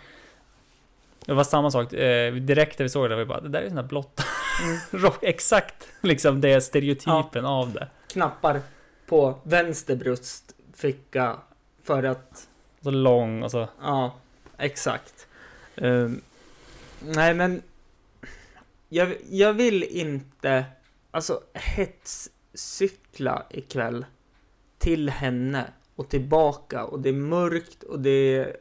Det 1.25 1.33
var 1.33 1.43
samma 1.43 1.71
sak, 1.71 1.93
eh, 1.93 2.33
direkt 2.33 2.79
när 2.79 2.83
vi 2.83 2.89
såg 2.89 3.09
det 3.09 3.15
vi 3.15 3.25
bara, 3.25 3.41
det 3.41 3.49
där 3.49 3.61
är 3.61 3.67
sån 3.67 3.77
här 3.77 3.83
blått 3.85 4.21
Mm. 4.63 4.77
rock, 5.03 5.23
exakt 5.23 5.87
liksom 6.01 6.41
det 6.41 6.61
stereotypen 6.61 7.45
av 7.45 7.73
det. 7.73 7.87
Knappar 8.07 8.61
på 9.05 9.39
vänster 9.43 9.95
bröstficka 9.95 11.35
för 11.83 12.03
att 12.03 12.47
Så 12.83 12.91
lång 12.91 13.43
och 13.43 13.51
så, 13.51 13.67
Ja, 13.81 14.13
exakt. 14.57 15.27
Ehm, 15.75 16.21
nej, 16.99 17.33
men 17.33 17.61
jag, 18.89 19.15
jag 19.29 19.53
vill 19.53 19.83
inte 19.83 20.65
alltså 21.11 21.41
hetscykla 21.53 23.45
ikväll 23.49 24.05
till 24.77 25.09
henne 25.09 25.73
och 25.95 26.09
tillbaka 26.09 26.85
och 26.85 26.99
det 26.99 27.09
är 27.09 27.13
mörkt 27.13 27.83
och 27.83 27.99
det 27.99 28.55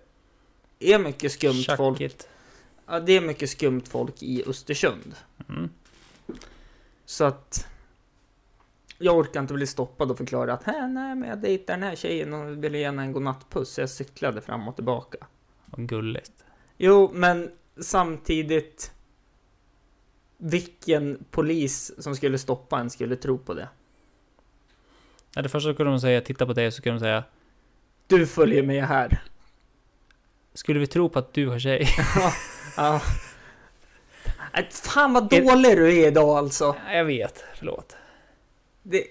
är 0.78 0.98
mycket 0.98 1.32
skumt 1.32 1.64
folk. 1.76 1.98
tjackigt. 1.98 2.28
Ja, 2.86 3.00
det 3.00 3.12
är 3.12 3.20
mycket 3.20 3.50
skumt 3.50 3.82
folk 3.88 4.22
i 4.22 4.44
Östersund. 4.46 5.14
Mm. 5.48 5.70
Så 7.04 7.24
att 7.24 7.66
jag 8.98 9.16
orkar 9.16 9.40
inte 9.40 9.54
bli 9.54 9.66
stoppad 9.66 10.10
och 10.10 10.18
förklara 10.18 10.52
att 10.52 10.62
"Hä, 10.62 10.86
nej, 10.88 11.14
men 11.14 11.28
jag 11.28 11.38
dejtar 11.38 11.74
den 11.74 11.82
här 11.82 11.96
tjejen 11.96 12.32
och 12.32 12.64
vill 12.64 12.74
ge 12.74 12.84
henne 12.86 13.02
en 13.02 13.12
godnattpuss. 13.12 13.70
Så 13.70 13.80
jag 13.80 13.90
cyklade 13.90 14.40
fram 14.40 14.68
och 14.68 14.74
tillbaka. 14.74 15.18
Vad 15.76 15.88
gulligt. 15.88 16.32
Jo, 16.78 17.10
men 17.14 17.50
samtidigt. 17.80 18.90
Vilken 20.36 21.24
polis 21.30 21.92
som 22.02 22.16
skulle 22.16 22.38
stoppa 22.38 22.78
en 22.78 22.90
skulle 22.90 23.16
tro 23.16 23.38
på 23.38 23.54
det? 23.54 23.68
Ja, 25.34 25.42
det 25.42 25.48
första 25.48 25.74
skulle 25.74 25.90
de 25.90 26.00
säga, 26.00 26.20
titta 26.20 26.46
på 26.46 26.52
dig, 26.52 26.70
så 26.72 26.76
skulle 26.76 26.94
de 26.94 27.00
säga, 27.00 27.24
Du 28.06 28.26
följer 28.26 28.62
med 28.62 28.84
här. 28.84 29.22
skulle 30.54 30.80
vi 30.80 30.86
tro 30.86 31.08
på 31.08 31.18
att 31.18 31.32
du 31.34 31.48
har 31.48 31.58
tjej? 31.58 31.88
Ja. 32.76 33.00
Äh, 34.52 34.64
Fan 34.70 35.12
vad 35.12 35.28
dålig 35.30 35.76
du 35.76 35.92
är 36.02 36.06
idag 36.06 36.38
alltså. 36.38 36.76
Ja, 36.86 36.92
jag 36.92 37.04
vet, 37.04 37.44
förlåt. 37.58 37.96
Det, 38.82 39.04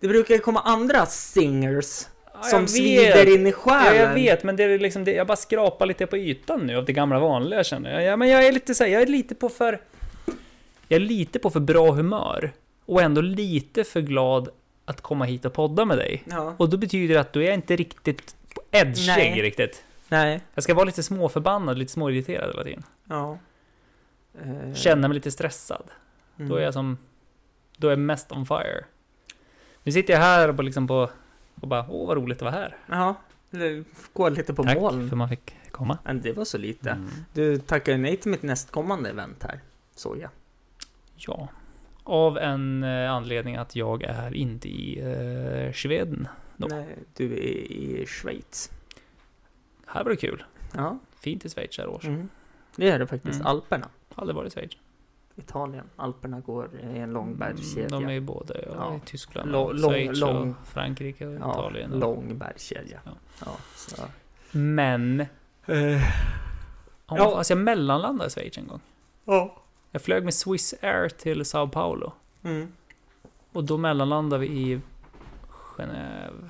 det 0.00 0.08
brukar 0.08 0.38
komma 0.38 0.60
andra 0.60 1.06
singers 1.06 2.06
Ja, 2.42 2.48
som 2.48 2.66
svider 2.68 3.34
in 3.34 3.46
i 3.46 3.50
Ja, 3.50 3.56
själen. 3.56 4.00
jag 4.02 4.14
vet, 4.14 4.44
men 4.44 4.56
det 4.56 4.64
är 4.64 4.78
liksom 4.78 5.04
det, 5.04 5.12
jag 5.12 5.26
bara 5.26 5.36
skrapar 5.36 5.86
lite 5.86 6.06
på 6.06 6.16
ytan 6.16 6.66
nu 6.66 6.76
av 6.76 6.84
det 6.84 6.92
gamla 6.92 7.18
vanliga 7.18 7.64
känner 7.64 7.92
jag. 7.94 8.02
Ja, 8.12 8.16
men 8.16 8.28
jag 8.28 8.46
är 8.46 8.52
lite 8.52 8.74
så 8.74 8.84
här, 8.84 8.90
jag 8.90 9.02
är 9.02 9.06
lite 9.06 9.34
på 9.34 9.48
för... 9.48 9.80
Jag 10.88 10.96
är 10.96 11.04
lite 11.04 11.38
på 11.38 11.50
för 11.50 11.60
bra 11.60 11.92
humör. 11.92 12.52
Och 12.86 13.02
ändå 13.02 13.20
lite 13.20 13.84
för 13.84 14.00
glad 14.00 14.48
att 14.84 15.00
komma 15.00 15.24
hit 15.24 15.44
och 15.44 15.52
podda 15.52 15.84
med 15.84 15.98
dig. 15.98 16.22
Ja. 16.30 16.54
Och 16.58 16.68
då 16.68 16.76
betyder 16.76 17.14
det 17.14 17.20
att 17.20 17.32
då 17.32 17.42
är 17.42 17.52
inte 17.52 17.76
riktigt 17.76 18.36
på 18.54 18.60
Nej. 19.06 19.42
riktigt. 19.42 19.84
Nej. 20.08 20.40
Jag 20.54 20.64
ska 20.64 20.74
vara 20.74 20.84
lite 20.84 21.02
småförbannad, 21.02 21.78
lite 21.78 21.92
småirriterad 21.92 22.50
hela 22.50 22.64
tiden. 22.64 22.82
Ja. 23.08 23.38
Eh, 24.44 24.74
Känna 24.74 25.08
mig 25.08 25.14
lite 25.14 25.30
stressad. 25.30 25.84
mm. 26.38 26.48
Då 26.48 26.56
är 26.56 26.62
jag 26.62 26.74
som... 26.74 26.98
Då 27.76 27.86
är 27.86 27.90
jag 27.92 27.98
mest 27.98 28.32
on 28.32 28.46
fire. 28.46 28.84
Nu 29.82 29.92
sitter 29.92 30.12
jag 30.12 30.20
här 30.20 30.52
bara 30.52 30.62
liksom 30.62 30.86
på... 30.86 31.10
Och 31.60 31.68
bara, 31.68 31.86
åh 31.88 32.08
vad 32.08 32.16
roligt 32.16 32.36
att 32.36 32.42
vara 32.42 32.54
här. 32.54 32.76
Ja. 32.86 33.14
Gå 34.12 34.28
lite 34.28 34.54
på 34.54 34.64
Tack 34.64 34.80
moln. 34.80 35.08
för 35.08 35.16
man 35.16 35.28
fick 35.28 35.56
komma. 35.70 35.98
Men 36.04 36.20
det 36.20 36.32
var 36.32 36.44
så 36.44 36.58
lite. 36.58 36.90
Mm. 36.90 37.10
Du 37.32 37.58
tackade 37.58 37.96
nej 37.98 38.16
till 38.16 38.30
mitt 38.30 38.42
nästkommande 38.42 39.10
event 39.10 39.42
här. 39.42 39.60
Såg 39.94 40.18
jag. 40.18 40.30
Ja. 41.16 41.48
Av 42.04 42.38
en 42.38 42.82
eh, 42.82 43.10
anledning 43.12 43.56
att 43.56 43.76
jag 43.76 44.02
är 44.02 44.34
inte 44.34 44.68
i 44.68 45.00
eh, 45.00 45.72
Schweden. 45.72 46.28
Då. 46.56 46.66
Nej, 46.66 46.96
du 47.16 47.32
är 47.32 47.72
i 47.72 48.06
Schweiz. 48.06 48.70
Här 49.86 50.04
var 50.04 50.10
det 50.10 50.16
kul. 50.16 50.44
Ja. 50.74 50.98
Fint 51.20 51.44
i 51.44 51.48
Schweiz 51.48 51.78
här 51.78 51.86
års. 51.86 52.04
Mm. 52.04 52.28
Det 52.76 52.90
är 52.90 52.98
det 52.98 53.06
faktiskt. 53.06 53.34
Mm. 53.34 53.46
Alperna. 53.46 53.88
Aldrig 54.14 54.36
varit 54.36 54.52
i 54.52 54.54
Schweiz. 54.54 54.72
Italien. 55.36 55.84
Alperna 55.96 56.40
går 56.40 56.70
i 56.94 56.98
en 56.98 57.12
lång 57.12 57.36
bergskedja. 57.36 57.86
Mm, 57.88 58.00
De 58.02 58.08
är 58.08 58.12
ju 58.14 58.20
både 58.20 58.64
ja, 58.66 58.74
Ja. 58.76 58.96
i 58.96 59.00
Tyskland, 59.00 59.50
Lång- 59.50 59.66
och 59.66 59.74
lång- 59.74 59.90
Schweiz 59.92 60.20
lång- 60.20 60.50
och 60.60 60.66
Frankrike 60.66 61.26
och 61.26 61.34
ja, 61.34 61.50
Italien. 61.52 61.92
och- 61.92 61.98
lång 62.00 62.38
bergskedja. 62.38 63.00
Ja. 63.04 63.10
Ja. 63.44 63.52
så. 63.74 64.02
Men... 64.52 65.20
Eh, 65.66 66.02
Ja. 67.08 67.16
Ja. 67.18 67.36
Alltså 67.38 67.52
jag 67.54 67.58
mellanlandade 67.58 68.26
i 68.28 68.30
Schweiz 68.30 68.58
en 68.58 68.66
gång. 68.66 68.80
ja. 69.24 69.62
Jag 69.90 70.02
flög 70.02 70.24
med 70.24 70.34
Swiss 70.34 70.74
Air 70.82 71.08
till 71.08 71.44
Sao 71.44 71.68
Paulo. 71.68 72.12
Mm. 72.42 72.72
Och 73.52 73.64
då 73.64 73.76
mellanlandade 73.76 74.40
vi 74.40 74.46
i 74.46 74.80
Genève. 75.76 76.48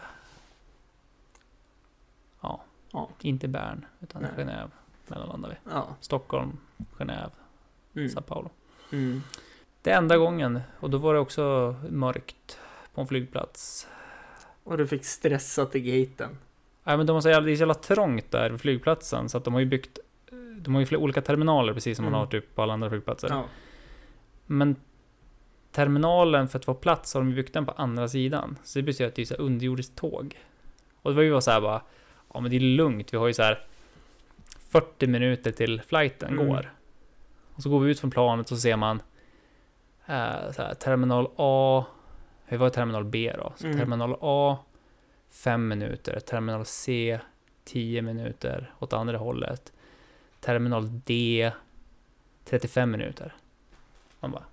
Ja. 2.41 2.61
Ja. 2.93 3.09
Inte 3.21 3.49
Bern, 3.49 3.85
utan 4.01 4.23
Nej. 4.23 4.31
Genève 4.37 4.71
mellanlandade 5.07 5.57
vi. 5.65 5.71
Ja. 5.71 5.87
Stockholm, 6.01 6.59
Genève, 6.99 7.31
Mm. 7.97 8.09
Sao 8.09 8.23
Paulo. 8.23 8.51
Mm. 8.93 9.23
Det 9.83 9.91
är 9.91 9.97
enda 9.99 10.17
gången. 10.17 10.61
Och 10.81 10.91
då 10.91 10.99
var 10.99 11.15
det 11.15 11.21
också 11.21 11.75
mörkt 11.91 12.59
på 12.95 13.01
en 13.01 13.07
flygplats. 13.07 13.89
Och 14.65 14.79
du 14.79 14.87
fick 14.87 15.05
stressa 15.05 15.67
till 15.67 15.81
gaten. 15.81 16.39
Nej 16.85 16.97
men 16.97 17.07
de 17.07 17.13
har 17.13 17.21
så 17.21 17.29
jävla, 17.29 17.47
det 17.47 17.53
är 17.53 17.57
så 17.57 17.61
jävla 17.61 17.75
trångt 17.75 18.31
där 18.31 18.51
vid 18.51 18.61
flygplatsen 18.61 19.29
så 19.29 19.39
att 19.39 19.45
de 19.45 19.55
har 19.55 19.61
ju 19.61 19.67
byggt 19.67 19.99
De 20.61 20.75
har 20.75 20.81
ju 20.81 20.87
flera 20.87 21.01
olika 21.03 21.23
terminaler 21.23 21.75
precis 21.75 21.97
som 21.97 22.05
man 22.05 22.13
Mm. 22.15 22.21
har 22.21 22.27
typ 22.27 22.55
på 22.55 22.63
alla 22.63 22.73
andra 22.73 22.91
flygplatser. 22.91 23.29
Ja. 23.31 23.45
Men 24.47 24.77
terminalen 25.73 26.49
för 26.49 26.59
att 26.59 26.65
få 26.65 26.75
plats 26.75 27.15
har 27.15 27.21
de 27.21 27.35
byggt 27.35 27.53
den 27.55 27.67
på 27.67 27.73
andra 27.73 28.09
sidan. 28.09 28.59
Så 28.65 28.79
det 28.79 28.83
betyder 28.83 29.09
att 29.09 29.15
det 29.15 29.23
är 29.23 29.27
så 29.27 29.35
underjordiskt 29.35 29.97
tåg. 29.97 30.39
Och 31.03 31.11
det 31.11 31.15
var 31.17 31.23
ju 31.23 31.31
bara 31.31 31.41
så 31.41 31.51
här 31.51 31.61
bara, 31.61 31.83
ja 32.35 32.41
men 32.41 32.51
det 32.51 32.57
är 32.57 32.61
lugnt, 32.61 33.13
vi 33.13 33.17
har 33.19 33.27
ju 33.27 33.33
så 33.35 33.43
här 33.43 33.67
40 34.69 35.07
minuter 35.07 35.53
till 35.53 35.83
flighten 35.83 36.33
Mm. 36.35 36.47
går. 36.49 36.73
Och 37.57 37.63
så 37.63 37.69
går 37.71 37.81
vi 37.81 37.91
ut 37.91 38.01
från 38.01 38.11
planet 38.11 38.51
och 38.51 38.57
så 38.57 38.61
ser 38.63 38.77
man 38.77 39.03
eh, 40.07 40.15
här, 40.59 40.75
terminal 40.75 41.31
A, 41.37 41.85
vi 42.49 42.57
var 42.57 42.71
terminal 42.71 43.05
B 43.05 43.33
då, 43.39 43.53
Mm. 43.65 43.79
terminal 43.79 44.17
A 44.21 44.59
5 45.31 45.69
minuter, 45.69 46.21
terminal 46.21 46.65
C 46.67 47.19
10 47.65 48.03
minuter 48.03 48.73
åt 48.79 48.93
andra 48.93 49.19
hållet, 49.19 49.73
terminal 50.41 51.01
D 51.05 51.51
35 52.45 52.91
minuter. 52.91 53.35
Man 54.21 54.31
bara, 54.31 54.45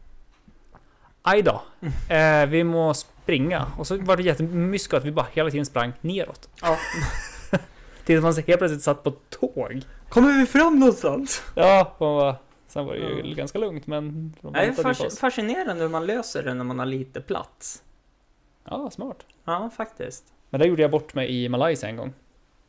aj 1.22 1.42
då, 1.42 1.62
eh, 2.14 2.46
vi 2.46 2.64
må 2.64 2.94
springa. 2.94 3.66
Och 3.78 3.88
så 3.88 3.98
var 3.98 4.18
det 4.18 4.24
jättemysko 4.24 4.98
att 4.98 5.06
vi 5.06 5.12
bara 5.12 5.28
hela 5.32 5.50
tiden 5.52 5.66
sprang 5.66 5.94
neråt. 6.02 6.50
Ja. 6.62 6.78
Tills 8.06 8.24
man 8.24 8.34
helt 8.34 8.46
plötsligt 8.46 8.82
satt 8.84 9.04
på 9.04 9.12
tåg. 9.30 9.82
Kommer 10.10 10.40
vi 10.40 10.46
fram 10.46 10.80
någonstans? 10.80 11.42
Ja, 11.56 11.96
man 12.00 12.16
bara, 12.16 12.36
sen 12.74 12.86
var 12.86 12.94
det 12.94 13.00
ju 13.00 13.22
Ja. 13.30 13.36
ganska 13.36 13.60
lugnt 13.60 13.88
men 13.88 14.34
de 14.42 14.54
Det 14.54 14.60
är 14.60 14.72
fas- 14.72 15.20
fascinerande 15.20 15.84
hur 15.84 15.90
man 15.90 16.06
löser 16.06 16.44
det 16.44 16.54
när 16.54 16.64
man 16.64 16.80
har 16.80 16.86
lite 16.86 17.22
plats. 17.22 17.84
Ja, 18.70 18.90
smart. 18.92 19.26
Ja, 19.46 19.70
faktiskt. 19.78 20.24
Men 20.50 20.60
där 20.60 20.68
gjorde 20.68 20.82
jag 20.82 20.92
bort 20.92 21.14
mig 21.14 21.44
i 21.44 21.50
Malaysia 21.50 21.90
en 21.90 21.98
gång. 21.98 22.14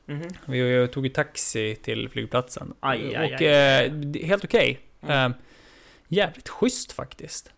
Mhm. 0.07 0.29
Vi 0.47 0.89
tog 0.93 1.07
ju 1.07 1.13
taxi 1.13 1.77
till 1.83 2.09
flygplatsen. 2.09 2.75
Aj, 2.81 3.17
aj, 3.17 3.35
och 3.35 3.41
aj. 3.41 3.47
Eh, 3.87 3.93
det- 3.93 4.27
helt 4.27 4.45
okej. 4.45 4.81
Mm. 5.01 5.31
Eh, 5.33 5.37
jävligt 6.09 6.49
schysst 6.49 6.93
faktiskt. 6.93 7.53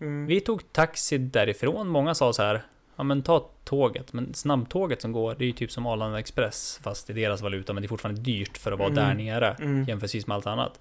Mm. 0.00 0.26
Vi 0.26 0.40
tog 0.40 0.72
taxi 0.72 1.18
därifrån. 1.18 1.88
Många 1.88 2.14
sa 2.14 2.32
så 2.32 2.42
här. 2.42 2.62
Ja 2.96 3.02
men 3.04 3.22
ta 3.22 3.50
tåget. 3.64 4.12
Men 4.12 4.34
snabbtåget 4.34 5.02
som 5.02 5.12
går, 5.12 5.34
det 5.38 5.44
är 5.44 5.46
ju 5.46 5.52
typ 5.52 5.72
som 5.72 5.86
Arlanda 5.86 6.18
Express. 6.18 6.80
Fast 6.82 7.10
i 7.10 7.12
deras 7.12 7.42
valuta. 7.42 7.72
Men 7.72 7.82
det 7.82 7.86
är 7.86 7.88
fortfarande 7.88 8.20
dyrt 8.20 8.58
för 8.58 8.72
att 8.72 8.78
vara 8.78 8.90
Mm. 8.90 9.04
där 9.04 9.14
nere. 9.24 9.56
Mm. 9.60 9.84
Jämförelsevis 9.84 10.26
med 10.26 10.34
allt 10.34 10.46
annat. 10.46 10.80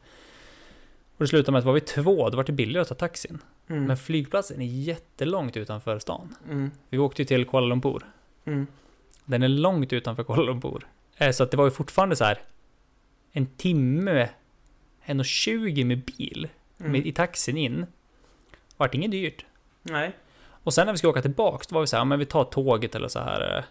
Och 1.22 1.26
det 1.26 1.30
slutade 1.30 1.52
med 1.52 1.60
att 1.60 1.66
var 1.66 1.74
vi 1.74 1.82
två, 1.82 2.30
då 2.30 2.38
var 2.38 2.44
det 2.44 2.52
billigare 2.52 2.82
att 2.82 2.88
ta 2.88 2.96
taxin. 2.96 3.40
Mm. 3.68 3.84
Men 3.86 3.98
flygplatsen 3.98 4.62
är 4.62 4.66
jättelångt 4.66 5.58
utanför 5.58 6.00
stan. 6.00 6.36
Mm. 6.50 6.72
Vi 6.90 6.98
åkte 6.98 7.22
ju 7.22 7.26
till 7.26 7.46
Kuala 7.46 7.68
Lumpur. 7.68 8.06
Mm. 8.46 8.68
Den 9.26 9.44
är 9.44 9.48
långt 9.48 9.94
utanför 9.94 10.24
Kuala 10.24 10.44
Lumpur. 10.44 10.88
Eh, 11.18 11.32
Så 11.32 11.44
att 11.44 11.52
det 11.52 11.58
var 11.58 11.66
ju 11.66 11.72
fortfarande 11.72 12.16
så 12.16 12.24
här. 12.24 12.42
En 13.32 13.46
timme, 13.46 14.30
en 15.04 15.20
och 15.20 15.26
20 15.26 15.84
med 15.84 16.00
bil. 16.04 16.48
Mm. 16.80 16.92
Med, 16.92 17.06
I 17.08 17.12
taxin 17.12 17.58
in. 17.58 17.86
Vart 18.78 18.94
inget 18.96 19.12
dyrt. 19.12 19.46
Nej. 19.82 20.12
Och 20.64 20.74
sen 20.74 20.86
när 20.86 20.94
vi 20.94 20.98
skulle 20.98 21.12
åka 21.12 21.22
tillbaks, 21.22 21.68
då 21.68 21.74
var 21.74 21.82
vi 21.82 21.88
så 21.88 21.98
här, 21.98 22.06
men 22.06 22.20
vi 22.20 22.26
tar 22.26 22.44
tåget 22.44 22.96
eller 22.96 23.08
så 23.08 23.20
här. 23.20 23.58
eh. 23.58 23.64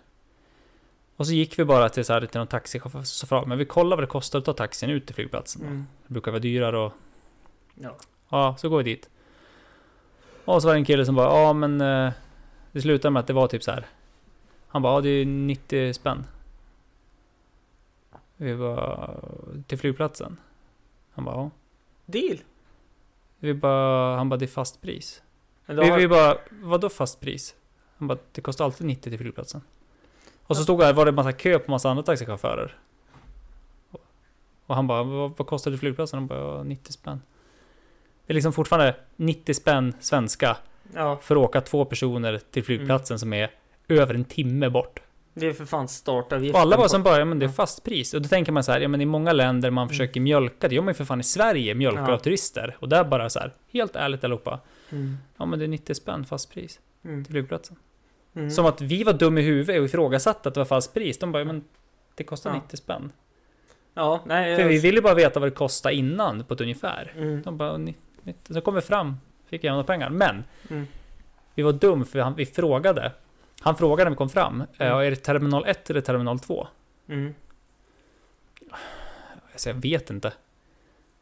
Och 1.16 1.26
så 1.26 1.32
gick 1.32 1.59
vi 1.59 1.64
bara 1.64 1.88
till, 1.88 2.05
så 2.05 2.12
här, 2.12 2.26
till 2.26 2.38
någon 2.38 2.46
taxichaufför, 2.46 3.03
så 3.03 3.26
frågade 3.26 3.48
men 3.48 3.59
vi 3.59 3.64
kollar 3.64 3.96
vad 3.96 4.03
det 4.03 4.07
kostar 4.11 4.38
att 4.38 4.44
ta 4.44 4.53
taxin 4.53 4.90
ut 4.90 5.07
till 5.07 5.14
flygplatsen. 5.14 5.62
Mm. 5.62 5.86
Det 6.07 6.12
brukar 6.12 6.30
vara 6.30 6.40
dyrare 6.40 6.78
och 6.78 6.92
Ja. 7.82 7.96
ja, 8.28 8.56
så 8.58 8.68
går 8.68 8.78
vi 8.78 8.84
dit. 8.84 9.10
Och 10.44 10.62
så 10.62 10.68
var 10.68 10.74
det 10.74 10.80
en 10.80 10.84
kille 10.84 11.06
som 11.06 11.14
bara, 11.14 11.26
ja 11.46 11.52
men 11.52 11.80
eh, 11.80 12.12
det 12.72 12.82
slutade 12.82 13.12
med 13.12 13.20
att 13.20 13.26
det 13.26 13.32
var 13.32 13.46
typ 13.48 13.62
så 13.62 13.70
här. 13.70 13.86
Han 14.68 14.82
bara, 14.82 14.94
ja 14.94 15.00
det 15.00 15.08
är 15.08 15.24
90 15.26 15.92
spänn. 15.92 16.26
Vi 18.36 18.56
bara, 18.56 19.14
till 19.66 19.78
flygplatsen. 19.78 20.36
Han 21.12 21.24
bara, 21.24 21.36
ja. 21.36 21.50
Deal. 22.06 22.38
Vi 23.38 23.54
bara, 23.54 24.16
han 24.16 24.28
bara, 24.28 24.36
det 24.36 24.44
är 24.44 24.48
fast 24.48 24.80
pris. 24.82 25.22
Vi, 25.66 25.88
har- 25.90 25.98
vi 25.98 26.08
bara, 26.08 26.36
vadå 26.50 26.88
fast 26.88 27.20
pris? 27.20 27.54
Han 27.98 28.08
bara, 28.08 28.18
det 28.32 28.40
kostar 28.40 28.64
alltid 28.64 28.86
90 28.86 29.10
till 29.10 29.18
flygplatsen. 29.18 29.60
Och 30.42 30.56
så 30.56 30.62
stod 30.62 30.82
här, 30.82 30.92
var 30.92 31.06
det 31.06 31.12
massa 31.12 31.32
kö 31.32 31.58
på 31.58 31.70
massa 31.70 31.90
andra 31.90 32.02
taxichaufförer. 32.02 32.78
Och 34.66 34.74
han 34.74 34.86
bara, 34.86 35.02
vad, 35.02 35.30
vad 35.38 35.46
kostar 35.46 35.70
det 35.70 35.78
flygplatsen? 35.78 36.16
Han 36.18 36.26
bara, 36.26 36.38
ja, 36.56 36.62
90 36.62 36.92
spänn. 36.92 37.20
Det 38.30 38.32
är 38.32 38.34
liksom 38.34 38.52
fortfarande 38.52 38.94
90 39.16 39.54
spänn 39.54 39.94
svenska 40.00 40.56
Ja, 40.94 41.18
för 41.22 41.36
att 41.36 41.42
åka 41.42 41.60
två 41.60 41.84
personer 41.84 42.40
till 42.50 42.64
flygplatsen 42.64 43.18
som 43.18 43.32
är 43.32 43.50
över 43.88 44.14
en 44.14 44.24
timme 44.24 44.68
bort. 44.70 45.00
det 45.34 45.46
är 45.46 45.52
för 45.52 45.64
fan 45.64 45.88
startavgiften. 45.88 46.54
Och 46.54 46.60
alla 46.60 46.76
var 46.76 46.88
som 46.88 47.02
bara, 47.02 47.18
ja 47.18 47.24
men 47.24 47.38
det 47.38 47.46
är 47.46 47.50
fast 47.50 47.84
pris. 47.84 48.14
Och 48.14 48.22
då 48.22 48.28
tänker 48.28 48.52
man 48.52 48.64
så 48.64 48.72
här, 48.72 48.80
ja 48.80 48.88
men 48.88 49.00
i 49.00 49.04
många 49.04 49.32
länder 49.32 49.70
man 49.70 49.82
Mm. 49.82 49.88
försöker 49.88 50.20
mjölka, 50.20 50.68
det 50.68 50.74
gör 50.74 50.82
man 50.82 50.90
ju 50.90 50.94
för 50.94 51.04
fan 51.04 51.20
i 51.20 51.22
Sverige, 51.22 51.74
mjölkar 51.74 52.08
Ja. 52.08 52.14
av 52.14 52.18
turister. 52.18 52.76
Och 52.80 52.88
där 52.88 53.04
bara 53.04 53.30
så 53.30 53.38
här, 53.38 53.52
helt 53.72 53.96
ärligt 53.96 54.24
allihopa, 54.24 54.60
Mm. 54.90 55.16
ja 55.36 55.46
men 55.46 55.58
det 55.58 55.64
är 55.64 55.68
90 55.68 55.94
spänn 55.94 56.24
fast 56.24 56.52
pris 56.54 56.80
Mm. 57.04 57.24
till 57.24 57.32
flygplatsen. 57.32 57.76
Mm. 58.34 58.50
Som 58.50 58.66
att 58.66 58.80
vi 58.80 59.04
var 59.04 59.12
dum 59.12 59.38
i 59.38 59.42
huvudet 59.42 59.78
och 59.78 59.84
ifrågasatte 59.84 60.48
att 60.48 60.54
det 60.54 60.60
var 60.60 60.64
fast 60.64 60.94
pris. 60.94 61.18
De 61.18 61.32
bara, 61.32 61.38
ja, 61.38 61.44
men 61.44 61.64
det 62.14 62.24
kostar 62.24 62.50
Ja. 62.50 62.54
90 62.56 62.76
spänn. 62.76 63.12
Ja, 63.94 64.20
nej. 64.26 64.56
För 64.56 64.62
jag- 64.62 64.68
vi 64.68 64.78
ville 64.78 65.02
bara 65.02 65.14
veta 65.14 65.40
vad 65.40 65.46
det 65.46 65.54
kostade 65.54 65.94
innan 65.94 66.44
på 66.44 66.54
ett 66.54 66.60
ungefär. 66.60 67.12
Mm. 67.16 67.42
De 67.42 67.56
bara, 67.56 67.76
"Ni- 67.76 67.84
ni-" 67.84 67.94
så 68.48 68.60
kom 68.60 68.74
vi 68.74 68.80
fram, 68.80 69.16
fick 69.46 69.64
jämna 69.64 69.84
pengar. 69.84 70.10
Men 70.10 70.44
Mm. 70.70 70.86
vi 71.54 71.62
var 71.62 71.72
dum 71.72 72.04
för 72.04 72.18
han, 72.18 72.34
vi 72.34 72.46
frågade. 72.46 73.12
Han 73.60 73.76
frågade 73.76 74.04
när 74.04 74.10
vi 74.10 74.16
kom 74.16 74.28
fram, 74.30 74.54
Mm. 74.54 74.66
mm. 74.78 74.98
är 75.06 75.10
det 75.10 75.16
terminal 75.16 75.64
1 75.66 75.90
eller 75.90 76.00
terminal 76.00 76.38
2? 76.40 76.68
Mm. 77.08 77.34
Så 79.56 79.68
jag 79.68 79.74
vet 79.74 80.10
inte. 80.10 80.32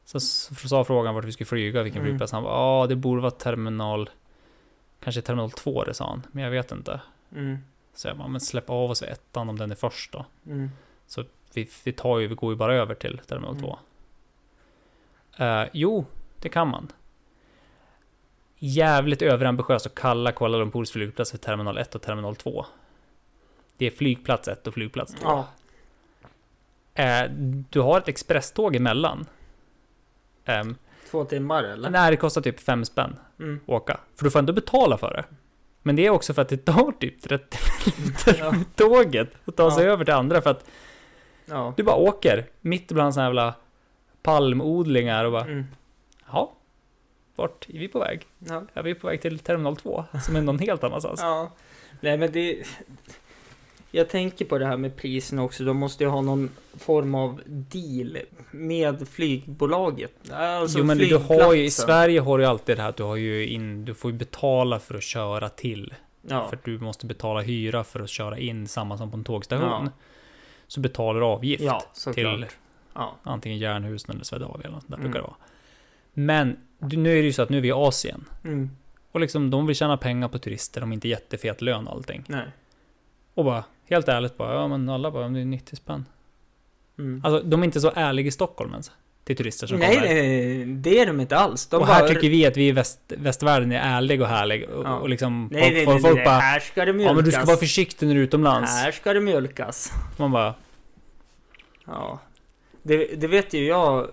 Så, 0.05 0.21
så 0.21 0.55
sa 0.55 0.85
frågan 0.85 1.15
vart 1.15 1.25
vi 1.25 1.33
skulle 1.33 1.47
flyga, 1.47 1.83
vilken 1.83 2.01
Mm. 2.01 2.11
flygplats. 2.11 2.33
Han 2.33 2.43
bara, 2.43 2.55
ja 2.81 2.87
det 2.87 2.97
borde 2.97 3.21
vara 3.23 3.31
terminal... 3.31 4.11
Kanske 5.01 5.21
terminal 5.23 5.51
2 5.51 5.85
det 5.85 5.95
sa 5.95 6.09
han, 6.11 6.23
men 6.33 6.45
jag 6.45 6.51
vet 6.51 6.73
inte. 6.73 7.01
Mm. 7.35 7.59
Så 7.95 8.09
jag 8.09 8.17
bara, 8.17 8.29
men 8.29 8.41
släpp 8.41 8.71
av 8.71 8.91
oss 8.91 9.03
ettan 9.03 9.49
om 9.49 9.59
den 9.59 9.71
är 9.71 9.75
först 9.75 10.13
då. 10.13 10.27
Mm. 10.47 10.71
Vi, 11.55 11.69
vi, 11.85 11.93
tar 11.93 12.19
ju, 12.19 12.27
vi 12.27 12.35
går 12.35 12.53
ju 12.53 12.57
bara 12.57 12.75
över 12.75 12.95
till 12.95 13.19
terminal 13.27 13.57
Mm. 13.57 13.63
2. 13.65 13.79
Eh, 15.45 15.69
jo, 15.73 16.05
det 16.41 16.49
kan 16.49 16.69
man. 16.69 16.93
Jävligt 18.59 19.23
överambitiöst 19.23 19.87
att 19.87 19.95
kalla 19.95 20.33
Kuala 20.33 20.59
Lumpurs 20.59 20.91
flygplats 20.91 21.31
för 21.31 21.39
terminal 21.39 21.79
1 21.79 21.95
och 21.95 22.03
terminal 22.03 22.37
2. 22.37 22.67
Det 23.77 23.87
är 23.87 23.91
flygplats 23.91 24.49
1 24.49 24.67
och 24.67 24.75
flygplats 24.75 25.15
2. 25.15 25.21
Ja. 25.25 25.47
Eh, 26.95 27.31
du 27.71 27.81
har 27.81 27.99
ett 27.99 28.09
expresståg 28.09 28.77
emellan. 28.77 29.27
Um, 30.47 30.77
Två 31.11 31.25
timmar 31.25 31.65
eller? 31.65 31.91
nej, 31.91 32.11
det 32.11 32.17
kostar 32.17 32.41
typ 32.41 32.61
5 32.61 32.85
spänn 32.85 33.17
Mm. 33.39 33.61
att 33.65 33.69
åka. 33.69 34.01
För 34.17 34.25
du 34.25 34.31
får 34.31 34.39
ändå 34.39 34.53
betala 34.53 34.99
för 34.99 35.13
det. 35.15 35.25
Men 35.83 35.97
det 35.97 36.07
är 36.07 36.11
också 36.11 36.35
för 36.35 36.43
att 36.43 36.49
det 36.49 36.57
tar 36.65 36.93
typ 36.93 37.23
30 37.23 37.59
minuter 37.97 38.37
Ja. 38.39 38.55
tåget 38.75 39.29
att 39.45 39.57
ta 39.57 39.71
sig 39.71 39.85
Ja. 39.85 39.93
över 39.93 40.05
till 40.05 40.15
andra. 40.15 40.43
För 40.43 40.51
att 40.51 40.65
Ja. 41.47 41.75
du 41.77 41.83
bara 41.83 41.97
åker 41.97 42.47
mitt 42.61 42.93
bland 42.93 43.15
såna 43.15 43.27
jävla 43.27 43.55
palmodlingar 44.23 45.25
och 45.25 45.33
bara 45.33 45.45
Mm. 45.45 45.65
Ja, 46.33 46.53
vart 47.37 47.69
är 47.69 47.79
vi 47.79 47.89
på 47.89 47.99
väg? 47.99 48.27
Ja. 48.39 48.63
Ja, 48.75 48.83
vi 48.83 48.91
är 48.91 48.95
på 48.95 49.07
väg 49.07 49.23
till 49.23 49.39
terminal 49.39 49.77
2, 49.77 50.05
som 50.27 50.37
är 50.37 50.41
någon 50.43 50.59
helt 50.59 50.85
annanstans. 50.85 51.21
ja. 51.23 51.51
Nej 52.01 52.19
men 52.19 52.33
det... 52.33 52.63
Jag 53.91 54.09
tänker 54.09 54.45
på 54.45 54.59
det 54.59 54.67
här 54.67 54.77
med 54.77 54.97
prisen 54.97 55.39
också. 55.39 55.65
De 55.65 55.77
måste 55.77 56.05
ju 56.05 56.11
ha 56.11 56.21
någon 56.21 56.51
form 56.79 57.15
av 57.15 57.41
deal 57.47 58.19
med 58.51 59.09
flygbolaget. 59.09 60.31
Alltså 60.33 60.79
jo, 60.79 60.85
men 60.85 60.99
du 60.99 61.17
har 61.17 61.55
ju, 61.55 61.65
i. 61.65 61.71
Sverige 61.71 62.21
har 62.21 62.39
du 62.39 62.45
ju 62.45 62.51
alltid 62.51 62.77
det 62.77 62.83
här 62.83 62.89
att 62.89 62.97
du 62.97 63.03
har 63.03 63.17
ju 63.17 63.47
in, 63.49 63.85
du 63.85 63.95
får 63.95 64.11
ju 64.11 64.17
betala 64.17 64.79
för 64.81 64.95
att 64.95 65.03
köra 65.03 65.49
till. 65.49 65.95
Ja. 66.23 66.49
För 66.49 66.57
att 66.57 66.65
du 66.65 66.79
måste 66.79 67.07
betala 67.07 67.41
hyra 67.41 67.85
för 67.85 68.01
att 68.01 68.09
köra 68.11 68.39
in, 68.39 68.69
samma 68.69 68.99
som 68.99 69.11
på 69.11 69.17
en 69.17 69.25
tågstation. 69.25 69.69
Ja. 69.69 69.89
Så 70.67 70.81
betalar 70.81 71.21
du 71.21 71.27
avgift 71.27 71.63
Ja, 71.65 71.83
till. 72.15 72.47
Ja. 72.95 73.15
antingen 73.23 73.59
Jernhusen 73.59 74.15
eller 74.15 74.25
Swedavia 74.25 74.55
eller 74.65 74.71
något 74.71 74.83
sånt 74.83 74.89
där 74.91 74.97
Mm. 74.99 75.11
brukar 75.11 75.21
det 75.21 75.27
vara. 75.27 75.37
Men 76.15 76.57
nu 76.79 77.11
är 77.13 77.17
det 77.23 77.27
ju 77.27 77.33
så 77.33 77.43
att 77.43 77.51
nu 77.51 77.57
är 77.57 77.61
vi 77.63 77.69
i 77.69 77.73
Asien. 77.73 78.25
Mm. 78.45 78.71
Och 79.13 79.21
liksom 79.21 79.51
de 79.51 79.67
vill 79.67 79.77
tjäna 79.77 79.97
pengar 79.97 80.29
på 80.29 80.39
turister, 80.39 80.81
de 80.81 80.87
har 80.91 80.95
inte 80.95 81.09
jättefet 81.09 81.63
lön 81.63 81.87
och 81.87 81.95
allting. 81.95 82.25
Nej. 82.27 82.45
Och 83.35 83.45
bara, 83.45 83.65
helt 83.91 84.09
ärligt 84.09 84.37
bara, 84.37 84.55
ja 84.55 84.69
men 84.69 84.89
alla 84.89 85.11
bara, 85.11 85.29
det 85.29 85.41
är 85.41 85.45
90 85.45 85.77
spänn. 85.77 86.05
Mm. 86.99 87.21
Alltså 87.25 87.43
de 87.49 87.61
är 87.61 87.65
inte 87.65 87.81
så 87.81 87.93
ärliga 87.95 88.27
i 88.27 88.31
Stockholm 88.31 88.71
ens. 88.71 88.91
Till 89.25 89.37
turister 89.37 89.67
som 89.67 89.79
Nej, 89.79 89.95
kommer. 89.97 90.09
nej, 90.15 90.65
det 90.65 91.01
är 91.01 91.07
de 91.07 91.21
inte 91.21 91.37
alls. 91.37 91.67
De 91.67 91.77
och 91.81 91.87
här 91.87 92.01
bara- 92.01 92.09
tycker 92.09 92.31
vi 92.31 92.47
att 92.47 92.57
vi 92.57 92.69
i 92.69 92.73
väst, 92.73 93.01
västvärlden 93.09 93.73
är 93.73 93.97
ärliga 93.97 94.23
och 94.23 94.29
härliga. 94.29 94.69
Och, 94.75 94.85
Ja. 94.85 94.95
och 94.99 95.09
liksom 95.09 95.49
Nej, 95.53 95.63
folk, 95.63 95.75
nej, 95.75 95.87
nej, 95.87 96.01
folk 96.03 96.15
nej. 96.17 96.25
bara, 96.25 96.39
här 96.39 96.61
ska 96.61 96.85
det 96.85 96.93
mjölkas. 96.93 97.11
ja 97.11 97.15
men 97.15 97.25
du 97.25 97.31
ska 97.31 97.45
vara 97.45 97.57
försiktig 97.57 98.07
när 98.07 98.15
du 98.15 98.21
är 98.21 98.25
utomlands. 98.25 98.73
Här 98.73 98.93
ska 98.93 99.13
det 99.13 99.21
mjölkas. 99.21 99.93
Man 100.17 100.33
bara, 100.33 100.55
Ja. 101.87 102.21
Det, 102.83 103.21
det 103.21 103.27
vet 103.29 103.53
ju 103.55 103.67
jag 103.67 104.09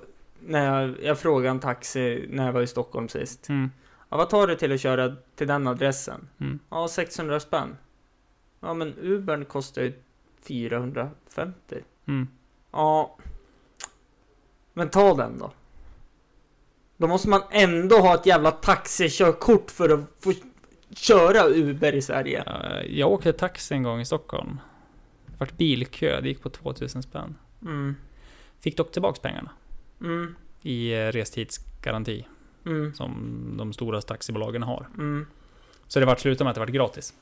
när 0.46 0.82
jag, 0.82 0.96
jag 1.04 1.20
frågade 1.20 1.50
en 1.50 1.60
taxi 1.60 2.26
när 2.30 2.46
jag 2.46 2.54
var 2.54 2.62
i 2.62 2.68
Stockholm 2.68 3.10
sist. 3.10 3.50
mm, 3.50 3.72
Ja, 4.10 4.18
vad 4.18 4.30
tar 4.30 4.48
du 4.48 4.56
till 4.56 4.72
att 4.72 4.82
köra 4.82 5.16
till 5.36 5.48
den 5.48 5.68
adressen? 5.68 6.28
mm. 6.40 6.60
Ja, 6.70 6.88
600 6.88 7.40
spänn. 7.40 7.78
Ja, 8.60 8.74
men 8.74 8.94
Ubern 9.02 9.46
kostar 9.46 9.82
ju 9.82 9.94
450. 10.42 11.76
Mm. 12.08 12.28
Ja. 12.72 13.18
Men 14.74 14.90
ta 14.90 15.14
den 15.14 15.40
då. 15.40 15.52
Då 16.98 17.08
måste 17.08 17.30
man 17.30 17.42
ändå 17.52 17.96
ha 18.00 18.16
ett 18.16 18.26
jävla 18.26 18.52
taxikörkort 18.52 19.72
för 19.72 19.90
att 19.90 20.00
få 20.20 20.34
köra 20.92 21.46
Uber 21.48 21.96
i 21.96 22.02
Sverige. 22.02 22.44
Jag 22.90 23.12
åkte 23.12 23.34
taxi 23.34 23.74
en 23.74 23.84
gång 23.84 24.00
i 24.02 24.06
Stockholm. 24.06 24.60
Det 25.26 25.34
vart 25.40 25.58
bilkö, 25.58 26.22
det 26.22 26.28
gick 26.28 26.42
på 26.42 26.50
2000 26.50 27.04
spänn. 27.04 27.36
Mm. 27.62 27.96
Fick 28.60 28.78
dock 28.78 28.92
tillbaks 28.92 29.20
pengarna 29.20 29.52
Mm. 30.02 30.36
i 30.62 30.94
eh, 30.94 31.08
restidsgaranti 31.08 32.26
Mm. 32.66 32.94
som 32.94 33.54
de 33.58 33.74
stora 33.74 34.02
taxibolagen 34.02 34.64
har. 34.64 34.88
Mm. 34.98 35.28
Så 35.88 36.00
det 36.00 36.06
vart 36.06 36.20
slutat 36.20 36.46
med 36.46 36.50
att 36.50 36.56
det 36.56 36.60
vart 36.60 36.70
gratis. 36.70 37.14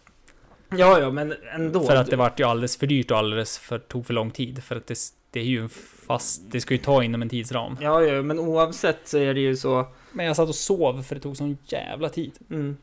Ja, 0.70 1.00
ja, 1.00 1.12
men 1.12 1.34
ändå. 1.56 1.84
För 1.84 1.96
att 1.96 2.10
det 2.10 2.16
vart 2.16 2.40
ju 2.40 2.44
alldeles 2.44 2.78
för 2.78 2.88
dyrt 2.88 3.12
och 3.12 3.18
alldeles 3.18 3.58
för, 3.58 3.80
tog 3.80 4.06
för 4.06 4.14
lång 4.14 4.32
tid. 4.32 4.64
För 4.64 4.76
att 4.76 4.88
det, 4.88 4.98
det 5.32 5.40
är 5.40 5.44
ju 5.44 5.62
en 5.62 5.70
fast, 5.70 6.52
det 6.52 6.62
ska 6.62 6.74
ju 6.74 6.78
ta 6.78 7.04
inom 7.04 7.22
en 7.22 7.30
tidsram. 7.30 7.78
Ja, 7.82 8.02
ja, 8.04 8.22
men 8.22 8.40
oavsett 8.40 9.08
så 9.08 9.18
är 9.18 9.34
det 9.34 9.40
ju 9.40 9.56
så. 9.56 9.88
Men 10.12 10.26
jag 10.26 10.36
satt 10.36 10.50
och 10.50 10.56
sov 10.56 11.04
för 11.04 11.16
det 11.16 11.22
tog 11.22 11.38
sån 11.38 11.58
jävla 11.66 12.10
tid. 12.10 12.32
Mm. 12.50 12.78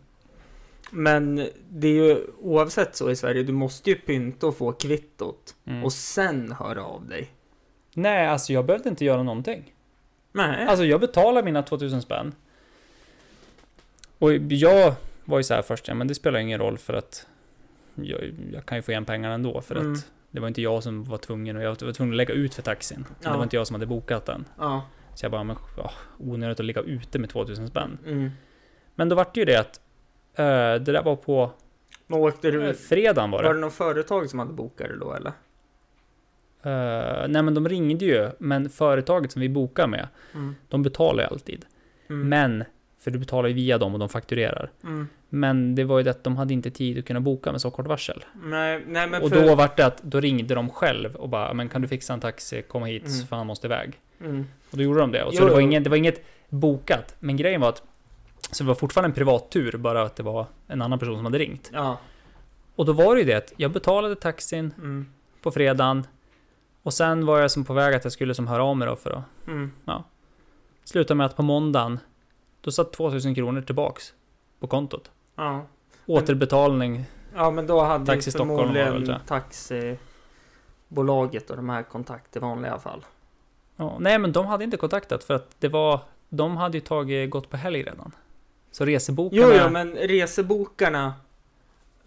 Men 0.90 1.48
det 1.70 1.88
är 1.88 1.92
ju 1.92 2.26
oavsett 2.38 2.96
så 2.96 3.10
i 3.10 3.16
Sverige, 3.16 3.42
du 3.42 3.52
måste 3.52 3.90
ju 3.90 3.96
pynta 3.96 4.46
och 4.46 4.56
få 4.56 4.72
kvittot. 4.72 5.54
Mm. 5.64 5.84
Och 5.84 5.92
sen 5.92 6.52
höra 6.52 6.84
av 6.84 7.08
dig. 7.08 7.30
Nej, 7.94 8.26
alltså 8.26 8.52
jag 8.52 8.64
behövde 8.66 8.88
inte 8.88 9.04
göra 9.04 9.22
någonting. 9.22 9.74
Nej. 10.32 10.66
Alltså 10.66 10.84
jag 10.84 11.00
betalade 11.00 11.44
mina 11.44 11.62
2000 11.62 12.02
spänn. 12.02 12.34
Och 14.18 14.32
jag 14.34 14.94
var 15.24 15.38
ju 15.38 15.42
så 15.42 15.54
här 15.54 15.62
först, 15.62 15.88
ja 15.88 15.94
men 15.94 16.08
det 16.08 16.14
spelar 16.14 16.38
ingen 16.40 16.58
roll 16.58 16.78
för 16.78 16.94
att 16.94 17.26
jag, 17.94 18.20
jag 18.52 18.66
kan 18.66 18.78
ju 18.78 18.82
få 18.82 18.90
igen 18.90 19.04
pengarna 19.04 19.34
ändå 19.34 19.60
för 19.60 19.76
Mm. 19.76 19.92
att 19.92 20.06
det 20.30 20.40
var 20.40 20.48
inte 20.48 20.62
jag 20.62 20.82
som 20.82 21.04
var 21.04 21.18
tvungen 21.18 21.56
och 21.56 21.62
jag 21.62 21.68
var 21.82 21.92
tvungen 21.92 22.12
att 22.12 22.16
lägga 22.16 22.34
ut 22.34 22.54
för 22.54 22.62
taxin. 22.62 23.06
Ja. 23.22 23.30
Det 23.30 23.36
var 23.36 23.42
inte 23.42 23.56
jag 23.56 23.66
som 23.66 23.74
hade 23.74 23.86
bokat 23.86 24.26
den. 24.26 24.44
Ja. 24.58 24.82
Så 25.14 25.24
jag 25.24 25.32
bara, 25.32 25.44
men 25.44 25.56
ja, 25.76 25.90
onödigt 26.18 26.60
att 26.60 26.66
ligga 26.66 26.80
ute 26.80 27.18
med 27.18 27.30
2000 27.30 27.68
spänn. 27.68 27.98
Mm. 28.06 28.30
Men 28.94 29.08
då 29.08 29.16
vart 29.16 29.34
det 29.34 29.40
ju 29.40 29.44
det 29.44 29.56
att 29.60 29.80
eh, 30.34 30.44
det 30.84 30.92
där 30.92 31.02
var 31.02 31.16
på 31.16 31.50
Men 32.06 32.18
åkte 32.20 32.50
du... 32.50 32.74
fredagen 32.74 33.30
var 33.30 33.42
Var 33.42 33.48
det. 33.48 33.54
det 33.58 33.60
något 33.60 33.72
företag 33.74 34.30
som 34.30 34.38
hade 34.38 34.52
bokat 34.52 34.88
det 34.88 34.96
då 34.98 35.12
eller? 35.14 35.32
Eh, 36.62 37.28
nej 37.28 37.42
men 37.42 37.54
de 37.54 37.68
ringde 37.68 38.04
ju, 38.04 38.30
men 38.38 38.70
företaget 38.70 39.32
som 39.32 39.40
vi 39.42 39.48
bokar 39.48 39.86
med, 39.86 40.08
Mm. 40.34 40.54
de 40.68 40.82
betalar 40.82 41.22
ju 41.24 41.28
alltid. 41.28 41.64
Mm. 42.10 42.28
Men, 42.28 42.64
för 42.98 43.10
du 43.10 43.18
betalar 43.18 43.48
ju 43.48 43.54
via 43.54 43.78
dem 43.78 43.92
och 43.92 43.98
de 43.98 44.08
fakturerar. 44.08 44.70
Mm. 44.84 45.08
Men 45.28 45.74
det 45.74 45.84
var 45.84 45.98
ju 45.98 46.04
det 46.04 46.10
att 46.10 46.24
de 46.24 46.36
hade 46.36 46.52
inte 46.54 46.70
tid 46.70 46.98
att 46.98 47.04
kunna 47.04 47.20
boka 47.20 47.52
med 47.52 47.60
så 47.60 47.70
kort 47.70 47.86
varsel. 47.86 48.24
Nej, 48.44 48.82
nej 48.86 49.06
men 49.08 49.22
och 49.22 49.28
för... 49.28 49.46
då 49.48 49.54
vart 49.54 49.76
det 49.76 49.86
att, 49.86 50.02
då 50.02 50.20
ringde 50.20 50.54
de 50.54 50.70
själv 50.70 51.14
och 51.16 51.28
bara, 51.28 51.54
men 51.54 51.68
kan 51.68 51.82
du 51.82 51.88
fixa 51.88 52.12
en 52.12 52.20
taxi, 52.20 52.62
komma 52.62 52.86
hit, 52.86 53.06
Mm. 53.06 53.26
för 53.26 53.36
han 53.36 53.46
måste 53.46 53.66
iväg. 53.66 53.98
Mm. 54.20 54.46
Och 54.70 54.76
då 54.76 54.82
gjorde 54.82 55.00
de 55.00 55.12
det. 55.12 55.24
Och 55.24 55.34
så 55.34 55.42
Jo, 55.42 55.46
det, 55.48 55.52
var 55.54 55.60
inget, 55.60 55.84
det 55.84 55.90
var 55.90 55.96
inget 55.96 56.24
bokat. 56.48 57.14
Men 57.18 57.36
grejen 57.36 57.60
var 57.60 57.68
att, 57.68 57.82
så 58.50 58.64
det 58.64 58.68
var 58.68 58.74
fortfarande 58.74 59.08
en 59.08 59.14
privattur, 59.14 59.76
bara 59.76 60.02
att 60.02 60.16
det 60.16 60.22
var 60.22 60.46
en 60.68 60.82
annan 60.82 60.98
person 60.98 61.16
som 61.16 61.24
hade 61.24 61.38
ringt. 61.38 61.70
Ja. 61.74 61.98
Och 62.76 62.86
då 62.86 62.92
var 62.92 63.14
det 63.14 63.20
ju 63.20 63.26
det 63.26 63.34
att 63.34 63.52
jag 63.56 63.70
betalade 63.72 64.14
taxin 64.16 64.74
Mm. 64.78 65.06
på 65.42 65.50
fredagen. 65.50 66.06
Och 66.82 66.94
sen 66.94 67.26
var 67.26 67.38
jag 67.38 67.50
som 67.50 67.64
på 67.64 67.72
väg 67.74 67.94
att 67.94 68.04
jag 68.04 68.12
skulle 68.12 68.34
som 68.34 68.46
höra 68.46 68.64
av 68.64 68.76
mig 68.76 68.88
då 68.88 68.96
för 68.96 69.10
att 69.10 69.22
Mm. 69.46 69.70
sluta 70.84 71.14
med 71.14 71.26
att 71.26 71.36
på 71.36 71.42
måndagen, 71.42 71.98
då 72.60 72.70
satt 72.70 72.92
2000 72.92 73.34
kronor 73.34 73.62
tillbaks 73.62 74.14
på 74.60 74.66
kontot. 74.66 75.10
Ja. 75.36 75.62
Återbetalning. 76.06 77.04
Ja, 77.34 77.50
men 77.50 77.66
då 77.66 77.80
hade 77.82 78.06
Taxi 78.06 78.30
förmodligen 78.30 79.14
taxibolaget 80.88 81.50
och 81.50 81.56
de 81.56 81.68
här 81.68 81.82
kontakt 81.82 82.36
i 82.36 82.38
vanliga 82.38 82.78
fall. 82.78 83.04
Ja, 83.76 83.96
nej 84.00 84.18
men 84.18 84.32
de 84.32 84.46
hade 84.46 84.64
inte 84.64 84.76
kontaktat 84.76 85.24
för 85.24 85.34
att 85.34 85.50
det 85.58 85.68
var, 85.68 86.00
de 86.28 86.56
hade 86.56 86.76
ju 86.76 86.80
tagit, 86.80 87.30
gått 87.30 87.50
på 87.50 87.56
helg 87.56 87.82
redan. 87.82 88.12
Så 88.70 88.84
resebokarna... 88.84 89.42
Jo, 89.42 89.52
jo, 89.64 89.70
men 89.70 89.92
resebokarna... 89.94 91.14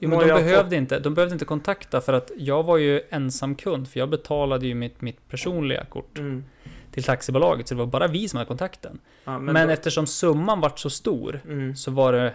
Jo, 0.03 0.09
men 0.09 0.19
de 0.19 0.33
behövde, 0.33 0.75
inte, 0.75 0.99
de 0.99 1.13
behövde 1.13 1.33
inte 1.33 1.45
kontakta 1.45 2.01
för 2.01 2.13
att 2.13 2.31
jag 2.37 2.63
var 2.63 2.77
ju 2.77 3.01
ensam 3.09 3.55
kund 3.55 3.87
för 3.89 3.99
jag 3.99 4.09
betalade 4.09 4.67
ju 4.67 4.75
mitt, 4.75 5.01
mitt 5.01 5.29
personliga 5.29 5.85
kort 5.85 6.17
Mm. 6.17 6.43
till 6.91 7.03
taxibolaget 7.03 7.67
så 7.67 7.73
det 7.75 7.79
var 7.79 7.85
bara 7.85 8.07
vi 8.07 8.29
som 8.29 8.37
hade 8.37 8.47
kontakten. 8.47 8.99
Ja, 9.23 9.39
Men, 9.39 9.67
då- 9.67 9.73
eftersom 9.73 10.07
summan 10.07 10.61
vart 10.61 10.79
så 10.79 10.89
stor 10.89 11.41
Mm. 11.45 11.75
så 11.75 11.91
var 11.91 12.13
det... 12.13 12.33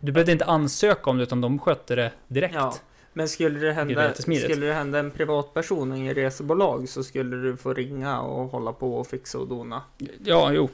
Du 0.00 0.12
behövde 0.12 0.32
inte 0.32 0.44
ansöka 0.44 1.10
om 1.10 1.16
det 1.16 1.22
utan 1.22 1.40
de 1.40 1.58
skötte 1.58 1.94
det 1.94 2.12
direkt. 2.28 2.54
Ja, 2.54 2.74
men 3.12 3.28
skulle 3.28 3.58
det, 3.58 3.66
Det 3.66 3.72
hända, 3.72 4.04
jättesmidigt. 4.04 4.50
skulle 4.52 4.66
det 4.66 4.72
hända 4.72 4.98
en 4.98 5.10
privatperson 5.10 5.94
i 5.96 6.14
resebolag 6.14 6.88
så 6.88 7.04
skulle 7.04 7.36
du 7.36 7.56
få 7.56 7.72
ringa 7.74 8.20
och 8.20 8.48
hålla 8.50 8.72
på 8.72 8.96
och 8.98 9.06
fixa 9.06 9.38
och 9.38 9.48
dona. 9.48 9.82
Ja, 10.24 10.52
jo. 10.52 10.68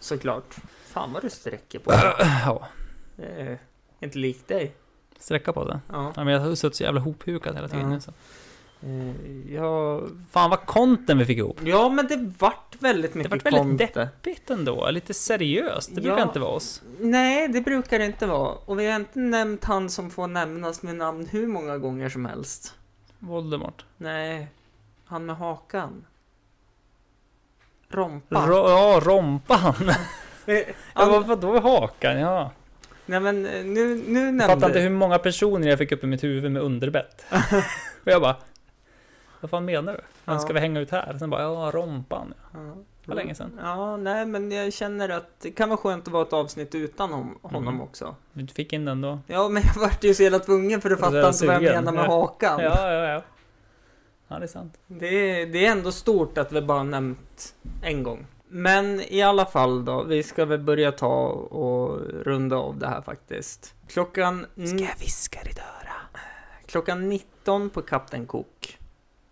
Såklart. 0.00 0.54
Fan 0.86 1.12
vad 1.12 1.22
du 1.22 1.30
sträcker 1.30 1.78
på 1.78 1.90
det. 1.90 2.14
Ja, 2.44 2.68
Det 3.16 3.24
är 3.24 3.58
inte 4.00 4.18
likt 4.18 4.48
dig. 4.48 4.72
Sträcka 5.24 5.52
på 5.52 5.64
det. 5.64 5.80
Ja. 5.92 6.12
Men 6.16 6.26
jag 6.28 6.40
har 6.40 6.54
suttit 6.54 6.76
så 6.76 6.82
jävla 6.82 7.00
hophukad 7.00 7.54
hela 7.54 7.68
tiden. 7.68 7.92
Ja. 7.92 8.00
Så. 8.00 8.12
Eh, 8.82 9.54
ja, 9.54 10.00
Fan 10.30 10.50
vad 10.50 10.66
content 10.66 11.20
vi 11.20 11.24
fick 11.24 11.38
ihop. 11.38 11.60
ja, 11.64 11.88
men 11.88 12.06
det 12.06 12.32
vart 12.38 12.76
väldigt 12.78 13.14
mycket 13.14 13.30
vart 13.30 13.46
väldigt 13.46 13.62
content. 13.62 13.94
Deppigt 13.94 14.50
ändå, 14.50 14.90
lite 14.90 15.14
seriöst. 15.14 15.94
Det 15.94 16.00
brukar 16.00 16.18
Ja. 16.18 16.22
inte 16.22 16.38
vara 16.40 16.50
oss. 16.50 16.82
Nej, 17.00 17.48
det 17.48 17.60
brukar 17.60 17.98
det 17.98 18.06
inte 18.06 18.26
vara. 18.26 18.52
Och 18.64 18.80
vi 18.80 18.86
har 18.90 18.96
inte 18.96 19.18
nämnt 19.18 19.64
han 19.64 19.90
som 19.90 20.10
får 20.10 20.26
nämnas 20.26 20.82
med 20.82 20.94
namn 20.96 21.26
hur 21.30 21.46
många 21.46 21.78
gånger 21.78 22.08
som 22.08 22.24
helst. 22.26 22.74
Voldemort. 23.18 23.84
Nej, 23.96 24.48
han 25.04 25.26
med 25.26 25.36
hakan. 25.36 26.04
Rompa. 27.88 28.46
Ro- 28.46 28.68
ja, 28.68 29.00
rompan. 29.04 29.74
Eh, 30.46 30.58
Ja, 30.94 31.20
vadå 31.26 31.60
hakan? 31.60 32.18
Ja. 32.18 32.50
Nej 33.06 33.20
men 33.20 33.46
eh, 33.46 33.64
nu, 33.64 33.94
nu 33.94 34.24
Jag 34.24 34.34
nämnde... 34.34 34.46
fattar 34.46 34.66
inte 34.66 34.80
hur 34.80 34.90
många 34.90 35.18
personer 35.18 35.68
jag 35.68 35.78
fick 35.78 35.92
upp 35.92 36.04
i 36.04 36.06
mitt 36.06 36.24
huvud 36.24 36.52
med 36.52 36.62
underbett. 36.62 37.24
och 38.04 38.10
jag 38.12 38.22
bara... 38.22 38.36
Vad 39.40 39.50
fan 39.50 39.64
menar 39.64 39.92
du? 39.92 40.00
Ska 40.38 40.48
Ja. 40.48 40.54
vi 40.54 40.60
hänga 40.60 40.80
ut 40.80 40.90
här? 40.90 41.16
Sen 41.18 41.30
bara, 41.30 41.42
ja, 41.42 41.70
rompan. 41.74 42.34
Ja. 42.52 42.58
Det 43.04 43.08
var 43.10 43.14
länge 43.14 43.34
sedan. 43.34 43.60
Ja, 43.62 43.96
nej 43.96 44.26
men 44.26 44.50
jag 44.52 44.72
känner 44.72 45.08
att 45.08 45.40
det 45.40 45.50
kan 45.50 45.68
vara 45.68 45.76
skönt 45.76 46.06
att 46.06 46.12
vara 46.12 46.22
ett 46.22 46.32
avsnitt 46.32 46.74
utan 46.74 47.12
honom 47.42 47.68
Mm. 47.68 47.80
också. 47.80 48.14
Du 48.32 48.46
fick 48.46 48.72
in 48.72 48.84
den 48.84 49.00
då? 49.00 49.18
Ja, 49.26 49.48
men 49.48 49.62
jag 49.74 49.80
vart 49.80 50.04
ju 50.04 50.14
så 50.14 50.22
jävla 50.22 50.38
tvungen 50.38 50.80
för 50.80 50.96
fattar 50.96 51.16
jag 51.16 51.30
inte 51.30 51.46
vad 51.46 51.54
jag 51.62 51.62
menar 51.62 51.92
med 51.92 52.04
Ja. 52.04 52.08
hakan. 52.10 52.60
Ja, 52.60 52.92
ja, 52.92 53.08
ja. 53.08 53.22
Ja, 54.28 54.38
det 54.38 54.44
är 54.44 54.48
sant. 54.48 54.78
Det, 54.86 55.44
det 55.44 55.66
är 55.66 55.72
ändå 55.72 55.92
stort 55.92 56.38
att 56.38 56.52
vi 56.52 56.60
bara 56.62 56.82
nämnt 56.82 57.54
en 57.82 58.02
gång. 58.02 58.26
Men 58.56 59.00
i 59.00 59.22
alla 59.22 59.46
fall 59.46 59.84
då, 59.84 60.02
vi 60.02 60.22
ska 60.22 60.44
väl 60.44 60.60
börja 60.60 60.92
ta 60.92 61.16
och 61.28 62.00
runda 62.24 62.56
av 62.56 62.78
det 62.78 62.88
här 62.88 63.02
faktiskt. 63.02 63.74
Klockan, 63.88 64.46
n- 64.56 64.88
viska 65.00 65.40
i 65.42 65.44
ditt 65.48 65.58
öra? 65.58 66.20
klockan 66.66 67.08
19 67.08 67.70
på 67.70 67.82
Kapten 67.82 68.26
Cook. 68.26 68.78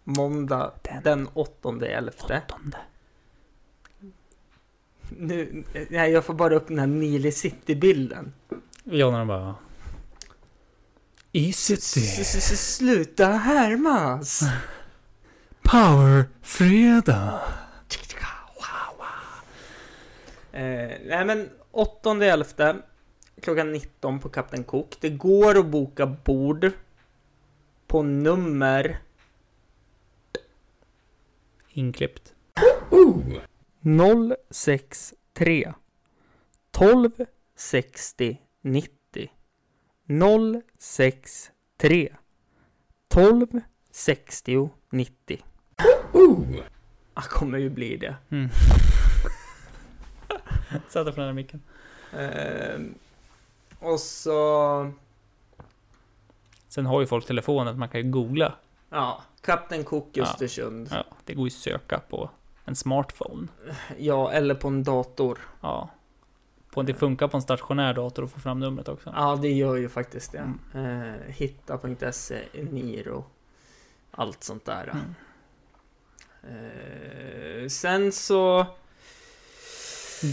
Måndag 0.05 0.73
Den. 0.83 1.03
den 1.03 1.29
8 1.35 1.87
elfte. 1.87 2.43
Nu, 5.09 5.64
nej, 5.91 6.11
jag 6.12 6.25
får 6.25 6.35
bara 6.35 6.55
upp 6.57 6.68
den 6.68 6.79
här 6.79 6.87
Nile 6.87 7.33
City-bilden. 7.33 8.33
Ja, 8.85 9.11
när 9.11 9.18
de 9.18 9.29
bara... 9.29 9.55
I 11.33 11.53
city. 11.53 12.01
S- 12.20 12.77
Sluta 12.77 13.27
härmas! 13.27 14.41
Power 15.62 16.25
fredag. 16.43 17.41
Eh, 20.53 20.98
nej 21.05 21.24
men 21.24 21.50
8 21.70 22.24
elfte 22.24 22.76
klockan 23.40 23.72
19 23.72 24.20
på 24.20 24.28
Kapten 24.28 24.64
Cook. 24.64 24.96
Det 25.00 25.11
går 25.11 25.59
att 25.59 25.66
boka 25.66 26.07
bord 26.07 26.70
på 27.86 28.03
nummer 28.03 28.98
Inklippt. 31.74 32.34
063 34.50 35.72
12 36.70 37.11
60 37.57 38.40
90 38.62 39.30
063 40.78 42.09
12 43.09 43.46
60 43.90 44.70
90 44.90 45.44
Ah, 47.14 47.22
kommer 47.22 47.59
ju 47.59 47.70
bli 47.70 47.96
det. 47.96 48.16
Mm. 48.30 48.48
På 50.93 51.03
den 51.05 51.14
här 51.14 51.33
micken. 51.33 51.62
Ehm, 52.12 52.95
och 53.79 54.01
så... 54.01 54.93
Sen 56.68 56.87
har 56.87 57.01
ju 57.01 57.07
folk 57.07 57.27
telefonen, 57.27 57.79
man 57.79 57.89
kan 57.89 58.01
ju 58.01 58.11
googla. 58.11 58.55
Ja, 58.91 59.23
Kapten 59.41 59.85
Cook 59.85 60.09
Ja. 60.12 60.23
Östersund. 60.23 60.89
Ja. 60.91 60.97
Ja, 60.97 61.16
det 61.25 61.35
går 61.35 61.45
ju 61.45 61.49
att 61.49 61.53
söka 61.53 61.99
på 61.99 62.31
en 62.64 62.77
smartphone. 62.77 63.49
eller 64.33 64.55
på 64.55 64.68
en 64.68 64.83
dator. 64.83 65.39
Ja. 65.61 65.91
På, 66.70 66.83
det 66.83 66.95
funkar 66.95 67.29
på 67.29 67.37
en 67.37 67.43
stationär 67.43 67.95
dator 67.95 68.25
att 68.25 68.33
få 68.33 68.41
fram 68.41 68.61
numret 68.61 68.89
också. 68.89 69.12
Ja, 69.16 69.39
det 69.43 69.53
gör 69.53 69.77
ju 69.77 69.89
faktiskt 69.89 70.33
det. 70.33 70.53
Mm. 70.73 71.14
Eh, 71.14 71.20
hitta.se, 71.27 72.39
Eniro, 72.53 73.25
allt 74.11 74.45
sånt 74.45 74.64
där. 74.64 74.93
Mm. 74.93 75.14
Eh, 77.62 77.68
sen 77.68 78.12
så... 78.12 78.66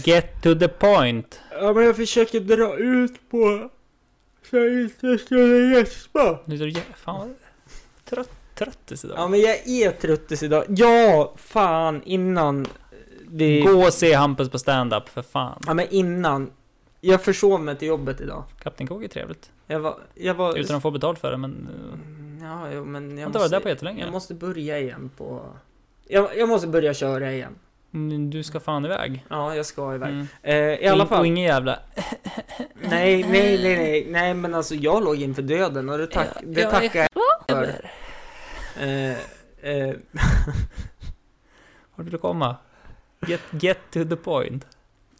Get 0.04 0.42
to 0.42 0.54
the 0.54 0.68
point. 0.68 1.40
Ja, 1.60 1.72
men 1.72 1.84
jag 1.84 1.96
försöker 1.96 2.40
dra 2.40 2.76
ut 2.76 3.30
på... 3.30 3.70
Så 4.50 4.56
jag 4.56 4.72
inte 4.80 5.18
skulle 5.18 5.76
gäspa. 5.78 6.38
Nu 6.44 6.54
är 6.54 6.58
du 6.58 6.70
jä- 6.70 6.94
fan 6.96 7.18
vad 7.18 7.34
trött. 8.04 8.30
tröttis 8.54 9.04
idag. 9.04 9.18
Ja, 9.18 9.28
men 9.28 9.40
jag 9.40 9.68
är 9.68 9.90
tröttis 9.90 10.42
idag. 10.42 10.64
Ja, 10.68 11.32
fan, 11.36 12.02
innan 12.04 12.66
vi... 13.30 13.60
Gå 13.60 13.86
och 13.86 13.92
se 13.92 14.12
Hampus 14.14 14.50
på 14.50 14.58
stand-up 14.58 15.08
för 15.08 15.22
fan. 15.22 15.62
Ja, 15.66 15.74
men 15.74 15.86
innan. 15.90 16.50
Jag 17.00 17.22
försov 17.24 17.60
mig 17.60 17.76
till 17.76 17.88
jobbet 17.88 18.20
idag. 18.20 18.44
Kapten 18.62 18.86
Cook 18.86 19.04
är 19.04 19.08
trevligt. 19.08 19.50
Jag 19.66 19.80
var... 19.80 19.98
Jag 20.14 20.34
var... 20.34 20.56
Utan 20.58 20.76
att 20.76 20.82
få 20.82 20.90
betalt 20.90 21.18
för 21.18 21.30
det, 21.30 21.36
men... 21.36 21.68
eh, 21.74 21.92
Mm, 21.94 22.38
Ja, 22.42 22.72
jo, 22.74 22.84
men 22.84 23.18
Jag 23.18 23.30
jag 23.34 23.38
varit 23.40 23.50
där 23.50 23.60
på 23.60 23.68
Jag 23.68 23.74
jättelänge. 23.74 24.10
måste 24.10 24.34
börja 24.34 24.78
igen 24.78 25.10
på... 25.16 25.42
Jag, 26.08 26.36
jag 26.38 26.48
måste 26.48 26.68
börja 26.68 26.94
köra 26.94 27.32
igen. 27.32 27.54
Mm, 27.94 28.30
Du 28.30 28.42
ska 28.42 28.60
fan 28.60 28.84
iväg. 28.84 29.24
Ja, 29.28 29.54
jag 29.54 29.66
ska 29.66 29.94
iväg. 29.94 30.10
Mm. 30.12 30.26
Eh, 30.42 30.54
I 30.56 30.86
alla 30.88 31.02
Och 31.02 31.08
fall. 31.08 31.26
ingen 31.26 31.44
jävla... 31.44 31.78
Nej, 32.74 33.24
nej, 33.24 33.28
nej, 33.62 33.76
nej, 33.78 34.06
nej, 34.10 34.34
men 34.34 34.54
alltså 34.54 34.74
jag 34.74 35.04
låg 35.04 35.16
inför 35.16 35.42
döden 35.42 35.88
och 35.88 35.98
det, 35.98 36.06
tack, 36.06 36.28
Ja, 36.34 36.40
det 36.44 36.60
jag 36.60 36.70
tackar 36.70 37.08
jag 37.14 37.56
för. 37.56 37.90
Eh, 38.80 39.10
eh, 39.70 39.94
Vart 41.94 42.06
vill 42.06 42.12
du 42.12 42.18
komma? 42.18 42.56
Get, 43.26 43.40
get 43.50 43.78
to 43.90 44.04
the 44.04 44.16
point. 44.16 44.66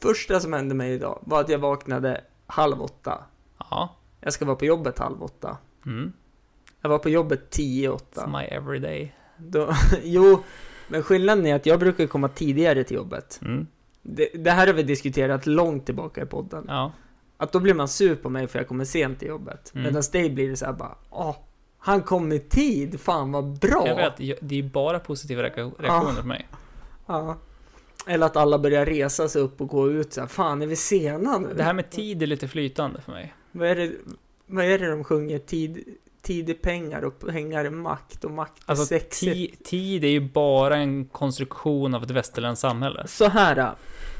första 0.02 0.40
som 0.40 0.52
hände 0.52 0.74
mig 0.74 0.92
idag 0.92 1.18
var 1.22 1.40
att 1.40 1.48
jag 1.48 1.58
vaknade 1.58 2.20
halv 2.46 2.82
åtta. 2.82 3.24
Ja. 3.70 3.96
Jag 4.20 4.32
ska 4.32 4.44
vara 4.44 4.56
på 4.56 4.64
jobbet 4.64 4.98
halv 4.98 5.22
åtta. 5.22 5.58
Mm. 5.86 6.12
Jag 6.82 6.90
var 6.90 6.98
på 6.98 7.08
jobbet 7.08 7.50
tio 7.50 7.90
It's 7.90 7.94
åtta. 7.94 8.26
my 8.26 8.44
everyday. 8.44 9.14
Då, 9.36 9.74
jo, 10.02 10.42
men 10.90 11.02
skillnaden 11.02 11.46
är 11.46 11.54
att 11.54 11.66
jag 11.66 11.80
brukar 11.80 12.06
komma 12.06 12.28
tidigare 12.28 12.84
till 12.84 12.96
jobbet. 12.96 13.40
Mm. 13.42 13.66
Det, 14.02 14.28
det 14.34 14.50
här 14.50 14.66
har 14.66 14.74
vi 14.74 14.82
diskuterat 14.82 15.46
långt 15.46 15.86
tillbaka 15.86 16.22
i 16.22 16.26
podden. 16.26 16.64
Ja. 16.68 16.92
Att 17.36 17.52
då 17.52 17.60
blir 17.60 17.74
man 17.74 17.88
sur 17.88 18.14
på 18.14 18.30
mig 18.30 18.48
för 18.48 18.58
jag 18.58 18.68
kommer 18.68 18.84
sent 18.84 19.18
till 19.18 19.28
jobbet. 19.28 19.72
Mm. 19.74 19.84
Medan 19.86 20.02
dig 20.12 20.30
blir 20.30 20.48
det 20.50 20.56
så 20.56 20.66
här 20.66 20.72
bara, 20.72 20.94
åh, 21.10 21.36
han 21.78 22.02
kom 22.02 22.32
i 22.32 22.38
tid, 22.38 23.00
fan 23.00 23.32
vad 23.32 23.58
bra. 23.58 23.86
Jag 23.86 23.96
vet, 23.96 24.38
det 24.40 24.58
är 24.58 24.62
bara 24.62 24.98
positiva 24.98 25.42
reak- 25.42 25.72
reaktioner 25.78 26.14
för 26.14 26.28
mig. 26.28 26.48
Ja. 27.06 27.36
Eller 28.06 28.26
att 28.26 28.36
alla 28.36 28.58
börjar 28.58 28.86
resa 28.86 29.28
sig 29.28 29.42
upp 29.42 29.60
och 29.60 29.68
gå 29.68 29.90
ut 29.90 30.12
så 30.12 30.20
här, 30.20 30.28
fan 30.28 30.62
är 30.62 30.66
vi 30.66 30.76
sena 30.76 31.38
nu? 31.38 31.48
Det 31.56 31.62
här 31.62 31.72
med 31.72 31.90
tid 31.90 32.22
är 32.22 32.26
lite 32.26 32.48
flytande 32.48 33.00
för 33.00 33.12
mig. 33.12 33.34
Vad 33.52 33.68
är 33.68 33.76
det, 33.76 33.92
vad 34.46 34.64
är 34.64 34.78
det 34.78 34.90
de 34.90 35.04
sjunger? 35.04 35.38
Tid, 35.38 35.84
tid 36.22 36.50
är 36.50 36.54
pengar 36.54 37.02
och 37.02 37.18
pengar 37.18 37.64
är 37.64 37.70
makt 37.70 38.24
och 38.24 38.30
makt 38.30 38.62
är 38.66 38.70
Alltså, 38.70 38.84
sexigt. 38.86 39.36
ti- 39.36 39.62
tid 39.64 40.04
är 40.04 40.08
ju 40.08 40.20
bara 40.20 40.76
en 40.76 41.04
konstruktion 41.04 41.94
av 41.94 42.02
ett 42.02 42.10
västerländskt 42.10 42.60
samhälle. 42.60 43.06
Så 43.06 43.28
här. 43.28 43.74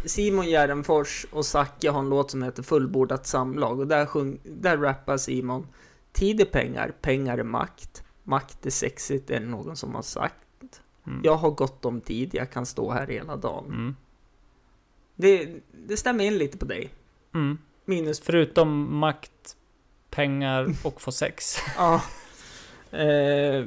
Simon 0.07 0.46
Gärdenfors 0.46 1.26
och 1.32 1.46
Zacke 1.46 1.90
har 1.90 2.01
en 2.01 2.09
låt 2.09 2.30
som 2.30 2.42
heter 2.42 2.62
Fullbordat 2.62 3.26
samlag 3.26 3.80
och 3.80 3.86
där, 3.86 4.07
sjung, 4.07 4.38
där 4.44 4.76
rappar 4.78 5.16
Simon 5.16 5.66
Tid 6.12 6.40
är 6.40 6.44
pengar, 6.44 6.92
pengar 7.01 7.38
är 7.38 7.42
makt. 7.42 8.03
Makt 8.24 8.66
är 8.66 8.70
sexigt, 8.70 9.30
är 9.30 9.40
det 9.40 9.46
någon 9.46 9.76
som 9.76 9.94
har 9.94 10.03
sagt. 10.03 10.80
Mm. 11.07 11.20
Jag 11.24 11.36
har 11.36 11.51
gott 11.51 11.84
om 11.84 12.01
tid, 12.01 12.30
jag 12.34 12.51
kan 12.51 12.66
stå 12.66 12.90
här 12.90 13.07
hela 13.07 13.36
dagen. 13.36 13.64
Mm. 13.66 13.96
Det, 15.16 15.48
det 15.86 15.96
stämmer 15.96 16.24
in 16.24 16.38
lite 16.38 16.59
på 16.59 16.64
dig. 16.64 16.90
Mm. 17.34 17.59
Minus... 17.84 18.20
Förutom 18.20 18.96
makt, 18.98 19.57
pengar 20.11 20.74
och 20.84 21.00
få 21.00 21.12
sex. 21.12 21.56
Ja. 21.76 22.02
Eh, 22.92 23.64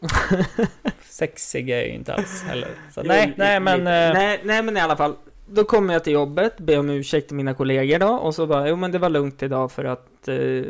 Sexig 1.02 1.70
är 1.70 1.76
jag 1.76 1.86
ju 1.86 1.92
inte 1.94 2.14
alls 2.14 2.42
heller. 2.42 2.68
Så, 2.94 3.00
jo, 3.00 3.08
nej, 3.08 3.26
li- 3.26 3.34
nej 3.36 3.60
men... 3.60 3.78
eh, 3.78 3.84
nej, 4.14 4.40
nej, 4.44 4.62
men 4.62 4.76
i 4.76 4.80
alla 4.80 4.96
fall. 4.96 5.16
Då 5.48 5.64
kommer 5.64 5.92
jag 5.92 6.04
till 6.04 6.12
jobbet, 6.12 6.58
ber 6.58 6.78
om 6.78 6.90
ursäkt 6.90 7.26
till 7.28 7.36
mina 7.36 7.54
kollegor 7.54 7.98
då 7.98 8.08
och 8.08 8.34
så 8.34 8.46
bara, 8.46 8.68
jo 8.68 8.76
men 8.76 8.92
det 8.92 8.98
var 8.98 9.08
lugnt 9.08 9.42
idag 9.42 9.72
för 9.72 9.84
att 9.84 10.28
eh, 10.28 10.62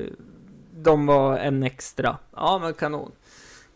de 0.75 1.07
var 1.07 1.39
en 1.39 1.63
extra. 1.63 2.19
Ja 2.37 2.59
men 2.63 2.75
kanon. 2.75 3.13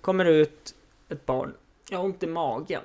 Kommer 0.01 0.24
ut 0.24 0.74
ett 1.09 1.26
barn. 1.26 1.55
Jag 1.91 1.99
har 1.99 2.05
ont 2.05 2.22
i 2.22 2.26
magen. 2.26 2.82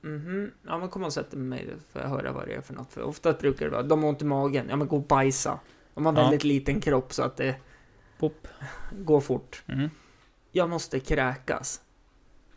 Mhm, 0.00 0.50
ja 0.66 0.78
men 0.78 0.88
kom 0.88 1.04
och 1.04 1.12
sätt 1.12 1.30
dig 1.30 1.40
med 1.40 1.48
mig 1.48 1.66
får 1.92 2.02
jag 2.02 2.08
höra 2.08 2.32
vad 2.32 2.46
det 2.46 2.54
är 2.54 2.60
för 2.60 2.74
något. 2.74 2.92
För 2.92 3.02
ofta 3.02 3.32
brukar 3.32 3.64
det 3.64 3.70
vara, 3.72 3.82
de 3.82 4.02
har 4.02 4.08
ont 4.08 4.22
i 4.22 4.24
magen, 4.24 4.66
ja 4.70 4.76
men 4.76 4.88
gå 4.88 4.96
och 4.96 5.02
bajsa. 5.02 5.58
De 5.94 6.06
har 6.06 6.12
Ja. 6.12 6.20
väldigt 6.22 6.44
liten 6.44 6.80
kropp 6.80 7.12
så 7.12 7.22
att 7.22 7.36
det 7.36 7.56
Pop. 8.18 8.48
går 8.92 9.20
fort. 9.20 9.62
Mm. 9.66 9.90
Jag 10.52 10.70
måste 10.70 11.00
kräkas. 11.00 11.82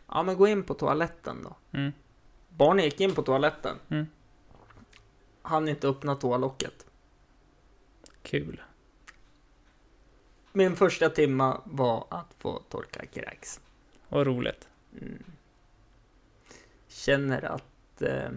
Ja 0.08 0.22
men 0.22 0.36
gå 0.36 0.48
in 0.48 0.62
på 0.62 0.74
toaletten 0.74 1.36
då. 1.42 1.56
Mm. 1.78 1.92
Barnet 2.48 2.84
gick 2.84 3.00
in 3.00 3.14
på 3.14 3.22
toaletten. 3.22 3.76
Mm. 3.88 4.06
Han 5.42 5.68
inte 5.68 5.88
öppna 5.88 6.14
toalocket. 6.14 6.86
Kul. 8.22 8.62
Min 10.52 10.76
första 10.76 11.08
timma 11.10 11.60
var 11.64 12.06
att 12.10 12.34
få 12.38 12.58
torka 12.68 13.06
kräks. 13.06 13.60
Och 14.08 14.26
roligt. 14.26 14.68
Mm. 15.00 15.22
Känner 16.88 17.44
att... 17.44 18.02
Eh, 18.02 18.30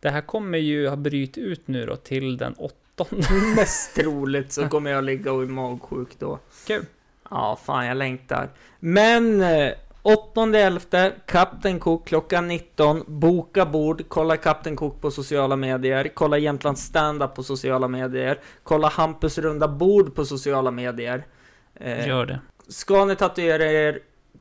Det 0.00 0.10
här 0.10 0.20
kommer 0.20 0.58
ju 0.58 0.88
ha 0.88 0.96
bryt 0.96 1.38
ut 1.38 1.68
nu 1.68 1.86
då 1.86 1.96
till 1.96 2.36
den 2.36 2.54
åttonde. 2.54 2.87
mest 3.56 3.94
troligt 3.94 4.52
så 4.52 4.68
kommer 4.68 4.90
jag 4.90 5.04
ligga 5.04 5.32
och 5.32 5.42
är 5.42 5.46
magsjuk 5.46 6.18
då. 6.18 6.38
Kul. 6.66 6.84
Ja, 7.30 7.58
fan 7.64 7.86
jag 7.86 7.96
längtar. 7.96 8.48
Men 8.80 9.40
eh, 9.40 9.72
8.11, 10.02 11.12
Kapten 11.26 11.80
Cook 11.80 12.06
klockan 12.08 12.48
19. 12.48 13.04
Boka 13.06 13.66
bord, 13.66 14.02
kolla 14.08 14.36
Kapten 14.36 14.76
Cook 14.76 15.00
på 15.00 15.10
sociala 15.10 15.56
medier. 15.56 16.10
Kolla 16.14 16.38
Jämtlands 16.38 16.82
standup 16.82 17.34
på 17.34 17.42
sociala 17.42 17.88
medier. 17.88 18.40
Kolla 18.62 18.88
Hampus 18.88 19.38
runda 19.38 19.68
bord 19.68 20.14
på 20.14 20.24
sociala 20.24 20.70
medier. 20.70 21.26
Eh, 21.74 22.08
Gör 22.08 22.26
det. 22.26 22.40
Ska 22.68 23.04
ni 23.04 23.16
tatuera 23.16 23.64
er, 23.64 23.98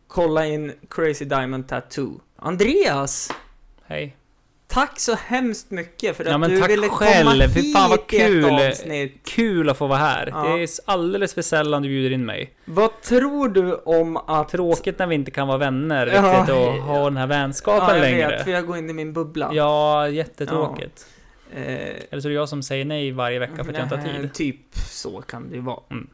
kolla 0.08 0.46
in 0.46 0.74
Crazy 0.90 1.26
Diamond 1.26 1.68
Tattoo. 1.68 2.20
Andreas! 2.36 3.32
Hej. 3.86 4.18
Tack 4.68 5.00
så 5.00 5.16
hemskt 5.16 5.72
mycket 5.72 6.18
för 6.18 6.26
Ja, 6.26 6.34
att 6.34 6.40
men 6.40 6.50
du 6.50 6.62
ville 6.68 6.90
själv. 6.90 7.26
komma 7.30 7.48
Fy 7.54 7.60
hit 7.62 7.76
fan, 7.78 7.90
vad 7.90 8.08
kul. 8.08 8.72
Kul 9.24 9.70
att 9.70 9.78
få 9.78 9.88
vara 9.88 10.00
här. 10.00 10.28
Ja. 10.34 10.44
Det 10.44 10.64
är 10.64 10.70
alldeles 10.86 11.34
för 11.34 11.42
sällan 11.42 11.82
du 11.84 11.90
bjuder 11.90 12.12
in 12.12 12.26
mig. 12.26 12.54
Vad 12.66 13.02
tror 13.02 13.50
du 13.50 13.74
om 13.74 14.18
att... 14.18 14.50
Tråkigt 14.50 15.00
när 15.00 15.08
vi 15.08 15.16
inte 15.16 15.32
kan 15.32 15.48
vara 15.48 15.58
vänner 15.58 16.08
Ja. 16.08 16.22
riktigt 16.40 16.56
och 16.56 16.72
ha 16.84 17.04
den 17.04 17.18
här 17.18 17.28
vänskapen 17.28 17.84
ja, 17.88 17.94
jag 17.94 18.02
längre. 18.02 18.28
vet, 18.30 18.44
för 18.44 18.52
jag 18.52 18.66
går 18.68 18.78
in 18.78 18.90
i 18.90 18.94
min 18.94 19.14
bubbla. 19.14 19.50
Ja, 19.54 20.10
jättetråkigt. 20.10 21.06
Eh, 21.56 21.64
Eller 22.10 22.20
så 22.20 22.28
är 22.28 22.30
det 22.30 22.36
jag 22.36 22.50
som 22.50 22.64
säger 22.64 22.86
nej 22.86 23.12
varje 23.12 23.40
vecka 23.40 23.64
för 23.64 23.72
att 23.72 23.78
jag 23.78 23.86
inte 23.86 23.96
har 23.98 24.04
tid. 24.22 24.34
Typ 24.34 24.76
så 24.76 25.22
kan 25.22 25.50
det 25.50 25.56
ju 25.56 25.62
vara. 25.62 25.80
Mm. 25.92 26.08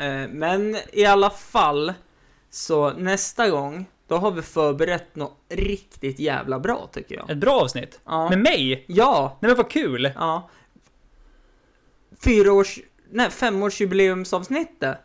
Eh, 0.00 0.28
men 0.30 0.76
i 0.92 1.04
alla 1.06 1.30
fall, 1.30 1.92
så 2.50 2.90
nästa 2.90 3.48
gång, 3.48 3.86
då 4.08 4.16
har 4.16 4.30
vi 4.30 4.42
förberett 4.42 5.16
något 5.16 5.36
riktigt 5.48 6.18
jävla 6.18 6.58
bra 6.58 6.88
tycker 6.92 7.14
jag. 7.14 7.30
Ett 7.30 7.38
bra 7.38 7.60
avsnitt. 7.60 8.00
Ja. 8.04 8.28
Med 8.30 8.38
mig? 8.38 8.84
Ja, 8.88 9.38
Nej 9.40 9.48
men 9.48 9.56
vad 9.56 9.70
kul! 9.70 10.12
ja. 10.14 10.48
Fyra 12.24 12.52
års, 12.52 12.78
nej, 13.10 13.30
femårsjubileumsavsnittet. 13.30 14.98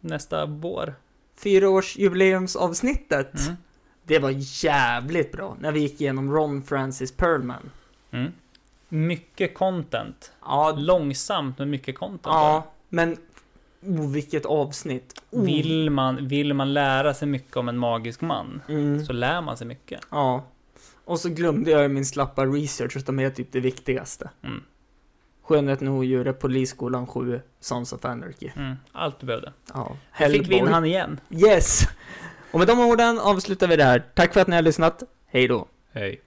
Nästa 0.00 0.46
vår. 0.46 0.94
Fyraårsjubileumsavsnittet. 1.36 3.40
Mm. 3.46 3.56
Det 4.04 4.18
var 4.18 4.34
jävligt 4.64 5.32
bra, 5.32 5.56
när 5.60 5.72
vi 5.72 5.80
gick 5.80 6.00
igenom 6.00 6.32
Ron 6.32 6.62
Francis 6.62 7.12
Perlman. 7.12 7.70
Mm. 8.10 8.32
Mycket 8.88 9.54
content. 9.54 10.32
Ja, 10.44 10.72
Långsamt 10.76 11.58
men 11.58 11.70
mycket 11.70 11.98
content. 11.98 12.22
ja 12.26 12.66
men 12.88 13.16
oh, 13.82 14.10
vilket 14.10 14.46
avsnitt. 14.46 15.22
Oh. 15.30 15.44
Vill 15.44 15.90
man, 15.90 16.28
vill 16.28 16.54
man 16.54 16.72
lära 16.72 17.14
sig 17.14 17.28
mycket 17.28 17.56
om 17.56 17.68
en 17.68 17.78
magisk 17.78 18.20
man 18.20 18.62
Mm. 18.68 19.04
så 19.04 19.12
lär 19.12 19.40
man 19.40 19.56
sig 19.56 19.66
mycket. 19.66 20.00
Ja. 20.10 20.44
Och 21.04 21.20
så 21.20 21.28
glömde 21.28 21.70
jag 21.70 21.90
min 21.90 22.04
slappa 22.06 22.46
research, 22.46 22.96
utan 22.96 23.18
är 23.18 23.30
typ 23.30 23.52
det 23.52 23.60
viktigaste. 23.60 24.30
Mm. 24.42 24.62
Skönheten 25.42 25.88
och 25.88 25.94
odjuret, 25.94 26.38
Polisskolan 26.40 27.06
7, 27.06 27.40
Sons 27.60 27.92
of 27.92 28.04
Anarchy. 28.04 28.50
Mm. 28.56 28.76
Allt 28.92 29.20
du 29.20 29.26
behövde. 29.26 29.52
Ja. 29.74 29.96
Här 30.10 30.30
fick 30.30 30.48
vi 30.48 30.54
in 30.54 30.66
han 30.68 30.84
igen. 30.84 31.20
Yes! 31.30 31.82
Och 32.52 32.58
med 32.58 32.68
de 32.68 32.80
orden 32.80 33.18
avslutar 33.18 33.68
vi 33.68 33.76
det 33.76 33.84
här. 33.84 34.04
Tack 34.14 34.32
för 34.32 34.40
att 34.40 34.48
ni 34.48 34.54
har 34.56 34.62
lyssnat. 34.62 35.02
Hej 35.26 35.48
då! 35.48 35.66
Hej. 35.92 36.20